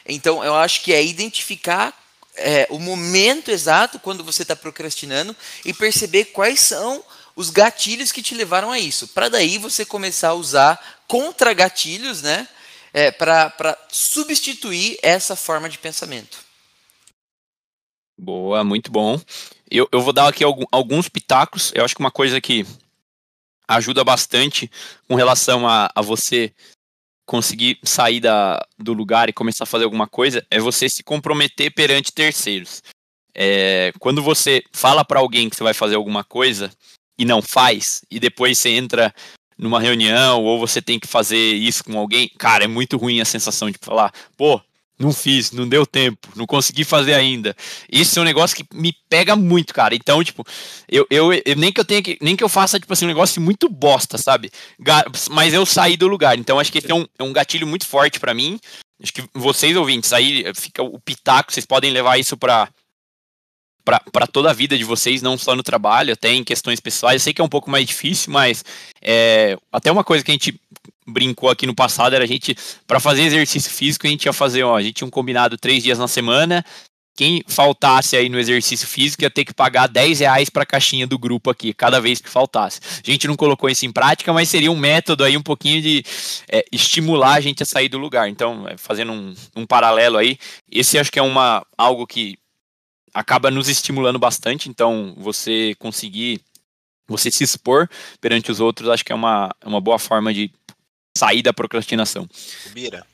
Então, 0.06 0.42
eu 0.42 0.54
acho 0.54 0.82
que 0.82 0.94
é 0.94 1.04
identificar 1.04 1.92
é, 2.36 2.66
o 2.70 2.78
momento 2.78 3.50
exato 3.50 3.98
quando 3.98 4.24
você 4.24 4.42
está 4.42 4.54
procrastinando 4.54 5.36
e 5.64 5.74
perceber 5.74 6.26
quais 6.26 6.60
são 6.60 7.04
os 7.38 7.50
gatilhos 7.50 8.10
que 8.10 8.20
te 8.20 8.34
levaram 8.34 8.72
a 8.72 8.80
isso. 8.80 9.06
Para 9.06 9.28
daí 9.28 9.58
você 9.58 9.86
começar 9.86 10.30
a 10.30 10.34
usar 10.34 10.98
contra-gatilhos 11.06 12.20
né, 12.20 12.48
é, 12.92 13.12
para 13.12 13.78
substituir 13.88 14.98
essa 15.04 15.36
forma 15.36 15.68
de 15.68 15.78
pensamento. 15.78 16.38
Boa, 18.18 18.64
muito 18.64 18.90
bom. 18.90 19.20
Eu, 19.70 19.88
eu 19.92 20.00
vou 20.00 20.12
dar 20.12 20.26
aqui 20.26 20.42
alguns 20.72 21.08
pitacos. 21.08 21.70
Eu 21.76 21.84
acho 21.84 21.94
que 21.94 22.00
uma 22.00 22.10
coisa 22.10 22.40
que 22.40 22.66
ajuda 23.68 24.02
bastante 24.02 24.68
com 25.06 25.14
relação 25.14 25.68
a, 25.68 25.88
a 25.94 26.02
você 26.02 26.52
conseguir 27.24 27.78
sair 27.84 28.18
da, 28.18 28.66
do 28.76 28.92
lugar 28.92 29.28
e 29.28 29.32
começar 29.32 29.62
a 29.62 29.66
fazer 29.68 29.84
alguma 29.84 30.08
coisa 30.08 30.44
é 30.50 30.58
você 30.58 30.88
se 30.88 31.04
comprometer 31.04 31.72
perante 31.72 32.10
terceiros. 32.10 32.82
É, 33.32 33.92
quando 34.00 34.20
você 34.24 34.64
fala 34.72 35.04
para 35.04 35.20
alguém 35.20 35.48
que 35.48 35.54
você 35.54 35.62
vai 35.62 35.74
fazer 35.74 35.94
alguma 35.94 36.24
coisa 36.24 36.68
e 37.18 37.24
não 37.24 37.42
faz, 37.42 38.02
e 38.10 38.20
depois 38.20 38.58
você 38.58 38.70
entra 38.70 39.12
numa 39.58 39.80
reunião 39.80 40.42
ou 40.44 40.58
você 40.58 40.80
tem 40.80 41.00
que 41.00 41.08
fazer 41.08 41.54
isso 41.54 41.82
com 41.82 41.98
alguém, 41.98 42.30
cara, 42.38 42.64
é 42.64 42.68
muito 42.68 42.96
ruim 42.96 43.20
a 43.20 43.24
sensação 43.24 43.70
de 43.70 43.78
falar, 43.80 44.12
pô, 44.36 44.60
não 44.98 45.12
fiz, 45.12 45.52
não 45.52 45.68
deu 45.68 45.86
tempo, 45.86 46.28
não 46.34 46.44
consegui 46.44 46.84
fazer 46.84 47.14
ainda. 47.14 47.54
Isso 47.90 48.18
é 48.18 48.22
um 48.22 48.24
negócio 48.24 48.56
que 48.56 48.64
me 48.74 48.92
pega 49.08 49.36
muito, 49.36 49.72
cara. 49.72 49.94
Então, 49.94 50.22
tipo, 50.24 50.44
eu, 50.88 51.06
eu, 51.08 51.32
eu, 51.32 51.56
nem 51.56 51.72
que 51.72 51.80
eu 51.80 51.84
tenha 51.84 52.02
que, 52.02 52.18
nem 52.20 52.34
que 52.34 52.42
eu 52.42 52.48
faça, 52.48 52.80
tipo 52.80 52.92
assim, 52.92 53.04
um 53.04 53.08
negócio 53.08 53.40
muito 53.40 53.68
bosta, 53.68 54.18
sabe? 54.18 54.50
Mas 55.30 55.54
eu 55.54 55.64
saí 55.64 55.96
do 55.96 56.08
lugar. 56.08 56.36
Então, 56.36 56.58
acho 56.58 56.72
que 56.72 56.78
esse 56.78 56.90
é 56.90 56.94
um, 56.94 57.06
é 57.16 57.22
um 57.22 57.32
gatilho 57.32 57.66
muito 57.66 57.86
forte 57.86 58.18
para 58.18 58.34
mim. 58.34 58.58
Acho 59.00 59.12
que 59.12 59.22
vocês 59.32 59.76
ouvintes, 59.76 60.12
aí 60.12 60.44
fica 60.56 60.82
o 60.82 60.98
pitaco, 60.98 61.52
vocês 61.52 61.64
podem 61.64 61.92
levar 61.92 62.18
isso 62.18 62.36
pra, 62.36 62.68
para 63.84 64.26
toda 64.26 64.50
a 64.50 64.52
vida 64.52 64.76
de 64.76 64.84
vocês, 64.84 65.22
não 65.22 65.38
só 65.38 65.56
no 65.56 65.62
trabalho, 65.62 66.12
até 66.12 66.32
em 66.32 66.44
questões 66.44 66.78
pessoais. 66.78 67.14
Eu 67.14 67.24
sei 67.24 67.32
que 67.32 67.40
é 67.40 67.44
um 67.44 67.48
pouco 67.48 67.70
mais 67.70 67.86
difícil, 67.86 68.32
mas 68.32 68.64
é, 69.00 69.56
até 69.72 69.90
uma 69.90 70.04
coisa 70.04 70.22
que 70.22 70.30
a 70.30 70.34
gente 70.34 70.60
brincou 71.06 71.48
aqui 71.48 71.66
no 71.66 71.74
passado 71.74 72.14
era 72.14 72.24
a 72.24 72.26
gente, 72.26 72.54
para 72.86 73.00
fazer 73.00 73.22
exercício 73.22 73.70
físico, 73.70 74.06
a 74.06 74.10
gente 74.10 74.26
ia 74.26 74.32
fazer, 74.32 74.62
ó, 74.62 74.76
a 74.76 74.82
gente 74.82 74.94
tinha 74.94 75.08
um 75.08 75.10
combinado 75.10 75.56
três 75.56 75.82
dias 75.82 75.98
na 75.98 76.06
semana. 76.06 76.64
Quem 77.16 77.42
faltasse 77.48 78.16
aí 78.16 78.28
no 78.28 78.38
exercício 78.38 78.86
físico 78.86 79.24
ia 79.24 79.30
ter 79.30 79.44
que 79.44 79.52
pagar 79.52 79.88
10 79.88 80.20
reais 80.20 80.48
para 80.48 80.62
a 80.62 80.66
caixinha 80.66 81.04
do 81.04 81.18
grupo 81.18 81.50
aqui, 81.50 81.74
cada 81.74 82.00
vez 82.00 82.20
que 82.20 82.28
faltasse. 82.28 82.78
A 83.04 83.10
gente 83.10 83.26
não 83.26 83.34
colocou 83.34 83.68
isso 83.68 83.84
em 83.84 83.90
prática, 83.90 84.32
mas 84.32 84.48
seria 84.48 84.70
um 84.70 84.76
método 84.76 85.24
aí 85.24 85.36
um 85.36 85.42
pouquinho 85.42 85.82
de 85.82 86.04
é, 86.48 86.64
estimular 86.70 87.34
a 87.34 87.40
gente 87.40 87.60
a 87.60 87.66
sair 87.66 87.88
do 87.88 87.98
lugar. 87.98 88.28
Então, 88.28 88.68
é, 88.68 88.76
fazendo 88.76 89.10
um, 89.10 89.34
um 89.56 89.66
paralelo 89.66 90.16
aí, 90.16 90.38
esse 90.70 90.96
acho 90.96 91.10
que 91.10 91.18
é 91.18 91.22
uma, 91.22 91.66
algo 91.76 92.06
que 92.06 92.38
acaba 93.18 93.50
nos 93.50 93.68
estimulando 93.68 94.18
bastante. 94.18 94.68
Então, 94.68 95.12
você 95.18 95.74
conseguir, 95.80 96.40
você 97.06 97.30
se 97.30 97.42
expor 97.42 97.88
perante 98.20 98.50
os 98.52 98.60
outros, 98.60 98.88
acho 98.88 99.04
que 99.04 99.12
é 99.12 99.14
uma, 99.14 99.54
uma 99.64 99.80
boa 99.80 99.98
forma 99.98 100.32
de 100.32 100.52
sair 101.16 101.42
da 101.42 101.52
procrastinação. 101.52 102.28
Bira. 102.70 103.04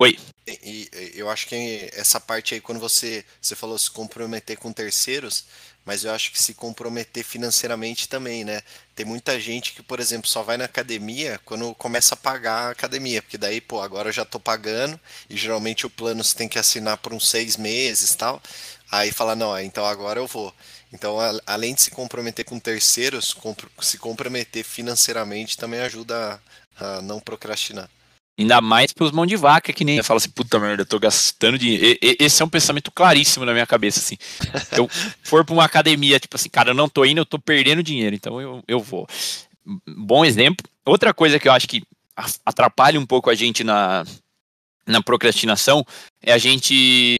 Oi. 0.00 0.18
E, 0.46 0.88
e, 0.92 1.12
eu 1.14 1.30
acho 1.30 1.46
que 1.46 1.90
essa 1.92 2.18
parte 2.18 2.54
aí, 2.54 2.60
quando 2.60 2.80
você, 2.80 3.24
você 3.40 3.54
falou 3.54 3.78
se 3.78 3.90
comprometer 3.90 4.56
com 4.56 4.72
terceiros, 4.72 5.44
mas 5.84 6.04
eu 6.04 6.12
acho 6.12 6.32
que 6.32 6.42
se 6.42 6.54
comprometer 6.54 7.24
financeiramente 7.24 8.08
também, 8.08 8.44
né? 8.44 8.62
Tem 8.94 9.06
muita 9.06 9.38
gente 9.38 9.72
que, 9.72 9.82
por 9.82 10.00
exemplo, 10.00 10.28
só 10.28 10.42
vai 10.42 10.56
na 10.56 10.64
academia 10.64 11.40
quando 11.44 11.74
começa 11.74 12.14
a 12.14 12.16
pagar 12.16 12.68
a 12.68 12.70
academia, 12.70 13.22
porque 13.22 13.38
daí, 13.38 13.60
pô, 13.60 13.80
agora 13.80 14.08
eu 14.08 14.12
já 14.12 14.24
tô 14.24 14.40
pagando, 14.40 14.98
e 15.28 15.36
geralmente 15.36 15.86
o 15.86 15.90
plano 15.90 16.24
você 16.24 16.36
tem 16.36 16.48
que 16.48 16.58
assinar 16.58 16.96
por 16.98 17.12
uns 17.12 17.28
seis 17.28 17.56
meses 17.56 18.14
tal. 18.14 18.42
Aí 18.90 19.12
fala, 19.12 19.36
não, 19.36 19.58
então 19.58 19.84
agora 19.84 20.18
eu 20.18 20.26
vou. 20.26 20.52
Então, 20.92 21.16
além 21.46 21.74
de 21.74 21.82
se 21.82 21.90
comprometer 21.90 22.44
com 22.44 22.58
terceiros, 22.58 23.36
se 23.80 23.98
comprometer 23.98 24.64
financeiramente 24.64 25.56
também 25.56 25.80
ajuda 25.80 26.40
a 26.76 27.00
não 27.00 27.20
procrastinar. 27.20 27.88
Ainda 28.38 28.60
mais 28.60 28.92
pelos 28.92 29.12
mãos 29.12 29.26
de 29.26 29.36
vaca, 29.36 29.72
que 29.72 29.84
nem 29.84 30.02
fala 30.02 30.16
assim, 30.16 30.30
puta 30.30 30.58
merda, 30.58 30.82
eu 30.82 30.86
tô 30.86 30.98
gastando 30.98 31.58
dinheiro. 31.58 31.98
esse 32.00 32.40
é 32.40 32.44
um 32.44 32.48
pensamento 32.48 32.90
claríssimo 32.90 33.44
na 33.44 33.52
minha 33.52 33.66
cabeça, 33.66 34.00
assim. 34.00 34.16
eu 34.76 34.88
for 35.22 35.44
pra 35.44 35.52
uma 35.52 35.64
academia, 35.64 36.18
tipo 36.18 36.36
assim, 36.36 36.48
cara, 36.48 36.70
eu 36.70 36.74
não 36.74 36.88
tô 36.88 37.04
indo, 37.04 37.20
eu 37.20 37.26
tô 37.26 37.38
perdendo 37.38 37.82
dinheiro, 37.82 38.16
então 38.16 38.40
eu, 38.40 38.62
eu 38.66 38.80
vou. 38.80 39.06
Bom 39.86 40.24
exemplo. 40.24 40.66
Outra 40.86 41.12
coisa 41.12 41.38
que 41.38 41.46
eu 41.46 41.52
acho 41.52 41.68
que 41.68 41.82
atrapalha 42.44 42.98
um 42.98 43.06
pouco 43.06 43.30
a 43.30 43.34
gente 43.34 43.62
na, 43.62 44.04
na 44.86 45.02
procrastinação 45.02 45.84
é 46.22 46.32
a 46.32 46.38
gente 46.38 47.16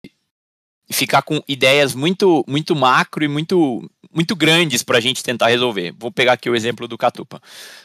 ficar 0.93 1.23
com 1.23 1.41
ideias 1.47 1.95
muito 1.95 2.45
muito 2.49 2.75
macro 2.75 3.25
e 3.25 3.29
muito 3.29 3.89
muito 4.13 4.35
grandes 4.35 4.83
para 4.83 4.99
a 4.99 5.01
gente 5.01 5.23
tentar 5.23 5.49
resolver. 5.49 5.95
Vou 5.99 6.11
pegar 6.11 6.33
aqui 6.33 6.51
o 6.51 6.57
exemplo 6.57 6.89
do 6.89 6.99
Catupa. 6.99 7.41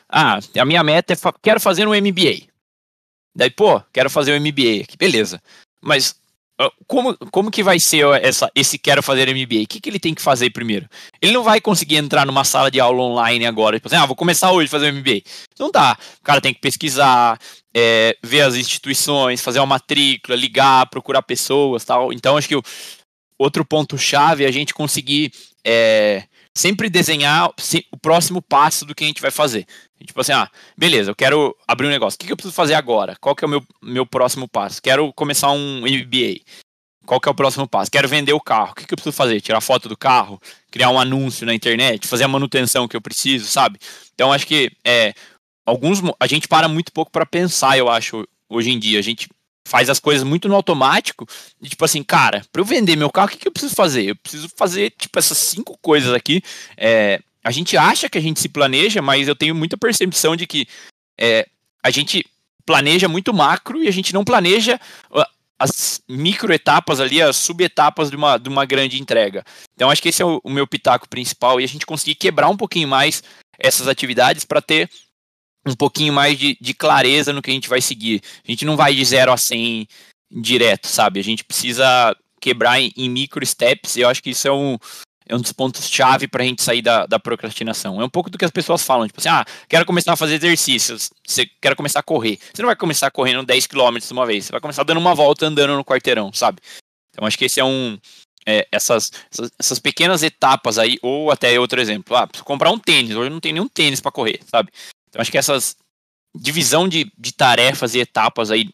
Ah, 0.10 0.40
a 0.58 0.66
minha 0.66 0.84
meta 0.84 1.14
é 1.14 1.16
fa 1.16 1.34
quero 1.42 1.60
fazer 1.60 1.88
um 1.88 1.94
MBA. 1.94 2.48
Daí, 3.36 3.50
pô, 3.50 3.82
quero 3.94 4.10
fazer 4.10 4.34
um 4.34 4.40
MBA 4.40 4.84
aqui, 4.84 4.98
beleza. 4.98 5.42
Mas 5.82 6.16
como, 6.88 7.18
como 7.32 7.52
que 7.52 7.62
vai 7.62 7.80
ser 7.80 8.06
essa, 8.22 8.50
esse 8.56 8.78
quero 8.78 9.04
fazer 9.04 9.28
MBA? 9.28 9.64
O 9.64 9.68
que, 9.68 9.82
que 9.82 9.90
ele 9.90 10.00
tem 10.00 10.14
que 10.14 10.22
fazer 10.22 10.50
primeiro? 10.52 10.88
Ele 11.22 11.34
não 11.34 11.44
vai 11.44 11.60
conseguir 11.60 11.98
entrar 11.98 12.26
numa 12.26 12.46
sala 12.46 12.72
de 12.72 12.80
aula 12.80 13.02
online 13.02 13.46
agora, 13.46 13.78
tipo 13.78 13.88
assim, 13.88 13.98
ah, 13.98 14.06
vou 14.06 14.16
começar 14.16 14.52
hoje 14.52 14.68
a 14.68 14.72
fazer 14.72 14.92
MBA. 14.92 15.22
Não 15.60 15.70
dá. 15.70 15.98
O 16.20 16.24
cara 16.24 16.40
tem 16.40 16.54
que 16.54 16.62
pesquisar, 16.62 17.38
é, 17.76 18.18
ver 18.24 18.42
as 18.42 18.56
instituições, 18.56 19.42
fazer 19.42 19.60
uma 19.60 19.66
matrícula, 19.66 20.38
ligar, 20.38 20.90
procurar 20.90 21.22
pessoas 21.22 21.84
tal. 21.84 22.14
Então, 22.14 22.38
acho 22.38 22.48
que 22.48 22.56
o 22.56 22.64
outro 23.38 23.66
ponto-chave 23.66 24.46
é 24.46 24.48
a 24.48 24.52
gente 24.52 24.74
conseguir 24.74 25.34
é, 25.66 26.24
sempre 26.56 26.90
desenhar 26.90 27.52
o 27.92 27.98
próximo 27.98 28.42
passo 28.42 28.86
do 28.86 28.96
que 28.96 29.04
a 29.04 29.08
gente 29.08 29.22
vai 29.22 29.32
fazer. 29.32 29.68
Tipo 30.06 30.22
assim, 30.22 30.32
ah, 30.32 30.50
beleza, 30.78 31.12
eu 31.12 31.16
quero 31.16 31.56
abrir 31.68 31.88
um 31.88 31.92
negócio. 31.92 32.16
O 32.16 32.26
que 32.26 32.32
eu 32.32 32.38
preciso 32.38 32.54
fazer 32.54 32.76
agora? 32.76 33.16
Qual 33.20 33.36
que 33.36 33.44
é 33.44 33.48
o 33.48 33.50
meu, 33.50 33.64
meu 33.82 34.06
próximo 34.06 34.48
passo? 34.48 34.82
Quero 34.82 35.12
começar 35.14 35.52
um 35.52 35.82
MBA. 35.82 36.42
Qual 37.06 37.20
que 37.20 37.30
é 37.30 37.32
o 37.32 37.36
próximo 37.36 37.68
passo? 37.68 37.92
Quero 37.92 38.08
vender 38.08 38.34
o 38.34 38.40
carro. 38.40 38.72
O 38.72 38.76
que, 38.76 38.84
eu 38.84 38.96
preciso 38.96 39.16
fazer? 39.16 39.42
Tirar 39.42 39.62
foto 39.62 39.90
do 39.90 39.98
carro? 39.98 40.42
Criar 40.72 40.90
um 40.90 41.00
anúncio 41.00 41.46
na 41.46 41.54
internet? 41.54 42.08
Fazer 42.08 42.24
a 42.24 42.28
manutenção 42.28 42.88
que 42.88 42.96
eu 42.96 43.02
preciso, 43.02 43.48
sabe? 43.48 43.80
Então, 44.14 44.32
acho 44.32 44.48
que 44.48 44.72
é, 44.84 45.14
alguns 45.66 46.02
a 46.20 46.28
gente 46.28 46.48
para 46.48 46.68
muito 46.68 46.92
pouco 46.92 47.12
para 47.12 47.26
pensar, 47.26 47.78
eu 47.78 47.90
acho, 47.90 48.28
hoje 48.50 48.72
em 48.72 48.80
dia. 48.80 49.00
A 49.00 49.04
gente 49.04 49.28
faz 49.66 49.90
as 49.90 50.00
coisas 50.00 50.24
muito 50.24 50.48
no 50.48 50.56
automático. 50.56 51.28
E, 51.62 51.68
tipo 51.68 51.84
assim, 51.84 52.04
cara, 52.04 52.46
para 52.52 52.62
eu 52.62 52.66
vender 52.66 52.96
meu 52.96 53.10
carro, 53.10 53.28
o 53.28 53.32
que, 53.32 53.38
que 53.38 53.48
eu 53.48 53.52
preciso 53.52 53.76
fazer? 53.76 54.04
Eu 54.04 54.16
preciso 54.16 54.48
fazer, 54.56 54.92
tipo, 54.92 55.18
essas 55.18 55.38
cinco 55.38 55.78
coisas 55.82 56.14
aqui. 56.14 56.42
É, 56.78 57.20
a 57.44 57.52
gente 57.52 57.76
acha 57.76 58.10
que 58.10 58.18
a 58.18 58.22
gente 58.22 58.40
se 58.40 58.48
planeja, 58.48 59.02
mas 59.02 59.28
eu 59.28 59.36
tenho 59.36 59.56
muita 59.56 59.78
percepção 59.78 60.36
de 60.36 60.48
que 60.48 60.68
é, 61.20 61.48
a 61.84 61.90
gente 61.90 62.26
planeja 62.66 63.08
muito 63.08 63.34
macro 63.34 63.84
e 63.84 63.88
a 63.88 63.92
gente 63.92 64.14
não 64.14 64.24
planeja 64.24 64.80
as 65.60 66.02
micro 66.10 66.52
etapas 66.52 67.00
ali, 67.00 67.22
as 67.22 67.36
subetapas 67.38 68.10
de 68.10 68.16
uma, 68.16 68.38
de 68.38 68.50
uma 68.50 68.66
grande 68.66 69.00
entrega. 69.00 69.44
Então 69.76 69.90
acho 69.90 70.02
que 70.02 70.10
esse 70.10 70.22
é 70.22 70.26
o, 70.26 70.42
o 70.44 70.50
meu 70.50 70.68
pitaco 70.68 71.08
principal 71.08 71.62
e 71.62 71.64
a 71.64 71.68
gente 71.68 71.86
conseguir 71.86 72.16
quebrar 72.16 72.50
um 72.50 72.58
pouquinho 72.58 72.88
mais 72.88 73.24
essas 73.58 73.88
atividades 73.88 74.44
para 74.44 74.62
ter 74.62 74.90
um 75.66 75.76
pouquinho 75.76 76.14
mais 76.14 76.38
de, 76.38 76.58
de, 76.62 76.74
clareza 76.74 77.34
no 77.34 77.42
que 77.42 77.50
a 77.50 77.54
gente 77.54 77.70
vai 77.70 77.82
seguir. 77.82 78.22
A 78.48 78.52
gente 78.52 78.66
não 78.66 78.78
vai 78.78 78.94
de 78.94 79.04
0 79.04 79.32
a 79.32 79.38
100 79.38 79.88
direto, 80.32 80.88
sabe? 80.88 81.20
A 81.20 81.24
gente 81.24 81.44
precisa 81.44 82.16
quebrar 82.40 82.80
em, 82.80 82.92
em 82.96 83.10
micro 83.10 83.46
steps 83.46 83.96
e 83.96 84.02
eu 84.02 84.10
acho 84.10 84.22
que 84.22 84.30
isso 84.30 84.48
é 84.48 84.52
um, 84.52 84.78
é 85.28 85.36
um 85.36 85.42
dos 85.42 85.52
pontos-chave 85.52 86.28
para 86.28 86.44
a 86.44 86.46
gente 86.46 86.62
sair 86.62 86.82
da, 86.82 87.06
da, 87.06 87.20
procrastinação. 87.20 88.00
É 88.00 88.06
um 88.06 88.10
pouco 88.10 88.30
do 88.30 88.38
que 88.38 88.46
as 88.46 88.52
pessoas 88.52 88.84
falam, 88.84 89.08
tipo 89.08 89.20
assim, 89.20 89.30
ah, 89.30 89.44
quero 89.68 89.86
começar 89.86 90.14
a 90.14 90.16
fazer 90.16 90.36
exercícios, 90.36 91.10
você 91.26 91.48
quer 91.60 91.76
começar 91.76 92.00
a 92.00 92.04
correr. 92.04 92.38
Você 92.54 92.62
não 92.62 92.68
vai 92.68 92.76
começar 92.76 93.10
correndo 93.10 93.44
10 93.44 93.68
km 93.68 93.98
de 93.98 94.14
uma 94.14 94.26
vez, 94.26 94.46
você 94.46 94.52
vai 94.52 94.62
começar 94.62 94.84
dando 94.84 95.00
uma 95.00 95.16
volta 95.16 95.48
andando 95.48 95.76
no 95.76 95.84
quarteirão, 95.84 96.32
sabe? 96.32 96.60
Então 97.12 97.26
acho 97.26 97.38
que 97.38 97.46
esse 97.46 97.60
é 97.60 97.66
um. 97.66 97.98
É, 98.48 98.68
essas, 98.72 99.12
essas, 99.32 99.52
essas, 99.58 99.80
pequenas 99.80 100.22
etapas 100.22 100.78
aí, 100.78 101.00
ou 101.02 101.32
até 101.32 101.60
outro 101.60 101.82
exemplo, 101.82 102.16
ah, 102.16 102.28
preciso 102.28 102.46
comprar 102.46 102.70
um 102.70 102.78
tênis, 102.78 103.16
hoje 103.16 103.32
não 103.32 103.40
tem 103.40 103.52
nenhum 103.52 103.68
tênis 103.68 104.00
para 104.00 104.12
correr, 104.12 104.40
sabe? 104.46 104.72
Então 105.16 105.22
acho 105.22 105.32
que 105.32 105.38
essas 105.38 105.78
divisão 106.36 106.90
de, 106.90 107.10
de 107.18 107.34
tarefas 107.34 107.96
e 107.96 108.00
etapas 108.00 108.52
aí 108.52 108.70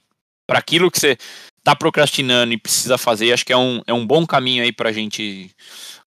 para 0.48 0.58
aquilo 0.58 0.90
que 0.90 1.00
você 1.00 1.16
está 1.60 1.76
procrastinando 1.76 2.52
e 2.52 2.58
precisa 2.58 2.98
fazer, 2.98 3.32
acho 3.32 3.46
que 3.46 3.54
é 3.54 3.58
um, 3.58 3.84
é 3.86 3.94
um 3.94 4.08
bom 4.08 4.26
caminho 4.26 4.64
aí 4.64 4.72
para 4.72 4.90
a 4.90 4.92
gente 4.92 5.56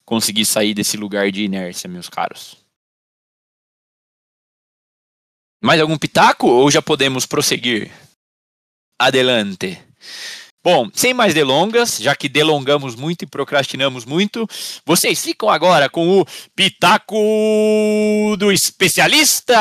conseguir 0.04 0.44
sair 0.44 0.74
desse 0.74 0.96
lugar 0.96 1.30
de 1.30 1.44
inércia, 1.44 1.88
meus 1.88 2.08
caros. 2.08 2.56
Mais 5.62 5.80
algum 5.80 5.96
pitaco 5.96 6.48
ou 6.48 6.68
já 6.68 6.82
podemos 6.82 7.26
prosseguir? 7.26 7.92
Adelante. 8.98 9.80
Bom, 10.64 10.88
sem 10.94 11.12
mais 11.12 11.34
delongas, 11.34 11.98
já 11.98 12.16
que 12.16 12.26
delongamos 12.26 12.96
muito 12.96 13.20
e 13.20 13.26
procrastinamos 13.26 14.06
muito, 14.06 14.48
vocês 14.86 15.22
ficam 15.22 15.50
agora 15.50 15.90
com 15.90 16.20
o 16.20 16.26
Pitaco 16.56 17.14
do 18.38 18.50
Especialista! 18.50 19.54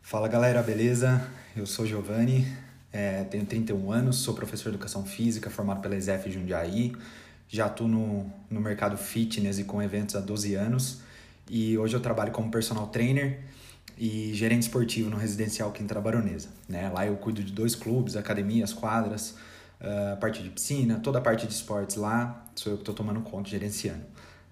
Fala 0.00 0.28
galera, 0.28 0.62
beleza? 0.62 1.39
Eu 1.60 1.66
sou 1.66 1.84
Giovanni, 1.84 2.46
é, 2.90 3.22
tenho 3.24 3.44
31 3.44 3.92
anos, 3.92 4.16
sou 4.16 4.32
professor 4.32 4.70
de 4.70 4.76
educação 4.76 5.04
física, 5.04 5.50
formado 5.50 5.82
pela 5.82 5.94
ESEF 5.94 6.30
Jundiaí, 6.30 6.96
já 7.50 7.66
atuo 7.66 7.86
no, 7.86 8.32
no 8.48 8.62
mercado 8.62 8.96
fitness 8.96 9.58
e 9.58 9.64
com 9.64 9.82
eventos 9.82 10.16
há 10.16 10.20
12 10.20 10.54
anos 10.54 11.02
e 11.50 11.76
hoje 11.76 11.94
eu 11.94 12.00
trabalho 12.00 12.32
como 12.32 12.50
personal 12.50 12.86
trainer 12.86 13.40
e 13.98 14.32
gerente 14.32 14.62
esportivo 14.62 15.10
no 15.10 15.18
residencial 15.18 15.70
Quinta 15.70 16.00
Baronesa. 16.00 16.48
Né? 16.66 16.88
Lá 16.88 17.06
eu 17.06 17.14
cuido 17.16 17.44
de 17.44 17.52
dois 17.52 17.74
clubes, 17.74 18.16
academias, 18.16 18.72
quadras, 18.72 19.34
a 20.12 20.16
parte 20.16 20.42
de 20.42 20.48
piscina, 20.48 20.98
toda 21.00 21.18
a 21.18 21.20
parte 21.20 21.46
de 21.46 21.52
esportes 21.52 21.96
lá, 21.96 22.42
sou 22.54 22.72
eu 22.72 22.78
que 22.78 22.84
estou 22.84 22.94
tomando 22.94 23.20
conta, 23.20 23.50
gerenciando. 23.50 24.06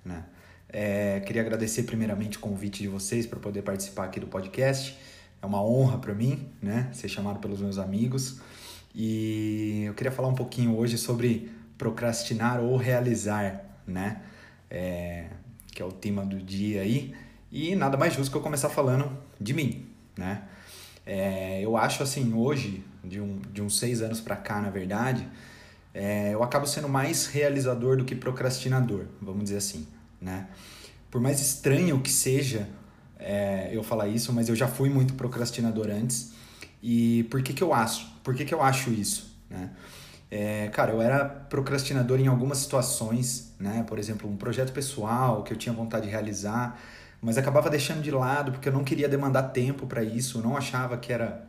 Né? 0.04 0.24
É, 0.68 1.20
queria 1.20 1.40
agradecer 1.40 1.84
primeiramente 1.84 2.36
o 2.36 2.40
convite 2.40 2.82
de 2.82 2.88
vocês 2.88 3.26
para 3.26 3.38
poder 3.38 3.62
participar 3.62 4.04
aqui 4.04 4.20
do 4.20 4.26
podcast 4.26 4.94
é 5.40 5.46
uma 5.46 5.62
honra 5.62 5.98
para 5.98 6.14
mim, 6.14 6.48
né, 6.60 6.90
ser 6.92 7.08
chamado 7.08 7.38
pelos 7.38 7.60
meus 7.60 7.78
amigos. 7.78 8.40
E 8.94 9.84
eu 9.86 9.94
queria 9.94 10.10
falar 10.10 10.28
um 10.28 10.34
pouquinho 10.34 10.76
hoje 10.76 10.98
sobre 10.98 11.50
procrastinar 11.76 12.60
ou 12.60 12.76
realizar, 12.76 13.64
né, 13.86 14.22
é, 14.70 15.26
que 15.72 15.80
é 15.80 15.84
o 15.84 15.92
tema 15.92 16.24
do 16.24 16.38
dia 16.38 16.82
aí. 16.82 17.14
E 17.50 17.74
nada 17.74 17.96
mais 17.96 18.14
justo 18.14 18.30
que 18.30 18.36
eu 18.36 18.42
começar 18.42 18.68
falando 18.68 19.10
de 19.40 19.54
mim, 19.54 19.86
né? 20.16 20.42
É, 21.06 21.62
eu 21.62 21.74
acho 21.78 22.02
assim, 22.02 22.34
hoje, 22.34 22.84
de, 23.02 23.18
um, 23.18 23.40
de 23.50 23.62
uns 23.62 23.78
seis 23.78 24.02
anos 24.02 24.20
para 24.20 24.36
cá, 24.36 24.60
na 24.60 24.68
verdade, 24.68 25.26
é, 25.94 26.34
eu 26.34 26.42
acabo 26.42 26.66
sendo 26.66 26.88
mais 26.88 27.26
realizador 27.26 27.96
do 27.96 28.04
que 28.04 28.14
procrastinador, 28.14 29.06
vamos 29.22 29.44
dizer 29.44 29.56
assim, 29.56 29.86
né? 30.20 30.48
Por 31.10 31.20
mais 31.20 31.40
estranho 31.40 31.98
que 32.00 32.10
seja 32.10 32.68
é, 33.18 33.68
eu 33.72 33.82
falar 33.82 34.08
isso, 34.08 34.32
mas 34.32 34.48
eu 34.48 34.56
já 34.56 34.68
fui 34.68 34.88
muito 34.88 35.14
procrastinador 35.14 35.88
antes. 35.90 36.32
E 36.82 37.24
por 37.24 37.42
que, 37.42 37.52
que 37.52 37.62
eu 37.62 37.74
acho? 37.74 38.06
Por 38.22 38.34
que, 38.34 38.44
que 38.44 38.54
eu 38.54 38.62
acho 38.62 38.90
isso? 38.90 39.36
Né? 39.50 39.70
É, 40.30 40.68
cara, 40.68 40.92
eu 40.92 41.00
era 41.00 41.24
procrastinador 41.24 42.20
em 42.20 42.26
algumas 42.26 42.58
situações, 42.58 43.54
né? 43.58 43.84
Por 43.88 43.98
exemplo, 43.98 44.30
um 44.30 44.36
projeto 44.36 44.72
pessoal 44.72 45.42
que 45.42 45.52
eu 45.52 45.56
tinha 45.56 45.72
vontade 45.72 46.06
de 46.06 46.10
realizar, 46.10 46.78
mas 47.20 47.38
acabava 47.38 47.70
deixando 47.70 48.02
de 48.02 48.10
lado 48.10 48.52
porque 48.52 48.68
eu 48.68 48.72
não 48.72 48.84
queria 48.84 49.08
demandar 49.08 49.44
tempo 49.44 49.86
para 49.86 50.02
isso, 50.02 50.38
eu 50.38 50.42
não 50.42 50.56
achava 50.56 50.98
que 50.98 51.12
era 51.12 51.48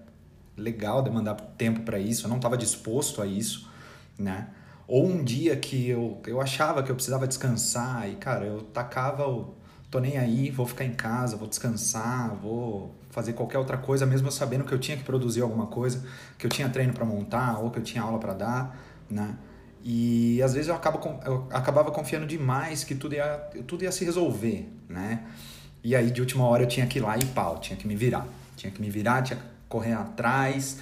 legal 0.57 1.01
demandar 1.01 1.35
tempo 1.35 1.81
para 1.81 1.99
isso, 1.99 2.25
eu 2.25 2.29
não 2.29 2.37
estava 2.37 2.57
disposto 2.57 3.21
a 3.21 3.25
isso, 3.25 3.69
né? 4.17 4.47
Ou 4.87 5.05
um 5.05 5.23
dia 5.23 5.55
que 5.55 5.89
eu, 5.89 6.19
eu 6.25 6.41
achava 6.41 6.81
que 6.81 6.89
eu 6.89 6.95
precisava 6.95 7.27
descansar 7.27 8.09
e, 8.09 8.15
cara, 8.15 8.45
eu 8.45 8.61
tacava 8.61 9.27
o 9.27 9.58
tô 9.89 9.99
nem 9.99 10.17
aí, 10.17 10.51
vou 10.51 10.65
ficar 10.65 10.85
em 10.85 10.93
casa, 10.93 11.35
vou 11.35 11.47
descansar, 11.47 12.35
vou 12.35 12.95
fazer 13.09 13.33
qualquer 13.33 13.57
outra 13.57 13.77
coisa, 13.77 14.05
mesmo 14.05 14.31
sabendo 14.31 14.63
que 14.63 14.71
eu 14.71 14.79
tinha 14.79 14.95
que 14.95 15.03
produzir 15.03 15.41
alguma 15.41 15.67
coisa, 15.67 16.05
que 16.37 16.45
eu 16.45 16.49
tinha 16.49 16.69
treino 16.69 16.93
para 16.93 17.05
montar 17.05 17.59
ou 17.59 17.71
que 17.71 17.79
eu 17.79 17.83
tinha 17.83 18.03
aula 18.03 18.19
para 18.19 18.33
dar, 18.33 18.79
né? 19.09 19.35
E 19.83 20.41
às 20.43 20.53
vezes 20.53 20.67
eu, 20.67 20.75
acabo, 20.75 20.99
eu 21.25 21.47
acabava 21.51 21.89
confiando 21.91 22.27
demais 22.27 22.83
que 22.83 22.93
tudo 22.93 23.15
ia, 23.15 23.37
tudo 23.65 23.83
ia 23.83 23.91
se 23.91 24.05
resolver, 24.05 24.69
né? 24.87 25.25
E 25.83 25.95
aí 25.95 26.11
de 26.11 26.21
última 26.21 26.45
hora 26.45 26.63
eu 26.63 26.67
tinha 26.67 26.85
que 26.85 26.99
ir 26.99 27.01
lá 27.01 27.17
e 27.17 27.25
pau, 27.25 27.59
tinha 27.59 27.77
que 27.77 27.87
me 27.87 27.95
virar. 27.95 28.27
Tinha 28.55 28.71
que 28.71 28.81
me 28.81 28.89
virar, 28.89 29.21
tinha 29.21 29.39
que 29.39 29.45
correr 29.69 29.93
atrás. 29.93 30.79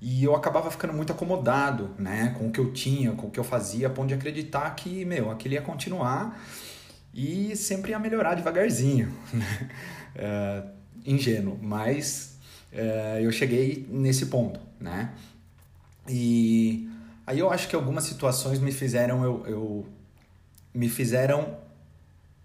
E 0.00 0.24
eu 0.24 0.34
acabava 0.34 0.70
ficando 0.70 0.92
muito 0.92 1.12
acomodado, 1.12 1.90
né? 1.96 2.34
Com 2.36 2.48
o 2.48 2.50
que 2.50 2.58
eu 2.58 2.72
tinha, 2.72 3.12
com 3.12 3.28
o 3.28 3.30
que 3.30 3.38
eu 3.38 3.44
fazia, 3.44 3.86
a 3.86 3.90
ponto 3.90 4.08
de 4.08 4.14
acreditar 4.14 4.68
que, 4.74 5.04
meu, 5.04 5.30
aquilo 5.30 5.54
ia 5.54 5.62
continuar 5.62 6.36
e 7.12 7.54
sempre 7.56 7.90
ia 7.90 7.98
melhorar 7.98 8.34
devagarzinho, 8.34 9.12
né? 9.32 9.70
é, 10.14 10.62
ingênuo, 11.04 11.58
mas 11.60 12.36
é, 12.72 13.20
eu 13.22 13.32
cheguei 13.32 13.86
nesse 13.90 14.26
ponto, 14.26 14.60
né? 14.80 15.12
E 16.08 16.88
aí 17.26 17.38
eu 17.38 17.50
acho 17.50 17.68
que 17.68 17.74
algumas 17.74 18.04
situações 18.04 18.58
me 18.58 18.72
fizeram 18.72 19.24
eu, 19.24 19.46
eu 19.46 19.86
me 20.72 20.88
fizeram 20.88 21.56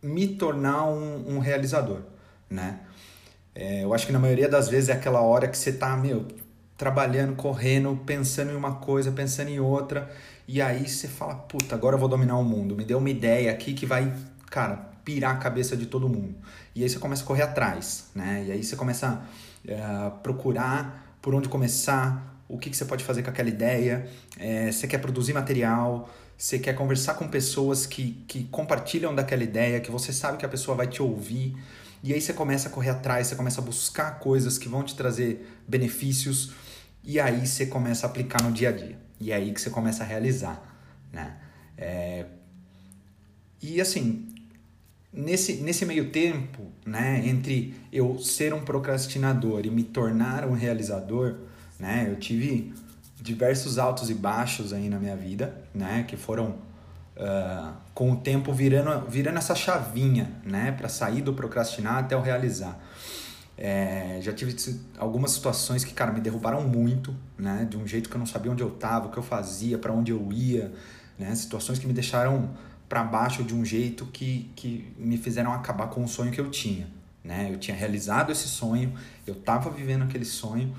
me 0.01 0.27
tornar 0.27 0.85
um, 0.85 1.35
um 1.35 1.39
realizador, 1.39 2.01
né? 2.49 2.79
É, 3.53 3.83
eu 3.83 3.93
acho 3.93 4.05
que 4.05 4.11
na 4.11 4.19
maioria 4.19 4.49
das 4.49 4.67
vezes 4.67 4.89
é 4.89 4.93
aquela 4.93 5.21
hora 5.21 5.47
que 5.47 5.57
você 5.57 5.71
tá, 5.71 5.95
meu, 5.95 6.27
trabalhando, 6.77 7.35
correndo, 7.35 7.99
pensando 8.05 8.51
em 8.51 8.55
uma 8.55 8.75
coisa, 8.75 9.11
pensando 9.11 9.49
em 9.49 9.59
outra, 9.59 10.11
e 10.47 10.61
aí 10.61 10.87
você 10.87 11.07
fala, 11.07 11.35
puta, 11.35 11.73
agora 11.73 11.95
eu 11.95 11.99
vou 11.99 12.09
dominar 12.09 12.37
o 12.37 12.43
mundo. 12.43 12.75
Me 12.75 12.83
deu 12.83 12.97
uma 12.97 13.09
ideia 13.09 13.51
aqui 13.51 13.73
que 13.73 13.85
vai 13.85 14.13
cara, 14.49 14.91
pirar 15.03 15.35
a 15.35 15.37
cabeça 15.37 15.75
de 15.77 15.85
todo 15.85 16.09
mundo. 16.09 16.35
E 16.73 16.83
aí 16.83 16.89
você 16.89 16.99
começa 16.99 17.23
a 17.23 17.25
correr 17.25 17.43
atrás, 17.43 18.09
né? 18.15 18.45
E 18.47 18.51
aí 18.51 18.63
você 18.63 18.75
começa 18.75 19.21
a 19.67 20.07
uh, 20.07 20.11
procurar 20.19 21.17
por 21.21 21.33
onde 21.33 21.49
começar, 21.49 22.35
o 22.47 22.57
que, 22.57 22.69
que 22.69 22.77
você 22.77 22.85
pode 22.85 23.03
fazer 23.03 23.23
com 23.23 23.29
aquela 23.29 23.49
ideia. 23.49 24.07
É, 24.37 24.71
você 24.71 24.87
quer 24.87 24.99
produzir 24.99 25.33
material, 25.33 26.09
você 26.37 26.59
quer 26.59 26.73
conversar 26.73 27.15
com 27.15 27.27
pessoas 27.27 27.85
que, 27.85 28.23
que 28.27 28.43
compartilham 28.45 29.15
daquela 29.15 29.43
ideia, 29.43 29.79
que 29.79 29.89
você 29.89 30.13
sabe 30.13 30.37
que 30.37 30.45
a 30.45 30.49
pessoa 30.49 30.75
vai 30.75 30.87
te 30.87 31.01
ouvir. 31.01 31.57
E 32.03 32.13
aí 32.13 32.21
você 32.21 32.33
começa 32.33 32.69
a 32.69 32.71
correr 32.71 32.91
atrás, 32.91 33.27
você 33.27 33.35
começa 33.35 33.61
a 33.61 33.63
buscar 33.63 34.19
coisas 34.19 34.57
que 34.57 34.69
vão 34.69 34.83
te 34.83 34.95
trazer 34.95 35.59
benefícios. 35.67 36.51
E 37.03 37.19
aí 37.19 37.47
você 37.47 37.65
começa 37.65 38.05
a 38.05 38.09
aplicar 38.09 38.43
no 38.43 38.51
dia 38.51 38.69
a 38.69 38.71
dia. 38.71 38.99
E 39.19 39.31
é 39.31 39.35
aí 39.35 39.51
que 39.51 39.61
você 39.61 39.69
começa 39.69 40.03
a 40.03 40.05
realizar, 40.05 40.61
né? 41.11 41.37
É... 41.77 42.25
E 43.61 43.81
assim, 43.81 44.34
nesse, 45.15 45.53
nesse 45.57 45.85
meio 45.85 46.09
tempo, 46.09 46.63
né, 46.85 47.21
entre 47.25 47.73
eu 47.91 48.19
ser 48.19 48.53
um 48.53 48.61
procrastinador 48.61 49.65
e 49.65 49.69
me 49.69 49.83
tornar 49.83 50.45
um 50.45 50.53
realizador, 50.53 51.35
né, 51.79 52.07
eu 52.09 52.17
tive 52.17 52.73
diversos 53.21 53.79
altos 53.79 54.09
e 54.09 54.13
baixos 54.13 54.73
aí 54.73 54.89
na 54.89 54.99
minha 54.99 55.15
vida, 55.15 55.63
né, 55.73 56.03
que 56.07 56.17
foram 56.17 56.55
uh, 57.15 57.73
com 57.93 58.11
o 58.11 58.17
tempo 58.17 58.51
virando, 58.51 59.09
virando 59.09 59.37
essa 59.37 59.55
chavinha, 59.55 60.31
né, 60.43 60.71
para 60.73 60.89
sair 60.89 61.21
do 61.21 61.33
procrastinar 61.33 61.97
até 61.97 62.15
o 62.15 62.21
realizar. 62.21 62.79
É, 63.57 64.19
já 64.21 64.33
tive 64.33 64.53
algumas 64.97 65.31
situações 65.31 65.85
que, 65.85 65.93
cara, 65.93 66.11
me 66.11 66.19
derrubaram 66.19 66.61
muito, 66.67 67.15
né, 67.37 67.65
de 67.69 67.77
um 67.77 67.87
jeito 67.87 68.09
que 68.09 68.15
eu 68.15 68.19
não 68.19 68.25
sabia 68.25 68.51
onde 68.51 68.61
eu 68.61 68.67
estava, 68.67 69.07
o 69.07 69.11
que 69.11 69.17
eu 69.17 69.23
fazia, 69.23 69.77
para 69.77 69.93
onde 69.93 70.11
eu 70.11 70.29
ia, 70.33 70.73
né, 71.17 71.33
situações 71.33 71.79
que 71.79 71.87
me 71.87 71.93
deixaram 71.93 72.49
para 72.87 73.03
baixo 73.03 73.43
de 73.43 73.53
um 73.55 73.65
jeito 73.65 74.05
que, 74.07 74.51
que 74.55 74.93
me 74.97 75.17
fizeram 75.17 75.53
acabar 75.53 75.87
com 75.87 76.03
o 76.03 76.07
sonho 76.07 76.31
que 76.31 76.39
eu 76.39 76.49
tinha. 76.49 76.87
Né? 77.23 77.49
Eu 77.51 77.57
tinha 77.57 77.75
realizado 77.75 78.31
esse 78.31 78.47
sonho, 78.47 78.93
eu 79.25 79.33
estava 79.33 79.69
vivendo 79.69 80.03
aquele 80.03 80.25
sonho 80.25 80.75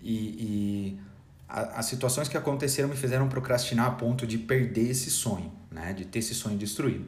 e, 0.00 0.14
e 0.14 1.00
a, 1.48 1.78
as 1.80 1.86
situações 1.86 2.28
que 2.28 2.36
aconteceram 2.36 2.88
me 2.88 2.96
fizeram 2.96 3.28
procrastinar 3.28 3.86
a 3.86 3.90
ponto 3.90 4.26
de 4.26 4.38
perder 4.38 4.90
esse 4.90 5.10
sonho, 5.10 5.52
né? 5.70 5.92
de 5.92 6.04
ter 6.06 6.20
esse 6.20 6.34
sonho 6.34 6.56
destruído. 6.56 7.04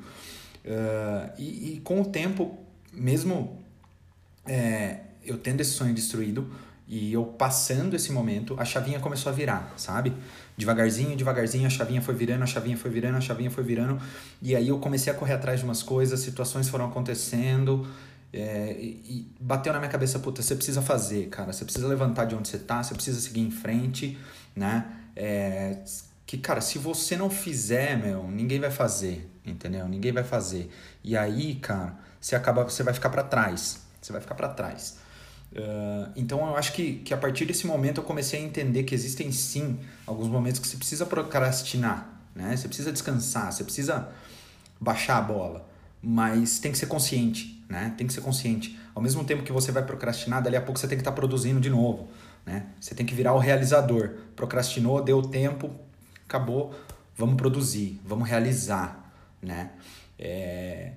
Uh, 0.65 1.31
e, 1.39 1.75
e, 1.75 1.81
com 1.81 2.01
o 2.01 2.05
tempo, 2.05 2.59
mesmo 2.93 3.63
é, 4.47 5.01
eu 5.25 5.39
tendo 5.39 5.61
esse 5.61 5.73
sonho 5.73 5.95
destruído 5.95 6.51
e 6.87 7.13
eu 7.13 7.25
passando 7.25 7.95
esse 7.95 8.13
momento, 8.13 8.55
a 8.59 8.65
chavinha 8.65 9.01
começou 9.01 9.33
a 9.33 9.35
virar, 9.35 9.73
sabe? 9.77 10.13
Devagarzinho, 10.57 11.17
devagarzinho, 11.17 11.67
a 11.67 11.71
chavinha 11.71 12.03
foi 12.03 12.15
virando, 12.15 12.43
a 12.43 12.47
chavinha 12.47 12.77
foi 12.77 12.91
virando, 12.91 13.17
a 13.17 13.21
chavinha 13.21 13.51
foi 13.51 13.65
virando. 13.65 13.99
E 14.43 14.55
aí 14.55 14.69
eu 14.69 14.79
comecei 14.79 15.13
a 15.13 15.17
correr 15.17 15.33
atrás 15.33 15.61
de 15.61 15.65
umas 15.65 15.83
coisas, 15.83 16.21
situações 16.21 16.69
foram 16.69 16.87
acontecendo. 16.87 17.87
É, 18.33 18.77
e 18.81 19.33
bateu 19.41 19.73
na 19.73 19.79
minha 19.79 19.91
cabeça, 19.91 20.19
puta, 20.19 20.43
você 20.43 20.55
precisa 20.55 20.83
fazer, 20.83 21.29
cara. 21.29 21.53
Você 21.53 21.65
precisa 21.65 21.89
levantar 21.89 22.27
de 22.27 22.35
onde 22.35 22.49
você 22.49 22.59
tá, 22.59 22.83
você 22.83 22.93
precisa 22.95 23.19
seguir 23.19 23.41
em 23.41 23.51
frente, 23.51 24.19
né? 24.55 24.85
É, 25.17 25.79
que, 26.27 26.37
cara, 26.37 26.61
se 26.61 26.79
você 26.79 27.17
não 27.17 27.31
fizer, 27.31 27.97
meu, 27.97 28.29
ninguém 28.29 28.61
vai 28.61 28.71
fazer, 28.71 29.31
entendeu? 29.47 29.89
Ninguém 29.89 30.13
vai 30.13 30.25
fazer. 30.25 30.71
E 31.03 31.17
aí, 31.17 31.55
cara, 31.57 31.97
você 32.21 32.37
acaba, 32.37 32.65
você 32.65 32.83
vai 32.83 32.93
ficar 32.93 33.09
para 33.09 33.23
trás. 33.23 33.83
Você 34.03 34.13
vai 34.13 34.21
ficar 34.21 34.35
para 34.35 34.49
trás. 34.49 34.99
Uh, 35.55 36.11
então 36.17 36.41
eu 36.49 36.57
acho 36.57 36.73
que, 36.73 36.97
que 36.97 37.15
a 37.15 37.17
partir 37.17 37.45
desse 37.45 37.65
momento 37.65 38.01
eu 38.01 38.05
comecei 38.05 38.41
a 38.41 38.43
entender 38.43 38.83
que 38.83 38.95
existem 38.95 39.31
sim 39.31 39.79
alguns 40.05 40.27
momentos 40.29 40.59
que 40.59 40.67
você 40.67 40.77
precisa 40.77 41.07
procrastinar, 41.07 42.21
né? 42.35 42.57
Você 42.57 42.67
precisa 42.67 42.91
descansar, 42.93 43.53
você 43.53 43.63
precisa 43.63 44.09
baixar 44.81 45.19
a 45.19 45.23
bola. 45.23 45.69
mas 46.03 46.59
tem 46.59 46.73
que 46.73 46.77
ser 46.77 46.87
consciente, 46.87 47.65
né? 47.69 47.95
Tem 47.97 48.07
que 48.07 48.13
ser 48.13 48.21
consciente. 48.21 48.79
Ao 48.95 49.03
mesmo 49.03 49.25
tempo 49.25 49.43
que 49.43 49.53
você 49.53 49.73
vai 49.73 49.83
procrastinar, 49.83 50.43
dali 50.43 50.57
a 50.57 50.61
pouco 50.61 50.79
você 50.79 50.89
tem 50.89 50.99
que 50.99 51.03
estar 51.03 51.13
tá 51.13 51.17
produzindo 51.17 51.61
de 51.61 51.71
novo, 51.71 52.09
né? 52.45 52.67
Você 52.81 52.95
tem 52.95 53.07
que 53.07 53.15
virar 53.15 53.33
o 53.33 53.39
realizador. 53.39 54.11
Procrastinou, 54.37 55.03
deu 55.03 55.23
tempo, 55.23 55.71
acabou, 56.27 56.75
vamos 57.17 57.37
produzir, 57.37 58.01
vamos 58.05 58.29
realizar, 58.29 59.11
né? 59.41 59.71
É... 60.19 60.93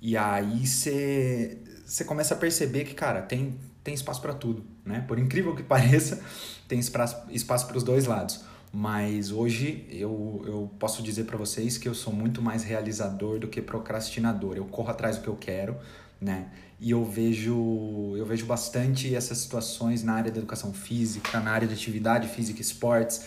E 0.00 0.16
aí 0.16 0.66
você 0.66 2.04
começa 2.06 2.34
a 2.34 2.36
perceber 2.36 2.84
que, 2.84 2.94
cara, 2.94 3.22
tem, 3.22 3.58
tem 3.86 3.94
espaço 3.94 4.20
para 4.20 4.34
tudo, 4.34 4.64
né? 4.84 5.04
Por 5.06 5.16
incrível 5.16 5.54
que 5.54 5.62
pareça, 5.64 6.20
tem 6.66 6.80
espaço 6.80 7.66
para 7.68 7.76
os 7.76 7.84
dois 7.84 8.06
lados. 8.06 8.40
Mas 8.72 9.30
hoje 9.30 9.86
eu, 9.88 10.42
eu 10.44 10.70
posso 10.76 11.02
dizer 11.02 11.24
para 11.24 11.36
vocês 11.36 11.78
que 11.78 11.88
eu 11.88 11.94
sou 11.94 12.12
muito 12.12 12.42
mais 12.42 12.64
realizador 12.64 13.38
do 13.38 13.46
que 13.46 13.62
procrastinador. 13.62 14.56
Eu 14.56 14.64
corro 14.64 14.90
atrás 14.90 15.16
do 15.16 15.22
que 15.22 15.28
eu 15.28 15.36
quero, 15.36 15.76
né? 16.20 16.48
E 16.80 16.90
eu 16.90 17.04
vejo, 17.04 18.14
eu 18.16 18.26
vejo 18.26 18.44
bastante 18.44 19.14
essas 19.14 19.38
situações 19.38 20.02
na 20.02 20.14
área 20.14 20.32
da 20.32 20.38
educação 20.38 20.74
física, 20.74 21.38
na 21.38 21.52
área 21.52 21.66
de 21.66 21.72
atividade 21.72 22.28
física 22.28 22.58
e 22.58 22.62
esportes, 22.62 23.24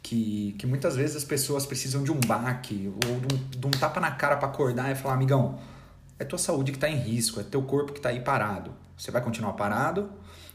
que, 0.00 0.54
que 0.56 0.66
muitas 0.66 0.94
vezes 0.96 1.16
as 1.16 1.24
pessoas 1.24 1.66
precisam 1.66 2.04
de 2.04 2.12
um 2.12 2.20
baque 2.20 2.90
ou 3.06 3.20
de 3.20 3.34
um, 3.34 3.60
de 3.60 3.66
um 3.66 3.70
tapa 3.70 4.00
na 4.00 4.12
cara 4.12 4.36
para 4.36 4.48
acordar 4.48 4.90
e 4.92 4.94
falar: 4.94 5.14
amigão, 5.14 5.58
é 6.16 6.24
tua 6.24 6.38
saúde 6.38 6.70
que 6.70 6.78
está 6.78 6.88
em 6.88 6.96
risco, 6.96 7.40
é 7.40 7.42
teu 7.42 7.62
corpo 7.62 7.92
que 7.92 7.98
está 7.98 8.10
aí 8.10 8.20
parado. 8.20 8.72
Você 9.00 9.10
vai 9.10 9.22
continuar 9.22 9.54
parado 9.54 10.12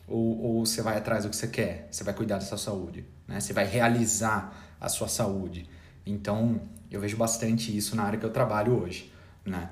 ou, 0.07 0.39
ou 0.39 0.65
você 0.65 0.83
vai 0.83 0.95
atrás 0.95 1.23
do 1.23 1.31
que 1.31 1.35
você 1.35 1.47
quer? 1.47 1.87
Você 1.89 2.03
vai 2.03 2.13
cuidar 2.13 2.35
da 2.35 2.45
sua 2.45 2.59
saúde, 2.59 3.03
né? 3.27 3.39
Você 3.39 3.53
vai 3.53 3.65
realizar 3.65 4.75
a 4.79 4.87
sua 4.87 5.07
saúde. 5.07 5.67
Então, 6.05 6.61
eu 6.91 7.01
vejo 7.01 7.17
bastante 7.17 7.75
isso 7.75 7.95
na 7.95 8.03
área 8.03 8.19
que 8.19 8.25
eu 8.25 8.29
trabalho 8.29 8.79
hoje, 8.79 9.11
né? 9.43 9.71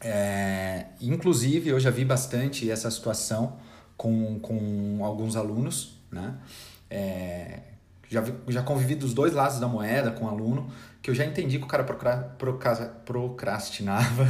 É, 0.00 0.86
inclusive, 1.00 1.70
eu 1.70 1.78
já 1.78 1.90
vi 1.90 2.04
bastante 2.04 2.68
essa 2.68 2.90
situação 2.90 3.56
com, 3.96 4.40
com 4.40 5.04
alguns 5.04 5.36
alunos, 5.36 6.00
né? 6.10 6.34
É, 6.90 7.60
já, 8.08 8.24
já 8.48 8.64
convivi 8.64 8.96
dos 8.96 9.14
dois 9.14 9.32
lados 9.32 9.60
da 9.60 9.68
moeda 9.68 10.10
com 10.10 10.24
um 10.24 10.28
aluno, 10.28 10.68
que 11.00 11.10
eu 11.10 11.14
já 11.14 11.24
entendi 11.24 11.58
que 11.58 11.64
o 11.64 11.68
cara 11.68 11.84
procrastinava 13.06 14.26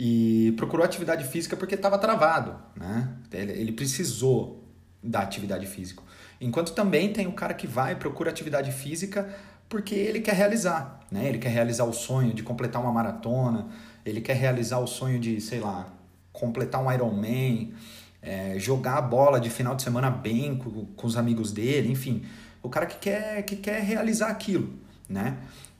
e 0.00 0.52
procurou 0.56 0.86
atividade 0.86 1.24
física 1.24 1.56
porque 1.56 1.74
estava 1.74 1.98
travado, 1.98 2.54
né? 2.76 3.08
Ele, 3.32 3.72
precisou 3.72 4.62
da 5.02 5.18
atividade 5.18 5.66
física. 5.66 6.00
Enquanto 6.40 6.72
também 6.72 7.12
tem 7.12 7.26
o 7.26 7.32
cara 7.32 7.52
que 7.52 7.66
vai 7.66 7.94
e 7.94 7.96
procura 7.96 8.30
atividade 8.30 8.70
física 8.70 9.28
porque 9.68 9.96
ele 9.96 10.20
quer 10.20 10.36
realizar, 10.36 11.00
né? 11.10 11.28
Ele 11.28 11.38
quer 11.38 11.48
realizar 11.48 11.82
o 11.82 11.92
sonho 11.92 12.32
de 12.32 12.44
completar 12.44 12.80
uma 12.80 12.92
maratona, 12.92 13.66
ele 14.06 14.20
quer 14.20 14.36
realizar 14.36 14.78
o 14.78 14.86
sonho 14.86 15.18
de, 15.18 15.40
sei 15.40 15.58
lá, 15.58 15.88
completar 16.32 16.80
um 16.80 16.92
Ironman, 16.92 17.74
é, 18.22 18.56
jogar 18.56 18.98
a 18.98 19.02
bola 19.02 19.40
de 19.40 19.50
final 19.50 19.74
de 19.74 19.82
semana 19.82 20.08
bem 20.10 20.56
com, 20.58 20.86
com 20.86 21.06
os 21.08 21.16
amigos 21.16 21.50
dele, 21.50 21.90
enfim, 21.90 22.22
o 22.62 22.68
cara 22.68 22.86
que 22.86 22.98
quer, 22.98 23.42
que 23.42 23.56
quer 23.56 23.82
realizar 23.82 24.28
aquilo, 24.28 24.78
né? 25.08 25.38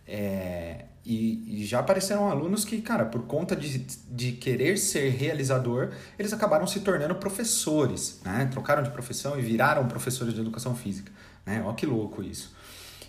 É, 0.09 0.87
e, 1.11 1.63
e, 1.63 1.65
já 1.65 1.79
apareceram 1.79 2.31
alunos 2.31 2.67
que, 2.67 2.83
cara, 2.83 3.07
por 3.07 3.23
conta 3.23 3.57
de, 3.57 3.79
de 4.11 4.33
querer 4.33 4.77
ser 4.77 5.09
realizador, 5.09 5.89
eles 6.19 6.35
acabaram 6.35 6.67
se 6.67 6.81
tornando 6.81 7.15
professores, 7.15 8.21
né? 8.23 8.47
Trocaram 8.53 8.83
de 8.83 8.91
profissão 8.91 9.39
e 9.39 9.41
viraram 9.41 9.89
professores 9.89 10.35
de 10.35 10.41
educação 10.41 10.77
física, 10.77 11.11
né? 11.47 11.63
Olha 11.65 11.75
que 11.75 11.87
louco 11.87 12.23
isso. 12.23 12.55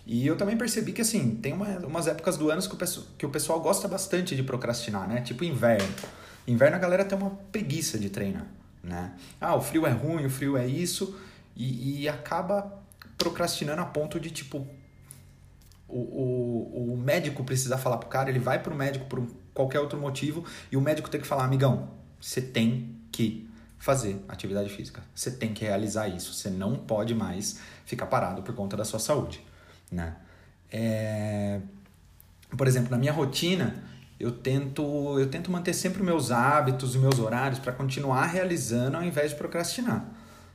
E 0.08 0.26
eu 0.26 0.38
também 0.38 0.56
percebi 0.56 0.94
que, 0.94 1.02
assim, 1.02 1.36
tem 1.36 1.52
uma, 1.52 1.68
umas 1.80 2.08
épocas 2.08 2.38
do 2.38 2.50
ano 2.50 2.62
que 2.62 2.74
o, 2.74 2.78
pessoal, 2.78 3.06
que 3.18 3.26
o 3.26 3.30
pessoal 3.30 3.60
gosta 3.60 3.86
bastante 3.86 4.34
de 4.34 4.44
procrastinar, 4.44 5.06
né? 5.06 5.20
Tipo 5.20 5.44
inverno. 5.44 5.94
Inverno 6.48 6.78
a 6.78 6.80
galera 6.80 7.04
tem 7.04 7.18
uma 7.18 7.32
preguiça 7.52 8.00
de 8.00 8.10
treinar, 8.10 8.48
né? 8.82 9.12
Ah, 9.42 9.56
o 9.56 9.62
frio 9.62 9.86
é 9.86 9.92
ruim, 9.92 10.26
o 10.26 10.30
frio 10.30 10.56
é 10.56 10.66
isso, 10.66 11.20
e, 11.54 12.04
e 12.04 12.08
acaba 12.08 12.80
procrastinando 13.18 13.82
a 13.82 13.86
ponto 13.86 14.18
de, 14.22 14.30
tipo, 14.32 14.66
o, 15.90 15.98
o, 15.98 16.94
o 16.94 16.98
médico 16.98 17.44
precisar 17.44 17.78
falar 17.78 17.98
pro 17.98 18.10
cara, 18.10 18.30
ele 18.30 18.40
vai 18.40 18.60
pro 18.62 18.76
médico 18.76 19.06
por 19.06 19.26
qualquer 19.54 19.80
outro 19.80 20.00
motivo 20.00 20.46
e 20.72 20.78
o 20.78 20.82
médico 20.82 21.10
tem 21.10 21.20
que 21.20 21.28
falar, 21.28 21.44
amigão, 21.44 21.90
você 22.20 22.42
tem 22.42 22.96
que 23.12 23.50
fazer 23.78 24.24
atividade 24.28 24.70
física. 24.70 25.02
Você 25.16 25.32
tem 25.32 25.54
que 25.54 25.64
realizar 25.64 26.08
isso. 26.08 26.34
Você 26.34 26.50
não 26.50 26.76
pode 26.76 27.16
mais 27.16 27.60
ficar 27.86 28.06
parado 28.06 28.44
por 28.44 28.54
conta 28.54 28.76
da 28.76 28.86
sua 28.86 29.00
saúde, 29.00 29.44
né? 29.92 30.16
É... 30.72 31.60
Por 32.56 32.68
exemplo, 32.68 32.92
na 32.92 32.98
minha 32.98 33.14
rotina, 33.14 33.84
eu 34.20 34.32
tento, 34.32 35.18
eu 35.18 35.30
tento 35.30 35.50
manter 35.50 35.74
sempre 35.74 36.04
meus 36.04 36.30
hábitos 36.30 36.96
e 36.96 36.98
meus 36.98 37.20
horários 37.20 37.60
para 37.60 37.72
continuar 37.72 38.26
realizando 38.26 38.98
ao 38.98 39.04
invés 39.04 39.32
de 39.32 39.38
procrastinar. 39.38 40.06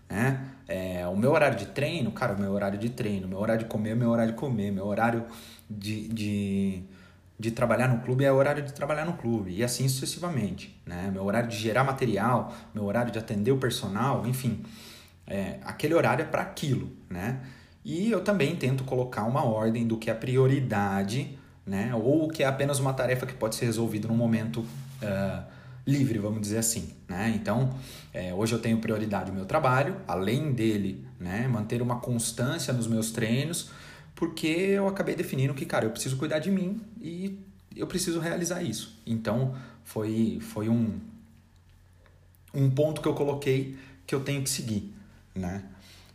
Né? 0.08 0.53
É, 0.66 1.06
o 1.06 1.16
meu 1.16 1.32
horário 1.32 1.58
de 1.58 1.66
treino, 1.66 2.10
cara, 2.10 2.34
o 2.34 2.40
meu 2.40 2.52
horário 2.52 2.78
de 2.78 2.88
treino, 2.88 3.28
meu 3.28 3.38
horário 3.38 3.64
de 3.64 3.68
comer, 3.68 3.94
meu 3.94 4.10
horário 4.10 4.32
de 4.32 4.38
comer, 4.38 4.70
meu 4.70 4.86
horário 4.86 5.24
de, 5.68 6.08
de, 6.08 6.82
de 7.38 7.50
trabalhar 7.50 7.88
no 7.88 8.00
clube 8.00 8.24
é 8.24 8.32
o 8.32 8.36
horário 8.36 8.62
de 8.62 8.72
trabalhar 8.72 9.04
no 9.04 9.14
clube, 9.14 9.52
e 9.52 9.62
assim 9.62 9.86
sucessivamente. 9.88 10.80
Né? 10.86 11.10
Meu 11.12 11.24
horário 11.24 11.48
de 11.48 11.56
gerar 11.56 11.84
material, 11.84 12.54
meu 12.74 12.84
horário 12.84 13.12
de 13.12 13.18
atender 13.18 13.52
o 13.52 13.58
personal, 13.58 14.26
enfim, 14.26 14.64
é, 15.26 15.58
aquele 15.64 15.94
horário 15.94 16.22
é 16.22 16.26
para 16.26 16.42
aquilo. 16.42 16.90
Né? 17.10 17.40
E 17.84 18.10
eu 18.10 18.22
também 18.22 18.56
tento 18.56 18.84
colocar 18.84 19.24
uma 19.24 19.44
ordem 19.44 19.86
do 19.86 19.98
que 19.98 20.10
é 20.10 20.14
prioridade, 20.14 21.38
né? 21.66 21.94
ou 21.94 22.24
o 22.24 22.28
que 22.28 22.42
é 22.42 22.46
apenas 22.46 22.78
uma 22.78 22.94
tarefa 22.94 23.26
que 23.26 23.34
pode 23.34 23.54
ser 23.54 23.66
resolvida 23.66 24.08
num 24.08 24.16
momento. 24.16 24.60
Uh, 25.02 25.53
livre, 25.86 26.18
vamos 26.18 26.40
dizer 26.40 26.58
assim. 26.58 26.94
Né? 27.08 27.32
Então, 27.34 27.76
é, 28.12 28.32
hoje 28.32 28.54
eu 28.54 28.58
tenho 28.58 28.78
prioridade 28.78 29.30
o 29.30 29.34
meu 29.34 29.44
trabalho, 29.44 29.96
além 30.06 30.52
dele, 30.52 31.06
né, 31.18 31.46
manter 31.48 31.82
uma 31.82 32.00
constância 32.00 32.72
nos 32.72 32.86
meus 32.86 33.10
treinos, 33.10 33.70
porque 34.14 34.46
eu 34.46 34.88
acabei 34.88 35.14
definindo 35.14 35.54
que, 35.54 35.66
cara, 35.66 35.84
eu 35.84 35.90
preciso 35.90 36.16
cuidar 36.16 36.38
de 36.38 36.50
mim 36.50 36.80
e 37.00 37.38
eu 37.76 37.86
preciso 37.86 38.20
realizar 38.20 38.62
isso. 38.62 39.00
Então, 39.06 39.54
foi, 39.82 40.38
foi 40.40 40.68
um, 40.68 40.98
um 42.54 42.70
ponto 42.70 43.00
que 43.00 43.08
eu 43.08 43.14
coloquei 43.14 43.76
que 44.06 44.14
eu 44.14 44.20
tenho 44.20 44.42
que 44.42 44.50
seguir, 44.50 44.94
né? 45.34 45.64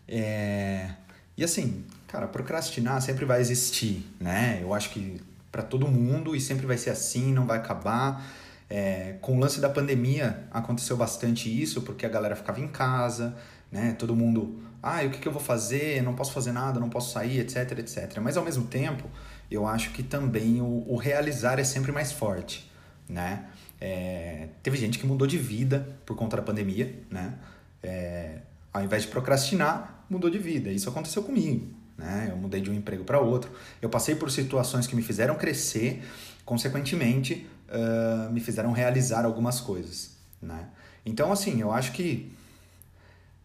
É... 0.07 0.91
E 1.37 1.43
assim, 1.43 1.83
cara, 2.07 2.27
procrastinar 2.27 3.01
sempre 3.01 3.25
vai 3.25 3.39
existir, 3.39 4.05
né? 4.19 4.59
Eu 4.61 4.73
acho 4.73 4.89
que 4.89 5.21
para 5.51 5.63
todo 5.63 5.87
mundo 5.87 6.35
e 6.35 6.41
sempre 6.41 6.65
vai 6.65 6.77
ser 6.77 6.89
assim, 6.89 7.33
não 7.33 7.45
vai 7.45 7.57
acabar. 7.57 8.25
É, 8.69 9.15
com 9.21 9.35
o 9.35 9.39
lance 9.39 9.59
da 9.59 9.69
pandemia 9.69 10.47
aconteceu 10.51 10.95
bastante 10.95 11.49
isso, 11.49 11.81
porque 11.81 12.05
a 12.05 12.09
galera 12.09 12.35
ficava 12.35 12.59
em 12.59 12.67
casa, 12.67 13.35
né? 13.71 13.95
Todo 13.97 14.15
mundo, 14.15 14.61
ah, 14.81 15.03
o 15.03 15.09
que, 15.09 15.17
que 15.17 15.27
eu 15.27 15.31
vou 15.31 15.41
fazer? 15.41 16.03
Não 16.03 16.13
posso 16.13 16.31
fazer 16.31 16.51
nada, 16.51 16.79
não 16.79 16.89
posso 16.89 17.11
sair, 17.11 17.39
etc, 17.39 17.79
etc. 17.79 18.19
Mas 18.21 18.37
ao 18.37 18.43
mesmo 18.43 18.65
tempo, 18.65 19.09
eu 19.49 19.65
acho 19.65 19.91
que 19.91 20.03
também 20.03 20.61
o, 20.61 20.85
o 20.87 20.95
realizar 20.95 21.59
é 21.59 21.63
sempre 21.63 21.91
mais 21.91 22.11
forte, 22.11 22.71
né? 23.07 23.45
É, 23.81 24.49
teve 24.61 24.77
gente 24.77 24.99
que 24.99 25.05
mudou 25.05 25.25
de 25.25 25.37
vida 25.37 25.97
por 26.05 26.15
conta 26.15 26.37
da 26.37 26.43
pandemia, 26.43 27.01
né? 27.09 27.33
É, 27.81 28.39
ao 28.71 28.83
invés 28.83 29.03
de 29.03 29.07
procrastinar, 29.07 30.05
mudou 30.09 30.29
de 30.29 30.37
vida. 30.37 30.69
Isso 30.69 30.89
aconteceu 30.89 31.23
comigo, 31.23 31.73
né? 31.97 32.27
Eu 32.29 32.37
mudei 32.37 32.61
de 32.61 32.69
um 32.69 32.73
emprego 32.73 33.03
para 33.03 33.19
outro. 33.19 33.51
Eu 33.81 33.89
passei 33.89 34.15
por 34.15 34.29
situações 34.29 34.85
que 34.85 34.95
me 34.95 35.01
fizeram 35.01 35.35
crescer, 35.35 36.03
consequentemente, 36.45 37.47
uh, 37.69 38.31
me 38.31 38.39
fizeram 38.39 38.71
realizar 38.71 39.25
algumas 39.25 39.59
coisas, 39.59 40.11
né? 40.41 40.67
Então, 41.05 41.31
assim, 41.31 41.61
eu 41.61 41.71
acho 41.71 41.91
que 41.91 42.31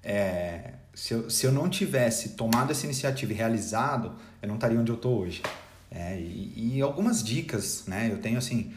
é, 0.02 0.72
se, 0.92 1.14
eu, 1.14 1.30
se 1.30 1.46
eu 1.46 1.52
não 1.52 1.68
tivesse 1.68 2.30
tomado 2.30 2.70
essa 2.70 2.84
iniciativa 2.84 3.32
e 3.32 3.34
realizado, 3.34 4.14
eu 4.42 4.48
não 4.48 4.56
estaria 4.56 4.78
onde 4.78 4.90
eu 4.90 4.96
estou 4.96 5.20
hoje. 5.20 5.42
É, 5.90 6.18
e, 6.18 6.76
e, 6.76 6.82
algumas 6.82 7.22
dicas, 7.22 7.84
né? 7.86 8.08
Eu 8.10 8.18
tenho, 8.18 8.36
assim, 8.36 8.74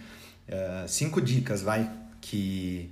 uh, 0.47 0.87
cinco 0.87 1.19
dicas, 1.19 1.61
vai, 1.61 1.91
que 2.21 2.91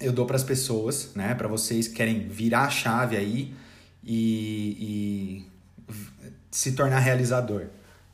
eu 0.00 0.12
dou 0.12 0.26
para 0.26 0.36
as 0.36 0.42
pessoas, 0.42 1.14
né? 1.14 1.34
Para 1.34 1.46
vocês 1.46 1.86
que 1.86 1.94
querem 1.94 2.26
virar 2.26 2.62
a 2.62 2.70
chave 2.70 3.16
aí 3.16 3.54
e, 4.02 5.44
e 5.90 5.94
se 6.50 6.72
tornar 6.72 6.98
realizador, 7.00 7.66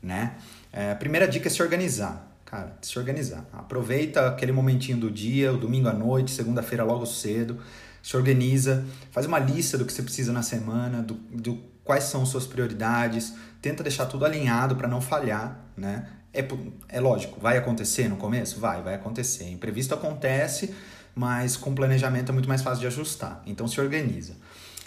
né? 0.03 0.35
É, 0.71 0.93
primeira 0.95 1.27
dica 1.27 1.47
é 1.47 1.49
se 1.49 1.63
organizar. 1.63 2.26
Cara, 2.49 2.77
se 2.81 2.97
organizar. 2.97 3.45
Aproveita 3.51 4.25
aquele 4.25 4.53
momentinho 4.53 4.97
do 4.97 5.11
dia, 5.11 5.51
o 5.51 5.57
domingo 5.57 5.89
à 5.89 5.93
noite, 5.93 6.31
segunda-feira 6.31 6.81
logo 6.81 7.05
cedo, 7.05 7.59
se 8.01 8.15
organiza, 8.15 8.85
faz 9.11 9.25
uma 9.25 9.37
lista 9.37 9.77
do 9.77 9.83
que 9.83 9.91
você 9.91 10.01
precisa 10.01 10.31
na 10.31 10.41
semana, 10.41 11.01
do, 11.01 11.15
do 11.15 11.61
quais 11.83 12.05
são 12.05 12.25
suas 12.25 12.47
prioridades, 12.47 13.33
tenta 13.61 13.83
deixar 13.83 14.05
tudo 14.05 14.23
alinhado 14.23 14.77
para 14.77 14.87
não 14.87 15.01
falhar, 15.01 15.59
né? 15.75 16.07
É, 16.33 16.47
é 16.87 17.01
lógico, 17.01 17.37
vai 17.37 17.57
acontecer 17.57 18.07
no 18.07 18.15
começo? 18.15 18.61
Vai, 18.61 18.81
vai 18.81 18.95
acontecer. 18.95 19.49
Imprevisto 19.49 19.93
acontece, 19.93 20.73
mas 21.13 21.57
com 21.57 21.75
planejamento 21.75 22.29
é 22.29 22.33
muito 22.33 22.47
mais 22.47 22.61
fácil 22.61 22.79
de 22.79 22.87
ajustar. 22.87 23.43
Então 23.45 23.67
se 23.67 23.81
organiza. 23.81 24.35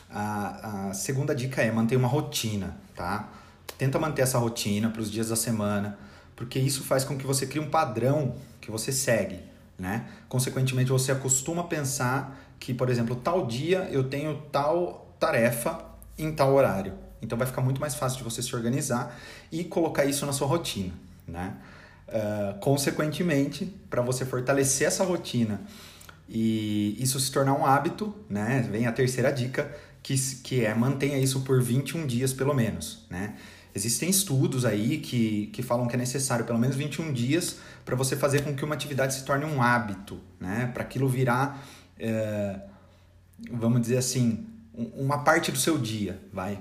A, 0.08 0.88
a 0.88 0.94
segunda 0.94 1.34
dica 1.34 1.60
é 1.60 1.70
manter 1.70 1.96
uma 1.96 2.08
rotina, 2.08 2.78
tá? 2.96 3.28
Tenta 3.76 3.98
manter 3.98 4.22
essa 4.22 4.38
rotina 4.38 4.88
para 4.88 5.02
os 5.02 5.10
dias 5.10 5.28
da 5.28 5.36
semana, 5.36 5.98
porque 6.40 6.58
isso 6.58 6.82
faz 6.84 7.04
com 7.04 7.18
que 7.18 7.26
você 7.26 7.46
crie 7.46 7.60
um 7.60 7.68
padrão, 7.68 8.34
que 8.62 8.70
você 8.70 8.90
segue, 8.90 9.40
né? 9.78 10.08
Consequentemente, 10.26 10.90
você 10.90 11.12
acostuma 11.12 11.64
pensar 11.64 12.54
que, 12.58 12.72
por 12.72 12.88
exemplo, 12.88 13.14
tal 13.14 13.46
dia 13.46 13.86
eu 13.92 14.04
tenho 14.04 14.40
tal 14.50 15.14
tarefa 15.20 15.84
em 16.16 16.32
tal 16.32 16.54
horário. 16.54 16.94
Então 17.20 17.36
vai 17.36 17.46
ficar 17.46 17.60
muito 17.60 17.78
mais 17.78 17.94
fácil 17.94 18.16
de 18.16 18.24
você 18.24 18.40
se 18.40 18.56
organizar 18.56 19.20
e 19.52 19.64
colocar 19.64 20.06
isso 20.06 20.24
na 20.24 20.32
sua 20.32 20.46
rotina, 20.46 20.94
né? 21.28 21.58
Uh, 22.08 22.58
consequentemente, 22.60 23.66
para 23.90 24.00
você 24.00 24.24
fortalecer 24.24 24.86
essa 24.86 25.04
rotina 25.04 25.60
e 26.26 26.96
isso 26.98 27.20
se 27.20 27.30
tornar 27.30 27.52
um 27.52 27.66
hábito, 27.66 28.14
né? 28.30 28.66
Vem 28.72 28.86
a 28.86 28.92
terceira 28.92 29.30
dica, 29.30 29.70
que, 30.02 30.16
que 30.42 30.64
é 30.64 30.74
mantenha 30.74 31.18
isso 31.18 31.42
por 31.42 31.62
21 31.62 32.06
dias 32.06 32.32
pelo 32.32 32.54
menos, 32.54 33.04
né? 33.10 33.34
Existem 33.74 34.08
estudos 34.08 34.64
aí 34.64 34.98
que, 34.98 35.46
que 35.52 35.62
falam 35.62 35.86
que 35.86 35.94
é 35.94 35.98
necessário 35.98 36.44
pelo 36.44 36.58
menos 36.58 36.76
21 36.76 37.12
dias 37.12 37.58
para 37.84 37.94
você 37.94 38.16
fazer 38.16 38.42
com 38.42 38.54
que 38.54 38.64
uma 38.64 38.74
atividade 38.74 39.14
se 39.14 39.24
torne 39.24 39.44
um 39.44 39.62
hábito, 39.62 40.18
né? 40.40 40.70
Para 40.74 40.82
aquilo 40.82 41.08
virar, 41.08 41.64
é, 41.98 42.60
vamos 43.50 43.80
dizer 43.80 43.98
assim, 43.98 44.46
uma 44.74 45.18
parte 45.18 45.52
do 45.52 45.58
seu 45.58 45.78
dia, 45.78 46.20
vai, 46.32 46.58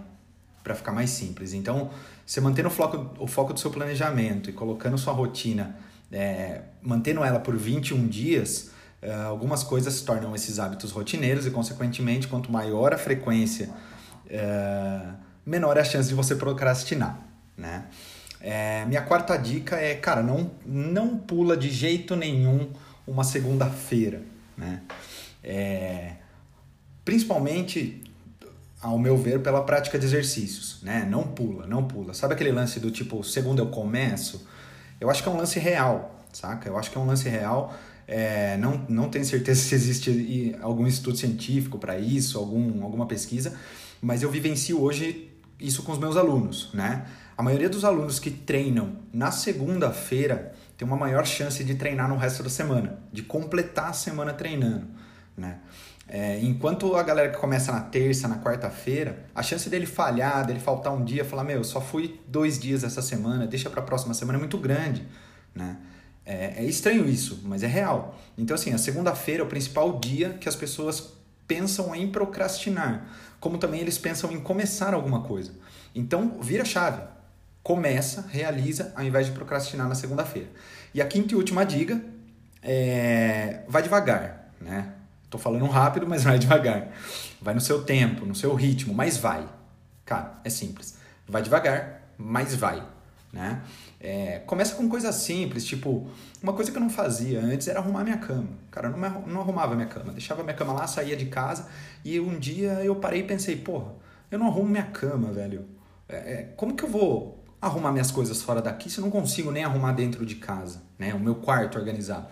para 0.64 0.76
ficar 0.76 0.91
mais 0.91 1.10
simples. 1.10 1.53
Então, 1.53 1.89
você 2.26 2.39
mantendo 2.39 2.68
o 2.68 2.72
foco, 2.72 3.16
o 3.18 3.28
foco 3.28 3.53
do 3.53 3.60
seu 3.60 3.72
planejamento 3.72 4.49
e 4.49 4.53
colocando 4.53 4.97
sua 4.97 5.14
rotina, 5.14 5.76
é, 6.12 6.62
mantendo 6.82 7.24
ela 7.24 7.39
por 7.39 7.55
21 7.55 8.07
dias, 8.07 8.72
é, 9.01 9.14
algumas 9.14 9.64
coisas 9.64 9.93
se 9.93 10.05
tornam 10.05 10.36
esses 10.36 10.60
hábitos 10.60 10.91
rotineiros 10.91 11.45
e, 11.45 11.51
consequentemente, 11.51 12.28
quanto 12.28 12.51
maior 12.51 12.93
a 12.93 12.97
frequência, 12.97 13.70
é, 14.30 15.01
menor 15.50 15.78
é 15.78 15.82
a 15.82 15.84
chance 15.84 16.08
de 16.08 16.16
você 16.16 16.36
procrastinar, 16.36 17.20
né? 17.58 17.86
É, 18.39 18.86
minha 18.86 19.02
quarta 19.02 19.36
dica 19.36 19.76
é, 19.76 19.95
cara, 19.95 20.24
não, 20.24 20.52
não 20.66 21.18
pula 21.18 21.58
de 21.58 21.70
jeito 21.70 22.16
nenhum 22.16 22.70
uma 23.06 23.24
segunda-feira, 23.24 24.22
né? 24.56 24.82
É, 25.43 26.14
principalmente 27.04 28.04
ao 28.82 28.97
meu 28.97 29.18
ver, 29.18 29.41
pela 29.41 29.62
prática 29.64 30.00
de 30.00 30.06
exercícios, 30.06 30.80
né? 30.84 31.06
Não 31.10 31.24
pula, 31.24 31.66
não 31.66 31.84
pula. 31.84 32.14
Sabe 32.14 32.36
aquele 32.36 32.52
lance 32.52 32.80
do 32.80 32.91
tipo, 32.91 33.24
segunda 33.24 33.62
eu 33.62 33.68
começo? 33.68 34.47
Eu 35.02 35.10
acho 35.10 35.24
que 35.24 35.28
é 35.28 35.32
um 35.32 35.38
lance 35.38 35.60
real, 35.60 36.24
saca? 36.32 36.70
Eu 36.70 36.78
acho 36.78 36.91
que 36.91 36.97
é 36.97 37.02
um 37.02 37.08
lance 37.08 37.28
real. 37.28 37.74
É, 38.08 38.56
não, 38.58 38.86
não 38.88 39.10
tenho 39.10 39.26
certeza 39.26 39.60
se 39.68 39.74
existe 39.76 40.56
algum 40.62 40.86
estudo 40.86 41.18
científico 41.18 41.78
para 41.80 41.97
isso, 42.00 42.38
algum, 42.38 42.84
alguma 42.84 43.08
pesquisa, 43.08 43.58
mas 44.02 44.24
eu 44.24 44.32
vivencio 44.32 44.82
hoje 44.82 45.28
isso 45.60 45.84
com 45.84 45.91
os 45.91 45.97
meus 45.97 46.16
alunos, 46.16 46.70
né? 46.74 47.05
A 47.38 47.43
maioria 47.43 47.70
dos 47.70 47.86
alunos 47.86 48.20
que 48.20 48.32
treinam 48.32 48.97
na 49.14 49.32
segunda-feira 49.32 50.53
tem 50.78 50.88
uma 50.88 50.97
maior 50.97 51.26
chance 51.26 51.64
de 51.64 51.76
treinar 51.76 52.07
no 52.10 52.18
resto 52.18 52.43
da 52.43 52.49
semana, 52.49 52.99
de 53.12 53.24
completar 53.24 53.89
a 53.89 53.93
semana 53.93 54.34
treinando, 54.34 54.88
né? 55.36 55.60
É, 56.12 56.39
enquanto 56.39 56.95
a 56.95 57.03
galera 57.03 57.30
que 57.30 57.38
começa 57.38 57.72
na 57.72 57.82
terça, 57.82 58.28
na 58.28 58.39
quarta-feira, 58.39 59.26
a 59.36 59.43
chance 59.43 59.70
dele 59.70 59.86
falhar, 59.86 60.43
dele 60.45 60.60
faltar 60.60 60.91
um 60.91 61.03
dia, 61.03 61.24
falar, 61.24 61.43
meu, 61.43 61.64
só 61.64 61.80
fui 61.80 62.20
dois 62.28 62.57
dias 62.57 62.84
essa 62.84 63.01
semana, 63.01 63.45
deixa 63.45 63.70
para 63.70 63.82
a 63.82 63.84
próxima 63.86 64.16
semana, 64.16 64.38
é 64.38 64.39
muito 64.39 64.57
grande, 64.57 65.07
né? 65.53 65.78
É, 66.26 66.64
é, 66.64 66.66
estranho 66.66 67.07
isso, 67.07 67.41
mas 67.45 67.62
é 67.64 67.68
real. 67.68 68.20
Então, 68.38 68.55
assim, 68.55 68.74
a 68.74 68.78
segunda-feira 68.78 69.43
é 69.43 69.45
o 69.45 69.47
principal 69.47 69.99
dia 69.99 70.34
que 70.39 70.49
as 70.49 70.55
pessoas 70.55 71.14
pensam 71.47 71.95
em 71.95 72.12
procrastinar, 72.12 73.07
como 73.40 73.58
também 73.58 73.82
eles 73.82 73.98
pensam 73.98 74.32
em 74.32 74.40
começar 74.40 74.94
alguma 74.94 75.22
coisa. 75.22 75.52
Então, 75.94 76.40
vira 76.42 76.66
chave. 76.66 77.02
Começa, 77.64 78.26
realiza, 78.30 78.94
ao 78.96 79.04
invés 79.04 79.28
de 79.28 79.34
procrastinar 79.34 79.88
na 79.88 79.96
segunda-feira. 79.96 80.50
E 80.94 81.02
a 81.02 81.06
quinta 81.06 81.34
e 81.34 81.38
última 81.38 81.66
dica 81.66 82.02
é 82.62 83.62
vai 83.68 83.82
devagar, 83.82 84.52
né? 84.60 84.94
Tô 85.30 85.38
falando 85.38 85.66
rápido, 85.68 86.08
mas 86.08 86.24
vai 86.24 86.38
devagar. 86.40 86.90
Vai 87.42 87.54
no 87.54 87.62
seu 87.62 87.84
tempo, 87.84 88.26
no 88.26 88.36
seu 88.36 88.54
ritmo, 88.56 88.94
mas 88.94 89.18
vai. 89.18 89.48
Cara, 90.06 90.40
é 90.44 90.50
simples. 90.50 90.98
Vai 91.28 91.42
devagar, 91.42 92.02
mas 92.18 92.56
vai. 92.56 92.84
Né? 93.32 93.62
É, 94.00 94.39
começa 94.45 94.76
com 94.76 94.88
coisas 94.88 95.14
simples, 95.16 95.66
tipo, 95.66 96.08
uma 96.41 96.54
coisa 96.54 96.72
que 96.72 96.78
eu 96.78 96.82
não 96.82 96.89
fazia 96.89 97.41
antes 97.41 97.68
era 97.68 97.80
arrumar 97.80 98.04
minha 98.04 98.18
cama. 98.18 98.47
Cara, 98.72 98.88
eu 98.88 98.97
não, 98.97 99.22
não 99.28 99.41
arrumava 99.41 99.76
minha 99.76 99.88
cama. 99.88 100.14
Deixava 100.14 100.41
minha 100.41 100.56
cama 100.56 100.74
lá, 100.74 100.88
saía 100.88 101.18
de 101.18 101.26
casa 101.26 101.68
e 102.04 102.20
um 102.20 102.39
dia 102.39 102.84
eu 102.84 102.95
parei 102.95 103.22
e 103.22 103.24
pensei, 103.24 103.58
porra, 103.58 103.93
eu 104.32 104.39
não 104.39 104.47
arrumo 104.47 104.70
minha 104.70 104.86
cama, 104.86 105.32
velho. 105.32 105.66
É, 106.08 106.16
é 106.16 106.54
como 106.56 106.76
que 106.76 106.84
eu 106.84 106.89
vou 106.89 107.43
arrumar 107.62 107.91
minhas 107.91 108.10
coisas 108.10 108.41
fora 108.41 108.62
daqui 108.62 108.89
se 108.89 109.00
eu 109.00 109.04
não 109.04 109.12
consigo 109.12 109.52
nem 109.52 109.66
arrumar 109.66 109.91
dentro 109.91 110.26
de 110.26 110.36
casa, 110.36 110.82
né? 110.97 111.14
O 111.14 111.20
meu 111.20 111.36
quarto 111.36 111.78
organizado. 111.78 112.28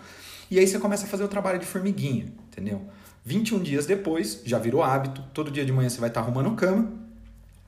E 0.49 0.57
aí 0.57 0.65
você 0.65 0.80
começa 0.80 1.05
a 1.05 1.09
fazer 1.09 1.26
o 1.26 1.28
trabalho 1.28 1.59
de 1.59 1.65
formiguinha 1.65 2.32
entendeu? 2.57 2.82
21 3.24 3.59
dias 3.59 3.86
depois, 3.86 4.41
já 4.43 4.57
virou 4.57 4.82
hábito, 4.82 5.22
todo 5.34 5.51
dia 5.51 5.65
de 5.65 5.72
manhã 5.72 5.89
você 5.89 5.99
vai 5.99 6.09
estar 6.09 6.22
arrumando 6.22 6.55
cama 6.55 6.91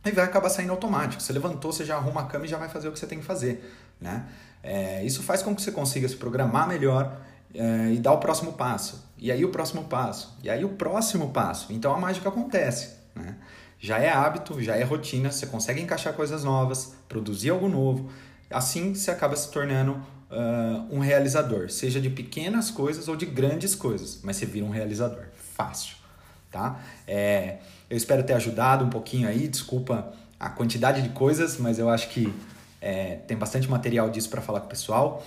e 0.06 0.12
vai 0.12 0.26
acabar 0.26 0.50
saindo 0.50 0.72
automático. 0.72 1.22
Você 1.22 1.34
levantou, 1.34 1.72
você 1.72 1.84
já 1.84 1.96
arruma 1.96 2.22
a 2.22 2.26
cama 2.26 2.46
e 2.46 2.48
já 2.48 2.58
vai 2.58 2.70
fazer 2.70 2.88
o 2.88 2.92
que 2.92 3.00
você 3.00 3.08
tem 3.08 3.20
que 3.20 3.26
fazer, 3.26 3.74
né? 4.00 4.26
É, 4.62 5.04
isso 5.04 5.24
faz 5.24 5.42
com 5.42 5.56
que 5.56 5.62
você 5.62 5.72
consiga 5.72 6.08
se 6.08 6.16
programar 6.16 6.68
melhor 6.68 7.20
é, 7.54 7.94
e 7.94 7.98
dar 7.98 8.14
o 8.14 8.18
próximo 8.18 8.54
passo. 8.54 9.06
E 9.18 9.32
aí 9.32 9.44
o 9.44 9.50
próximo 9.50 9.86
passo. 9.86 10.38
E 10.44 10.50
aí 10.50 10.64
o 10.64 10.70
próximo 10.70 11.30
passo. 11.32 11.72
Então 11.74 11.94
a 11.94 11.98
mágica 11.98 12.30
acontece, 12.30 12.96
né? 13.16 13.36
Já 13.82 13.98
é 13.98 14.10
hábito, 14.10 14.62
já 14.62 14.76
é 14.76 14.84
rotina, 14.84 15.32
você 15.32 15.46
consegue 15.46 15.82
encaixar 15.82 16.14
coisas 16.14 16.44
novas, 16.44 16.94
produzir 17.08 17.50
algo 17.50 17.70
novo. 17.70 18.10
Assim 18.50 18.94
você 18.94 19.10
acaba 19.10 19.38
se 19.38 19.50
tornando 19.50 19.94
uh, 19.94 20.88
um 20.92 21.00
realizador, 21.00 21.70
seja 21.70 22.02
de 22.02 22.10
pequenas 22.10 22.70
coisas 22.70 23.08
ou 23.08 23.16
de 23.16 23.26
grandes 23.26 23.76
coisas, 23.76 24.20
mas 24.22 24.36
você 24.36 24.46
vira 24.46 24.66
um 24.66 24.70
realizador. 24.70 25.26
Fácil, 25.56 25.96
tá? 26.52 26.80
É, 27.08 27.58
eu 27.90 27.98
espero 27.98 28.24
ter 28.24 28.34
ajudado 28.34 28.86
um 28.86 28.90
pouquinho 28.90 29.28
aí, 29.28 29.48
desculpa 29.48 30.14
a 30.40 30.50
quantidade 30.50 31.02
de 31.02 31.10
coisas, 31.10 31.58
mas 31.58 31.80
eu 31.80 31.90
acho 31.90 32.10
que 32.10 32.34
é, 32.82 33.16
tem 33.28 33.36
bastante 33.36 33.70
material 33.70 34.10
disso 34.10 34.30
para 34.30 34.42
falar 34.42 34.62
com 34.62 34.68
o 34.68 34.70
pessoal. 34.70 35.24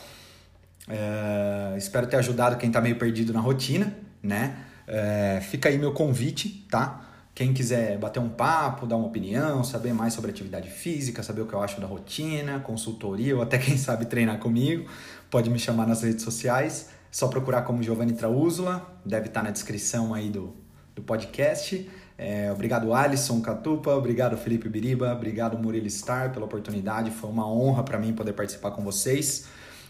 É, 0.88 1.74
espero 1.76 2.06
ter 2.06 2.16
ajudado 2.16 2.56
quem 2.56 2.68
está 2.68 2.80
meio 2.80 2.96
perdido 2.96 3.32
na 3.32 3.40
rotina, 3.40 3.94
né? 4.22 4.56
É, 4.86 5.40
fica 5.42 5.68
aí 5.68 5.78
meu 5.78 5.92
convite, 5.92 6.66
tá? 6.70 7.08
Quem 7.34 7.52
quiser 7.52 7.98
bater 7.98 8.20
um 8.20 8.28
papo, 8.28 8.86
dar 8.86 8.96
uma 8.96 9.06
opinião, 9.06 9.64
saber 9.64 9.94
mais 9.94 10.12
sobre 10.12 10.30
atividade 10.30 10.68
física, 10.68 11.22
saber 11.22 11.42
o 11.42 11.46
que 11.46 11.54
eu 11.54 11.62
acho 11.62 11.80
da 11.80 11.86
rotina, 11.86 12.60
consultoria 12.60 13.34
ou 13.34 13.42
até 13.42 13.56
quem 13.58 13.76
sabe 13.76 14.06
treinar 14.06 14.38
comigo, 14.38 14.88
pode 15.30 15.48
me 15.48 15.58
chamar 15.58 15.86
nas 15.86 16.02
redes 16.02 16.24
sociais. 16.24 16.88
É 16.90 16.92
só 17.10 17.28
procurar 17.28 17.62
como 17.62 17.82
Giovanni 17.82 18.12
Traúzula, 18.12 18.98
deve 19.04 19.28
estar 19.28 19.42
na 19.42 19.50
descrição 19.50 20.12
aí 20.12 20.30
do, 20.30 20.54
do 20.94 21.02
podcast. 21.02 21.88
É, 22.18 22.52
obrigado 22.52 22.92
Alisson 22.94 23.40
Catupa, 23.40 23.90
obrigado 23.92 24.36
Felipe 24.36 24.68
Biriba, 24.68 25.12
obrigado 25.12 25.58
Murilo 25.58 25.88
Star 25.90 26.32
pela 26.32 26.44
oportunidade. 26.44 27.10
Foi 27.10 27.30
uma 27.30 27.50
honra 27.50 27.82
para 27.82 27.98
mim 27.98 28.12
poder 28.12 28.32
participar 28.32 28.70
com 28.70 28.82
vocês. 28.82 29.46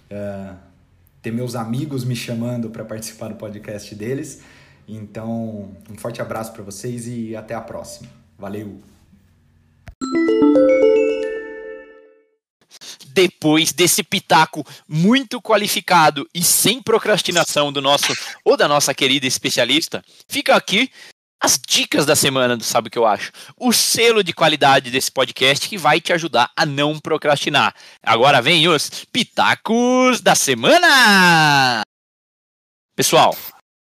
É, 0.09 0.55
ter 1.21 1.31
meus 1.31 1.55
amigos 1.55 2.05
me 2.05 2.17
chamando 2.17 2.71
para 2.71 2.85
participar 2.85 3.29
do 3.29 3.37
podcast 3.37 3.95
deles. 3.95 4.43
Então, 4.89 5.71
um 5.91 5.97
forte 5.97 6.21
abraço 6.21 6.53
para 6.53 6.63
vocês 6.63 7.07
e 7.07 7.37
até 7.37 7.55
a 7.55 7.61
próxima. 7.61 8.09
Valeu! 8.39 8.81
Depois 13.13 13.73
desse 13.73 14.03
pitaco 14.03 14.67
muito 14.89 15.41
qualificado 15.41 16.29
e 16.35 16.43
sem 16.43 16.83
procrastinação 16.83 17.73
do 17.73 17.83
nosso 17.83 18.13
ou 18.45 18.57
da 18.57 18.67
nossa 18.67 18.95
querida 18.95 19.27
especialista, 19.27 20.05
fica 20.29 20.57
aqui 20.57 20.91
as 21.43 21.59
dicas 21.59 22.07
da 22.07 22.15
semana 22.15 22.57
do 22.57 22.63
Sabe 22.63 22.87
o 22.87 22.91
que 22.91 22.99
eu 22.99 23.05
acho. 23.05 23.33
O 23.57 23.73
selo 23.73 24.23
de 24.23 24.33
qualidade 24.33 24.91
desse 24.91 25.11
podcast 25.11 25.69
que 25.69 25.77
vai 25.77 26.01
te 26.01 26.13
ajudar 26.13 26.51
a 26.57 26.65
não 26.65 27.01
procrastinar. 27.01 27.75
Agora 28.01 28.41
vem 28.41 28.69
os 28.69 29.05
pitacos 29.13 30.21
da 30.21 30.37
semana. 30.37 31.83
Pessoal, 32.95 33.37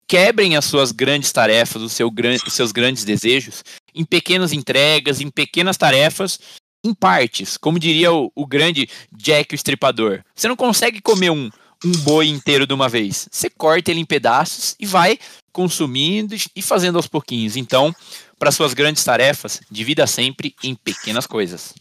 quebrem 0.07 0.57
as 0.57 0.65
suas 0.65 0.91
grandes 0.91 1.31
tarefas, 1.31 1.83
os, 1.83 1.93
seu, 1.93 2.11
os 2.47 2.53
seus 2.53 2.71
grandes 2.71 3.03
desejos, 3.03 3.63
em 3.93 4.03
pequenas 4.03 4.51
entregas, 4.51 5.21
em 5.21 5.29
pequenas 5.29 5.77
tarefas, 5.77 6.39
em 6.85 6.93
partes. 6.93 7.57
Como 7.57 7.79
diria 7.79 8.13
o, 8.13 8.31
o 8.35 8.45
grande 8.45 8.89
Jack 9.11 9.53
o 9.53 9.55
Estripador. 9.55 10.23
Você 10.35 10.47
não 10.47 10.55
consegue 10.55 11.01
comer 11.01 11.31
um, 11.31 11.49
um 11.83 11.91
boi 12.03 12.27
inteiro 12.27 12.67
de 12.67 12.73
uma 12.73 12.87
vez. 12.87 13.27
Você 13.31 13.49
corta 13.49 13.91
ele 13.91 13.99
em 13.99 14.05
pedaços 14.05 14.75
e 14.79 14.85
vai 14.85 15.19
consumindo 15.51 16.35
e 16.55 16.61
fazendo 16.61 16.97
aos 16.97 17.07
pouquinhos. 17.07 17.55
Então, 17.55 17.93
para 18.37 18.51
suas 18.51 18.73
grandes 18.73 19.03
tarefas, 19.03 19.61
divida 19.71 20.05
sempre 20.05 20.55
em 20.63 20.75
pequenas 20.75 21.25
coisas. 21.25 21.73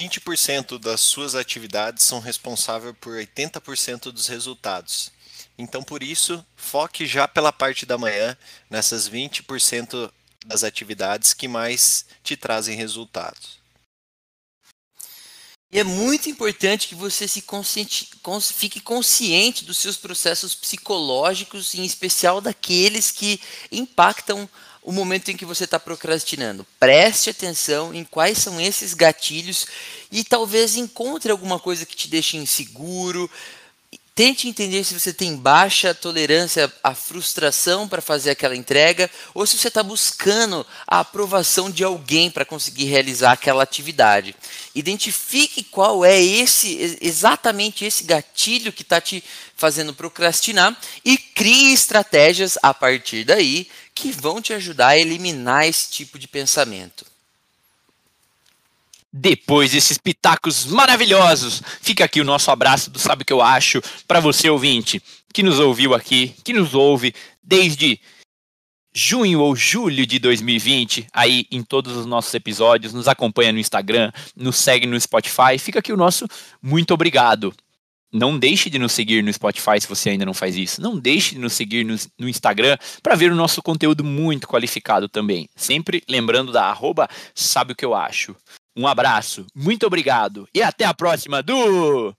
20% 0.00 0.78
das 0.78 1.00
suas 1.00 1.34
atividades 1.34 2.04
são 2.04 2.20
responsáveis 2.20 2.94
por 3.00 3.16
80% 3.16 4.12
dos 4.12 4.26
resultados. 4.26 5.10
Então, 5.58 5.82
por 5.82 6.02
isso, 6.02 6.44
foque 6.54 7.06
já 7.06 7.26
pela 7.26 7.50
parte 7.50 7.86
da 7.86 7.96
manhã 7.96 8.36
nessas 8.68 9.08
20% 9.08 10.10
das 10.46 10.64
atividades 10.64 11.34
que 11.34 11.48
mais 11.48 12.06
te 12.22 12.36
trazem 12.36 12.76
resultados. 12.76 13.58
E 15.70 15.80
é 15.80 15.84
muito 15.84 16.30
importante 16.30 16.86
que 16.86 16.94
você 16.94 17.26
se 17.26 17.42
consciente, 17.42 18.08
cons, 18.22 18.50
fique 18.52 18.80
consciente 18.80 19.64
dos 19.64 19.78
seus 19.78 19.96
processos 19.96 20.54
psicológicos, 20.54 21.74
em 21.74 21.84
especial 21.84 22.40
daqueles 22.40 23.10
que 23.10 23.40
impactam 23.72 24.48
o 24.86 24.92
momento 24.92 25.28
em 25.30 25.36
que 25.36 25.44
você 25.44 25.64
está 25.64 25.80
procrastinando. 25.80 26.64
Preste 26.78 27.28
atenção 27.28 27.92
em 27.92 28.04
quais 28.04 28.38
são 28.38 28.60
esses 28.60 28.94
gatilhos 28.94 29.66
e 30.12 30.22
talvez 30.22 30.76
encontre 30.76 31.32
alguma 31.32 31.58
coisa 31.58 31.84
que 31.84 31.96
te 31.96 32.06
deixe 32.06 32.36
inseguro, 32.36 33.28
Tente 34.16 34.48
entender 34.48 34.82
se 34.82 34.98
você 34.98 35.12
tem 35.12 35.36
baixa 35.36 35.92
tolerância 35.92 36.72
à 36.82 36.94
frustração 36.94 37.86
para 37.86 38.00
fazer 38.00 38.30
aquela 38.30 38.56
entrega 38.56 39.10
ou 39.34 39.46
se 39.46 39.58
você 39.58 39.68
está 39.68 39.82
buscando 39.82 40.66
a 40.86 41.00
aprovação 41.00 41.70
de 41.70 41.84
alguém 41.84 42.30
para 42.30 42.46
conseguir 42.46 42.86
realizar 42.86 43.32
aquela 43.32 43.62
atividade. 43.62 44.34
Identifique 44.74 45.62
qual 45.62 46.02
é 46.02 46.18
esse 46.18 46.96
exatamente 47.02 47.84
esse 47.84 48.04
gatilho 48.04 48.72
que 48.72 48.80
está 48.80 49.02
te 49.02 49.22
fazendo 49.54 49.92
procrastinar 49.92 50.74
e 51.04 51.18
crie 51.18 51.74
estratégias 51.74 52.56
a 52.62 52.72
partir 52.72 53.22
daí 53.22 53.68
que 53.94 54.10
vão 54.12 54.40
te 54.40 54.54
ajudar 54.54 54.88
a 54.88 54.98
eliminar 54.98 55.68
esse 55.68 55.90
tipo 55.90 56.18
de 56.18 56.26
pensamento. 56.26 57.04
Depois 59.18 59.72
desses 59.72 59.96
pitacos 59.96 60.66
maravilhosos, 60.66 61.62
fica 61.80 62.04
aqui 62.04 62.20
o 62.20 62.24
nosso 62.24 62.50
abraço 62.50 62.90
do 62.90 62.98
Sabe 62.98 63.22
o 63.22 63.24
que 63.24 63.32
eu 63.32 63.40
acho 63.40 63.80
para 64.06 64.20
você 64.20 64.50
ouvinte 64.50 65.02
que 65.32 65.42
nos 65.42 65.58
ouviu 65.58 65.94
aqui, 65.94 66.34
que 66.44 66.52
nos 66.52 66.74
ouve 66.74 67.14
desde 67.42 67.98
junho 68.94 69.40
ou 69.40 69.56
julho 69.56 70.04
de 70.04 70.18
2020, 70.18 71.06
aí 71.14 71.46
em 71.50 71.62
todos 71.62 71.96
os 71.96 72.04
nossos 72.04 72.34
episódios, 72.34 72.92
nos 72.92 73.08
acompanha 73.08 73.52
no 73.52 73.58
Instagram, 73.58 74.12
nos 74.36 74.56
segue 74.56 74.86
no 74.86 75.00
Spotify. 75.00 75.58
Fica 75.58 75.78
aqui 75.78 75.94
o 75.94 75.96
nosso 75.96 76.26
muito 76.60 76.92
obrigado. 76.92 77.54
Não 78.12 78.38
deixe 78.38 78.68
de 78.68 78.78
nos 78.78 78.92
seguir 78.92 79.22
no 79.22 79.32
Spotify 79.32 79.80
se 79.80 79.88
você 79.88 80.10
ainda 80.10 80.26
não 80.26 80.34
faz 80.34 80.56
isso. 80.56 80.82
Não 80.82 80.98
deixe 80.98 81.36
de 81.36 81.40
nos 81.40 81.54
seguir 81.54 81.84
no, 81.84 81.96
no 82.18 82.28
Instagram 82.28 82.76
para 83.02 83.14
ver 83.14 83.32
o 83.32 83.34
nosso 83.34 83.62
conteúdo 83.62 84.04
muito 84.04 84.46
qualificado 84.46 85.08
também. 85.08 85.48
Sempre 85.56 86.02
lembrando 86.06 86.52
da 86.52 86.66
arroba 86.66 87.08
sabe 87.34 87.72
o 87.72 87.76
que 87.76 87.84
eu 87.84 87.94
acho. 87.94 88.36
Um 88.76 88.86
abraço, 88.86 89.46
muito 89.54 89.86
obrigado 89.86 90.46
e 90.54 90.62
até 90.62 90.84
a 90.84 90.92
próxima 90.92 91.42
do. 91.42 92.14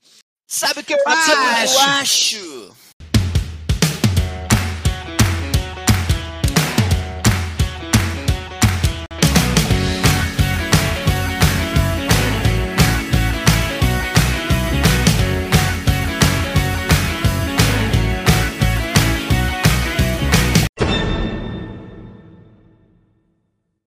Sabe 0.46 0.80
o 0.80 0.84
que 0.84 0.94
eu 0.94 0.98
acho? 1.06 1.30
Eu 1.72 1.80
acho. 1.80 2.76